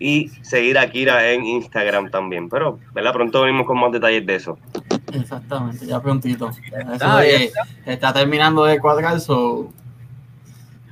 [0.00, 2.48] y seguir a Kira en Instagram también.
[2.48, 3.12] Pero, ¿verdad?
[3.12, 4.58] Pronto venimos con más detalles de eso.
[5.12, 6.50] Exactamente, ya prontito.
[6.50, 7.22] Eso Ah,
[7.86, 9.72] está terminando de cuadrar, so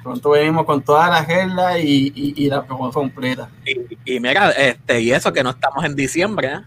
[0.03, 3.49] pronto venimos con todas las reglas y, y, y la promoción completa.
[3.67, 6.61] Y, y mira, este, y eso que no estamos en diciembre, ¿eh?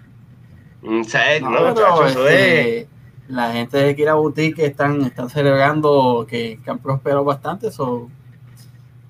[0.88, 1.01] Mm.
[1.41, 2.88] No, No, pero, este, es-
[3.27, 7.72] La gente de Kira Boutique están, están celebrando que, que han prosperado bastante.
[7.72, 8.09] So,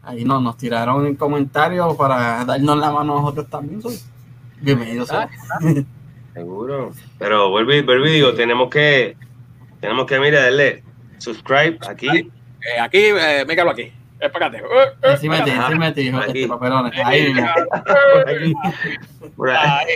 [0.01, 3.79] ahí nos, nos tiraron en comentarios para darnos la mano a nosotros también.
[3.81, 3.89] so,
[4.59, 5.11] bienvenidos.
[5.11, 5.29] Ah,
[6.33, 6.91] Seguro.
[7.19, 9.15] Pero vuelvo y, vuelvo y digo, tenemos que,
[9.79, 10.83] tenemos que, mira, darle
[11.19, 12.07] subscribe aquí.
[12.09, 13.91] Eh, aquí, eh, míralo aquí.
[14.19, 14.57] Espérate.
[14.57, 14.61] Eh,
[15.03, 15.65] eh, Encima de ti, espérate.
[15.67, 16.43] encima de ti, hijo, Aquí.
[16.43, 18.53] este, aquí, ahí.
[19.55, 19.95] Ahí.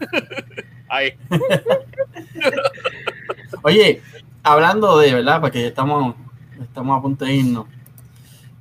[0.88, 1.12] Ahí.
[3.62, 4.02] Oye,
[4.42, 5.40] hablando de, ¿verdad?
[5.40, 6.14] Porque estamos,
[6.60, 7.66] estamos a punto de irnos.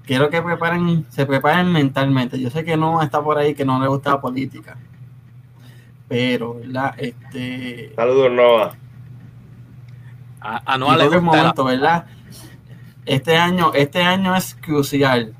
[0.05, 2.39] Quiero que preparen, se preparen mentalmente.
[2.39, 4.77] Yo sé que no está por ahí, que no le gusta la política.
[6.07, 6.93] Pero, ¿verdad?
[6.97, 8.75] Este, Saludos, Nova.
[10.41, 12.05] A, a y Noah le todo el gusta la- momento, ¿verdad?
[13.05, 15.33] Este año, este año es crucial.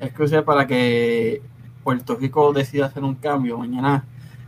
[0.00, 1.42] Es crucial para que
[1.82, 3.58] Puerto Rico decida hacer un cambio.
[3.58, 4.04] Mañana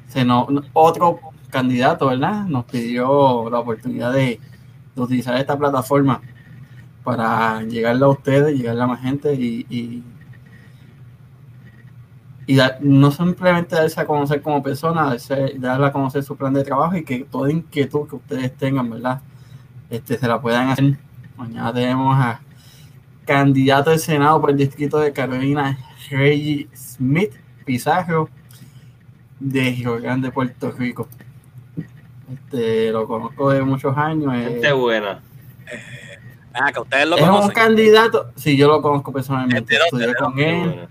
[0.09, 0.27] se
[0.73, 1.21] otro
[1.51, 2.45] candidato, ¿verdad?
[2.47, 4.41] Nos pidió la oportunidad de,
[4.95, 6.21] de utilizar esta plataforma
[7.05, 10.03] para llegarle a ustedes, llegarle a más gente y, y,
[12.47, 16.65] y no simplemente darse a conocer como persona, darse, darle a conocer su plan de
[16.65, 19.21] trabajo y que toda inquietud que ustedes tengan, ¿verdad?
[19.89, 20.99] Este, se la puedan hacer.
[21.37, 22.41] Mañana tenemos a
[23.25, 25.79] candidato al Senado por el distrito de Carolina,
[26.11, 27.35] Reggie Smith
[27.65, 28.29] Pizarro.
[29.41, 31.09] De Río Grande, Puerto Rico.
[32.33, 34.33] Este, lo conozco de muchos años.
[34.35, 35.21] eh, Gente buena.
[36.55, 37.55] Ah, que ustedes lo es un conocen.
[37.55, 39.75] candidato, sí, yo lo conozco personalmente.
[39.75, 39.85] ¿De dónde?
[39.85, 40.89] Estudié ¿De con él.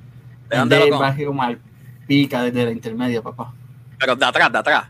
[0.50, 1.10] ¿De dónde lo de conocen?
[1.12, 3.52] Barrio Malpica, desde la intermedia, papá.
[4.00, 4.86] Pero de atrás, de atrás.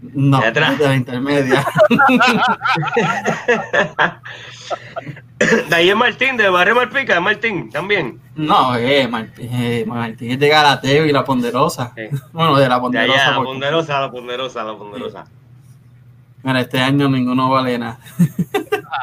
[0.00, 0.70] No, ¿De atrás?
[0.72, 1.64] desde la intermedia.
[5.68, 8.20] De ahí es Martín, de Barrio Malpica, es Martín, también.
[8.36, 11.92] no, eh, Martín, eh, Martín es de Galateo y la Ponderosa.
[12.32, 13.14] Bueno, de la De Ponderosa.
[13.22, 15.24] allá, la porque- ponderosa, la ponderosa, la ponderosa.
[16.42, 17.98] Mira, este año ninguno vale nada.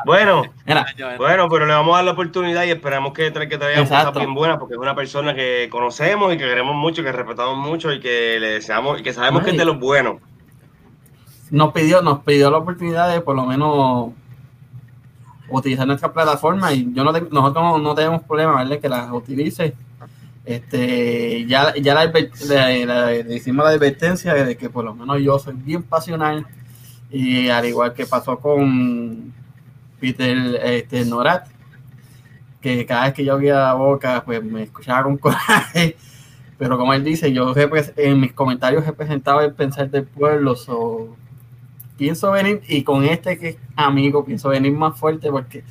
[0.06, 0.86] Bueno, Mira,
[1.18, 4.14] bueno, pero le vamos a dar la oportunidad y esperamos que, tra- que traiga cosas
[4.16, 7.92] bien buenas, porque es una persona que conocemos y que queremos mucho, que respetamos mucho
[7.92, 10.16] y que le deseamos y que sabemos que es de los buenos.
[11.52, 14.12] nos pidió, nos pidió la oportunidad de por lo menos
[15.52, 18.80] utilizar nuestra plataforma y yo no te- nosotros no, tenemos problema ¿verdad?
[18.80, 19.73] que las utilice.
[20.44, 22.11] Este, ya, ya la
[23.30, 26.48] hicimos la advertencia de que por lo menos yo soy bien pasional
[27.11, 29.32] y al igual que pasó con
[29.99, 31.48] Peter este, Norat,
[32.60, 35.95] que cada vez que yo abría la boca pues me escuchaba con coraje,
[36.57, 37.53] pero como él dice, yo
[37.98, 41.15] en mis comentarios representaba el pensar del pueblo, so,
[41.98, 45.64] pienso venir y con este que es amigo pienso venir más fuerte porque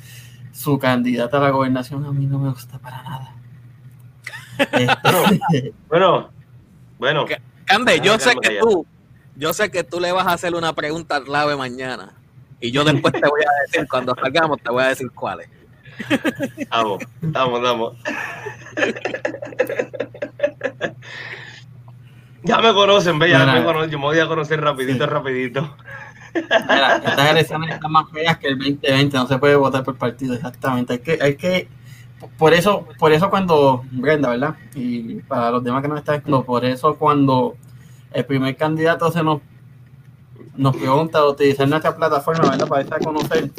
[0.51, 3.35] su candidata a la gobernación a mí no me gusta para nada.
[4.71, 6.29] Este, Bueno,
[6.99, 7.25] bueno.
[7.65, 8.85] Cande, yo sé que tú,
[9.35, 12.13] yo sé que tú le vas a hacer una pregunta clave mañana.
[12.59, 15.49] Y yo después te voy a decir, cuando salgamos, te voy a decir cuál es.
[16.69, 17.97] vamos, vamos, vamos.
[22.43, 23.89] Ya me conocen, ve, ya me conocen.
[23.91, 25.09] Yo me voy a conocer rapidito, Sí.
[25.09, 25.75] rapidito.
[26.33, 30.33] Mira, estas elecciones están más feas que el 2020, no se puede votar por partido,
[30.33, 30.93] exactamente.
[30.93, 31.67] Hay que, hay que,
[32.37, 34.55] por eso, por eso cuando, Brenda, ¿verdad?
[34.75, 37.55] Y para los demás que nos están escuchando, por eso cuando
[38.11, 39.41] el primer candidato se nos,
[40.55, 42.67] nos pregunta utilizar nuestra plataforma, ¿verdad?
[42.67, 43.51] Para darse a conocer.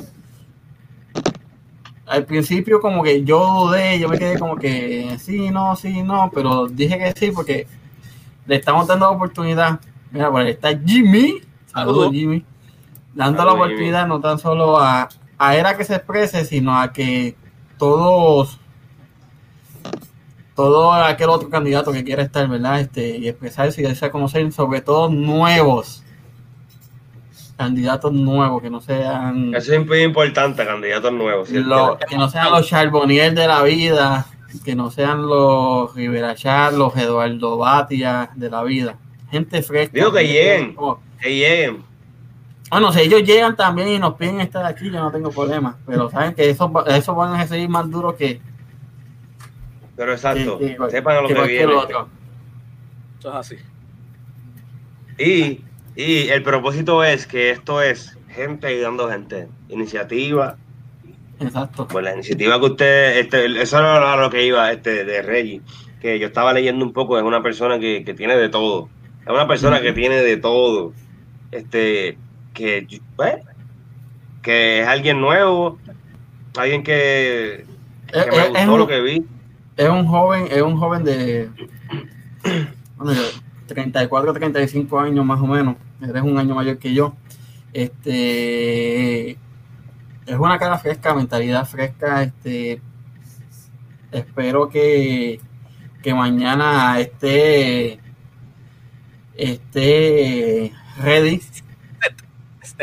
[2.06, 6.30] Al principio como que yo dudé, yo me quedé como que sí, no, sí, no,
[6.34, 7.66] pero dije que sí porque
[8.46, 9.80] le estamos dando la oportunidad.
[10.10, 11.40] Mira, por ahí está Jimmy.
[11.66, 12.12] Saludos, Saludos.
[12.12, 12.44] Jimmy.
[13.14, 15.08] Dando la oportunidad no tan solo a,
[15.38, 17.36] a él a que se exprese, sino a que
[17.78, 18.60] todos,
[20.54, 22.80] todo aquel otro candidato que quiera estar, ¿verdad?
[22.80, 26.02] Este, y expresarse y darse a conocer, sobre todo nuevos.
[27.56, 31.48] Candidatos nuevos, que no sean Eso es muy importante, candidatos nuevos.
[31.48, 34.26] que no sean los Charbonnier de la vida,
[34.64, 38.96] que no sean los Rivera Char, los Eduardo Batia de la vida.
[39.30, 39.92] Gente fresca.
[39.94, 40.76] Digo que lleguen.
[41.20, 41.91] Que lleguen.
[42.72, 45.76] Bueno, si ellos llegan también y nos piden estar aquí, yo no tengo problema.
[45.86, 48.40] Pero saben que esos, esos van a seguir más duros que,
[49.94, 51.74] Pero exacto, que- que- sepan a lo que que viene.
[51.74, 52.08] otro.
[53.18, 53.56] Eso es así.
[55.18, 55.60] Y,
[55.94, 59.48] y el propósito es que esto es gente ayudando a gente.
[59.68, 60.56] Iniciativa.
[61.40, 61.86] Exacto.
[61.88, 65.60] Pues la iniciativa que usted, este, eso era lo que iba este, de Reggie,
[66.00, 68.88] que yo estaba leyendo un poco, es una persona que, que tiene de todo.
[69.20, 70.94] Es una persona que tiene de todo.
[71.50, 72.16] Este,
[72.52, 72.86] que,
[74.42, 75.78] que es alguien nuevo,
[76.56, 77.66] alguien que,
[78.12, 79.26] que Es, me es gustó un, lo que vi.
[79.76, 81.50] es un joven, es un joven de
[82.96, 83.18] bueno, de
[83.66, 85.76] 34, 35 años más o menos.
[86.00, 87.14] Eres un año mayor que yo.
[87.72, 92.22] Este es una cara fresca, mentalidad fresca.
[92.22, 92.80] Este
[94.10, 95.40] espero que,
[96.02, 97.98] que mañana esté
[99.34, 100.72] esté
[101.02, 101.40] ready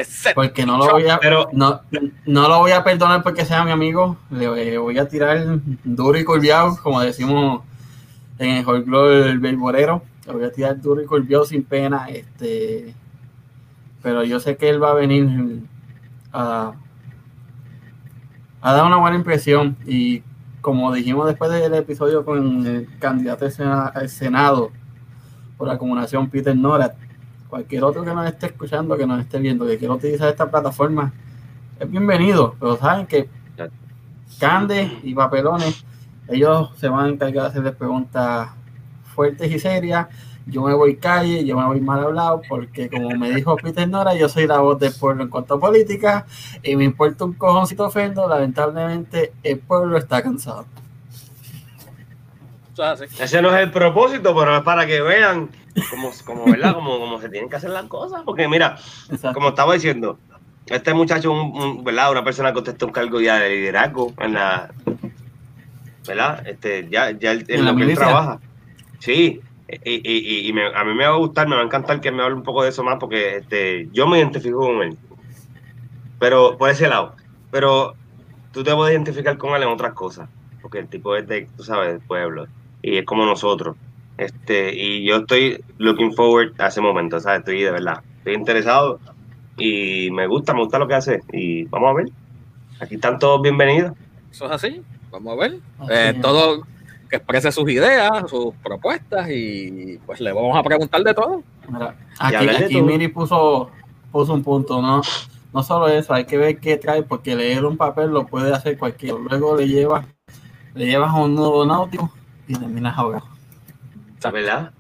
[0.04, 0.36] Set.
[0.36, 1.82] porque no lo voy a Pero, no,
[2.26, 4.18] no lo voy a perdonar porque sea mi amigo.
[4.30, 7.62] Le, le voy a tirar duro y curviado, como decimos
[8.38, 10.04] en el folclore del belborero.
[10.26, 12.08] Le voy a tirar duro y curviado sin pena.
[12.10, 12.94] Este,
[14.02, 15.62] pero yo sé que él va a venir
[16.32, 16.74] a,
[18.62, 19.78] a dar una buena impresión.
[19.86, 20.24] Y
[20.62, 24.72] como dijimos después del episodio con el candidato al Senado
[25.58, 26.96] por la acumulación Peter Norat,
[27.50, 31.12] cualquier otro que nos esté escuchando, que nos esté viendo, que quiera utilizar esta plataforma,
[31.80, 32.56] es bienvenido.
[32.60, 33.28] Pero saben que
[34.40, 35.84] Cande y Papelones,
[36.28, 38.50] ellos se van a encargar de hacerles preguntas
[39.16, 40.08] fuertes y serias.
[40.46, 44.16] Yo me voy calle, yo me voy mal hablado, porque como me dijo Peter Nora,
[44.16, 46.26] yo soy la voz del pueblo en cuanto a política
[46.64, 48.28] y me importa un cojoncito ofendo.
[48.28, 50.66] Lamentablemente, el pueblo está cansado.
[52.84, 53.24] Eso es así.
[53.24, 55.50] ese no es el propósito, pero es para que vean
[55.90, 56.74] cómo, cómo, ¿verdad?
[56.74, 58.22] Cómo, cómo se tienen que hacer las cosas.
[58.26, 58.78] Porque mira,
[59.10, 59.34] Exacto.
[59.34, 60.18] como estaba diciendo,
[60.68, 62.12] este muchacho, un, un- ¿verdad?
[62.12, 64.70] Una persona que contesta un cargo ya de liderazgo en la,
[66.08, 66.46] ¿verdad?
[66.48, 68.40] Este, ya, ya él- en, ¿En la lo que él trabaja.
[69.00, 69.42] Sí,
[69.86, 72.12] Y, y- y me- a mí me va a gustar, me va a encantar que
[72.12, 74.98] me hable un poco de eso más porque este, yo me identifico con él.
[76.20, 77.16] Pero por ese lado.
[77.52, 77.94] Pero
[78.52, 80.28] tú te puedes identificar con él en otras cosas.
[80.64, 82.48] Porque el tipo es de, tú sabes, del pueblo.
[82.82, 83.76] Y es como nosotros.
[84.18, 87.40] Este, y yo estoy looking forward a ese momento, ¿sabes?
[87.40, 89.00] Estoy de verdad, estoy interesado
[89.58, 91.22] y me gusta, me gusta lo que hace.
[91.32, 92.10] Y vamos a ver.
[92.82, 93.94] Aquí están todos bienvenidos.
[94.30, 94.82] Eso es así.
[95.10, 95.60] Vamos a ver.
[95.90, 96.64] Eh, todo
[97.10, 101.42] que exprese sus ideas, sus propuestas y pues le vamos a preguntar de todo.
[101.70, 102.86] Mira, aquí, hablar de aquí todo.
[102.86, 103.72] Miri puso,
[104.12, 105.02] puso un punto, ¿no?
[105.54, 108.78] No solo eso, hay que ver qué trae, porque leer un papel lo puede hacer
[108.78, 109.18] cualquiera.
[109.18, 110.06] Luego le llevas,
[110.76, 112.12] le llevas a un nudo náutico
[112.50, 113.26] y terminas ahogado.
[114.34, 114.72] ¿Verdad?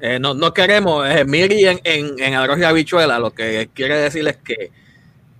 [0.00, 3.96] Eh, no, no queremos, eh, Miri en, en, en arroz y habichuela, lo que quiere
[3.96, 4.70] decir es que,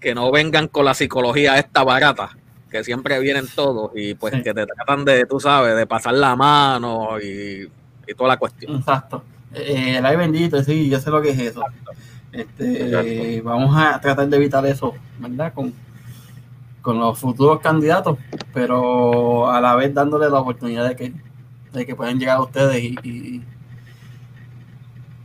[0.01, 2.31] que no vengan con la psicología esta barata,
[2.71, 4.43] que siempre vienen todos y pues Sí.
[4.43, 7.69] que te tratan de, tú sabes, de pasar la mano y,
[8.07, 8.77] y toda la cuestión.
[8.77, 9.23] Exacto.
[9.53, 11.63] Eh, el ay bendito, sí, yo sé lo que es eso.
[12.33, 15.53] Este, vamos a tratar de evitar eso, ¿verdad?
[15.53, 15.73] Con,
[16.83, 18.19] con los futuros candidatos,
[18.53, 21.13] pero a la vez dándole la oportunidad de que,
[21.79, 23.43] de que puedan llegar a ustedes y, y,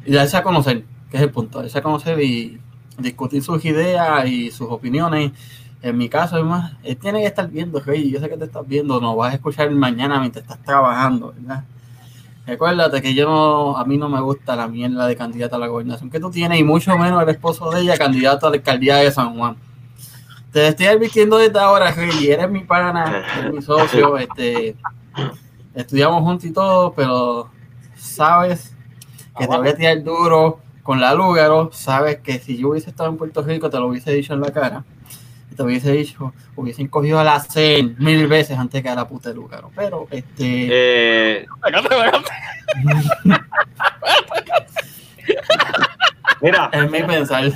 [0.05, 2.59] y darse a conocer, que es el punto, darse a conocer y
[2.97, 5.31] discutir sus ideas y sus opiniones.
[5.81, 8.45] En mi caso, es más, él tiene que estar viendo, Rey, yo sé que te
[8.45, 11.63] estás viendo, nos vas a escuchar mañana mientras estás trabajando, ¿verdad?
[12.45, 15.67] Recuérdate que yo no, a mí no me gusta la mierda de candidata a la
[15.67, 18.97] gobernación que tú tienes y mucho menos el esposo de ella candidato a la alcaldía
[18.97, 19.55] de San Juan.
[20.51, 24.76] Te estoy advirtiendo desde ahora, Rey, eres mi pana, eres mi socio, este,
[25.75, 27.49] estudiamos juntos y todo, pero
[27.95, 28.75] sabes
[29.37, 33.09] que te voy a tirar duro con la Lúgaro, sabes que si yo hubiese estado
[33.09, 34.83] en Puerto Rico te lo hubiese dicho en la cara,
[35.51, 39.07] y te hubiese dicho, hubiesen cogido a la CEN mil veces antes que a la
[39.07, 40.67] puta de Lúgaro, pero este...
[40.71, 41.45] Eh,
[46.41, 47.43] mira, Es mi pensar.
[47.45, 47.51] lo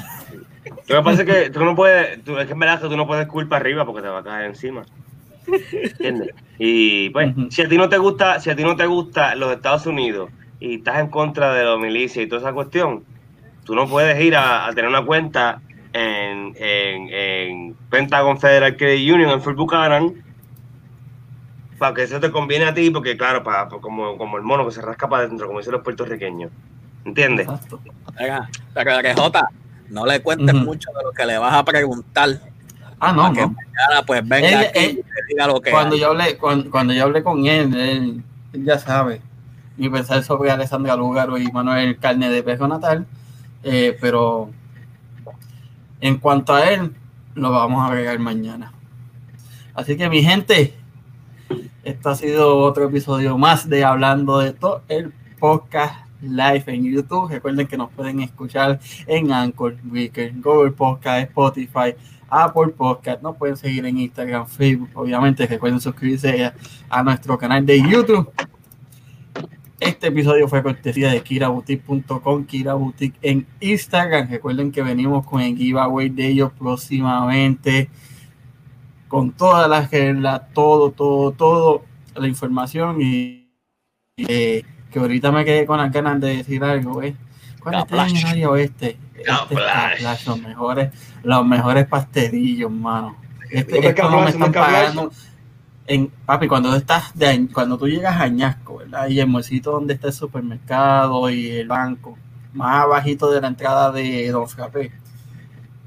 [0.97, 3.07] que pasa es que tú no puedes, tú- es que en verdad que tú no
[3.07, 4.83] puedes culpa arriba porque te va a caer encima.
[5.47, 6.29] ¿Entiendes?
[6.59, 9.51] Y pues, si a ti no te gusta, si a ti no te gusta los
[9.53, 10.29] Estados Unidos
[10.59, 13.03] y estás en contra de la milicia y toda esa cuestión,
[13.63, 15.61] tú no puedes ir a, a tener una cuenta
[15.93, 20.13] en, en, en Pentagon Federal Credit Union en Fort Buchanan
[21.77, 24.65] para que eso te conviene a ti, porque claro, para, para- como, como el mono
[24.65, 26.51] que se rasca para adentro, como dicen los puertorriqueños.
[27.05, 27.47] ¿Entiendes?
[28.17, 29.49] Venga, pero Rejota,
[29.89, 32.29] no le cuentes mucho de lo que le vas a preguntar.
[33.05, 33.47] Ah, no, que no.
[33.49, 34.99] mañana pues venga Él- aquí
[35.29, 36.01] diga lo que Cuando hay.
[36.01, 38.23] yo hablé, cuando, cuando yo hablé con él, él,
[38.53, 39.21] él ya sabe
[39.77, 43.05] mi pensar sobre Alessandra Lugaro y Manuel Carne de Pejo Natal,
[43.63, 44.51] eh, pero
[46.01, 46.93] en cuanto a él,
[47.35, 48.71] lo vamos a agregar mañana.
[49.73, 50.75] Así que mi gente,
[51.83, 57.29] esto ha sido otro episodio más de Hablando de todo el podcast live en YouTube.
[57.31, 61.95] Recuerden que nos pueden escuchar en Anchor, Breaker, Google Podcast, Spotify,
[62.33, 63.21] Apple Podcast.
[63.21, 64.89] Nos pueden seguir en Instagram, Facebook.
[64.95, 66.53] Obviamente, recuerden suscribirse a,
[66.89, 68.31] a nuestro canal de YouTube.
[69.79, 74.29] Este episodio fue cortesía de kiraboutique.com, Kira Boutique en Instagram.
[74.29, 77.89] Recuerden que venimos con el giveaway de ellos próximamente.
[79.09, 81.83] Con todas las reglas, todo, todo, todo,
[82.15, 83.49] la información y,
[84.15, 87.15] y, eh, que ahorita me quedé con las ganas de decir algo, ¿eh?
[87.59, 88.97] ¿Cuál en el área oeste?
[89.15, 89.23] Este.
[89.23, 90.91] Caplash, los mejores,
[91.23, 93.15] los mejores pastelillos, mano.
[93.49, 94.15] Este, ¿Cómo es esto no me?
[94.17, 95.11] ¿Cómo están pagando.
[95.85, 99.07] En, papi, cuando estás de, cuando tú llegas a Añasco, ¿verdad?
[99.09, 102.17] Y el muecito donde está el supermercado y el banco,
[102.53, 104.91] más abajito de la entrada de Don Frappé.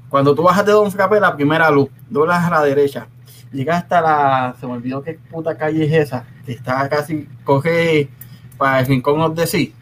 [0.09, 3.07] Cuando tú bajas de Don Frappé, la primera luz, doblas a la derecha,
[3.51, 8.09] llegas hasta la, se me olvidó qué puta calle es esa, que está casi, coge
[8.57, 9.73] para el rincón donde sí.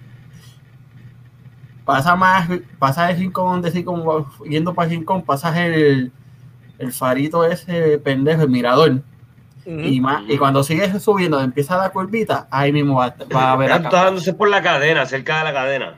[1.86, 2.49] Pasa más,
[2.80, 6.12] pasa el rincón donde sí, como yendo para el rincón, pasas el,
[6.80, 9.02] el farito ese pendejo, el mirador.
[9.68, 13.72] Y, más, y cuando sigues subiendo, empieza la curvita, ahí mismo va, va a ver
[13.72, 13.86] acá.
[13.88, 15.95] estás dándose por la cadena, cerca de la cadena.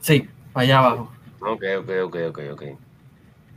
[0.00, 1.12] Sí, para allá abajo.
[1.40, 2.62] Ok, ok, ok, ok, ok.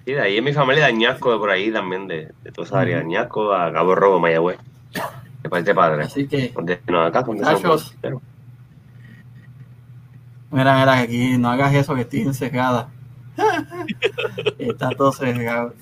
[0.05, 2.65] Sí, de ahí es mi familia de Añasco, de por ahí también, de, de toda
[2.65, 2.97] esa área.
[2.99, 3.07] Ujú.
[3.07, 4.57] Añasco a Cabo Robo, Mayagüez.
[5.43, 6.03] De parte padre.
[6.03, 7.93] Así que, Donde, no, acá, donde Muchachos.
[7.99, 8.21] pero-
[10.51, 12.89] mira, mira, aquí no hagas eso, que estoy encerrada.
[14.59, 15.73] Está todo cerrado.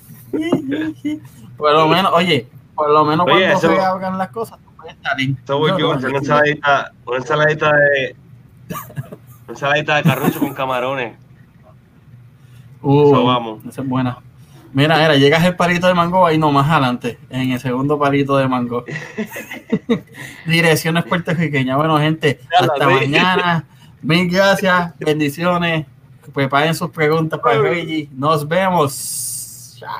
[1.56, 4.70] Por lo menos, oye, por lo menos Oye, cuando eso- se hagan las cosas, tú
[4.76, 4.96] puedes
[5.46, 8.16] no, una ensaladita, una ensaladita de.
[8.70, 11.16] Una ensaladita de carrucho con camarones.
[12.82, 13.64] Uh, Eso vamos.
[13.66, 14.18] Esa es buena.
[14.72, 18.36] Mira, mira, llegas el palito de mango ahí no más adelante, en el segundo palito
[18.36, 18.84] de mango.
[20.46, 21.76] Direcciones puertorriqueñas.
[21.76, 23.64] Bueno, gente, hasta mañana.
[24.02, 25.86] Mil gracias, bendiciones.
[26.32, 28.08] Preparen sus preguntas para Reggie.
[28.12, 29.76] Nos vemos.
[29.78, 29.90] Chao.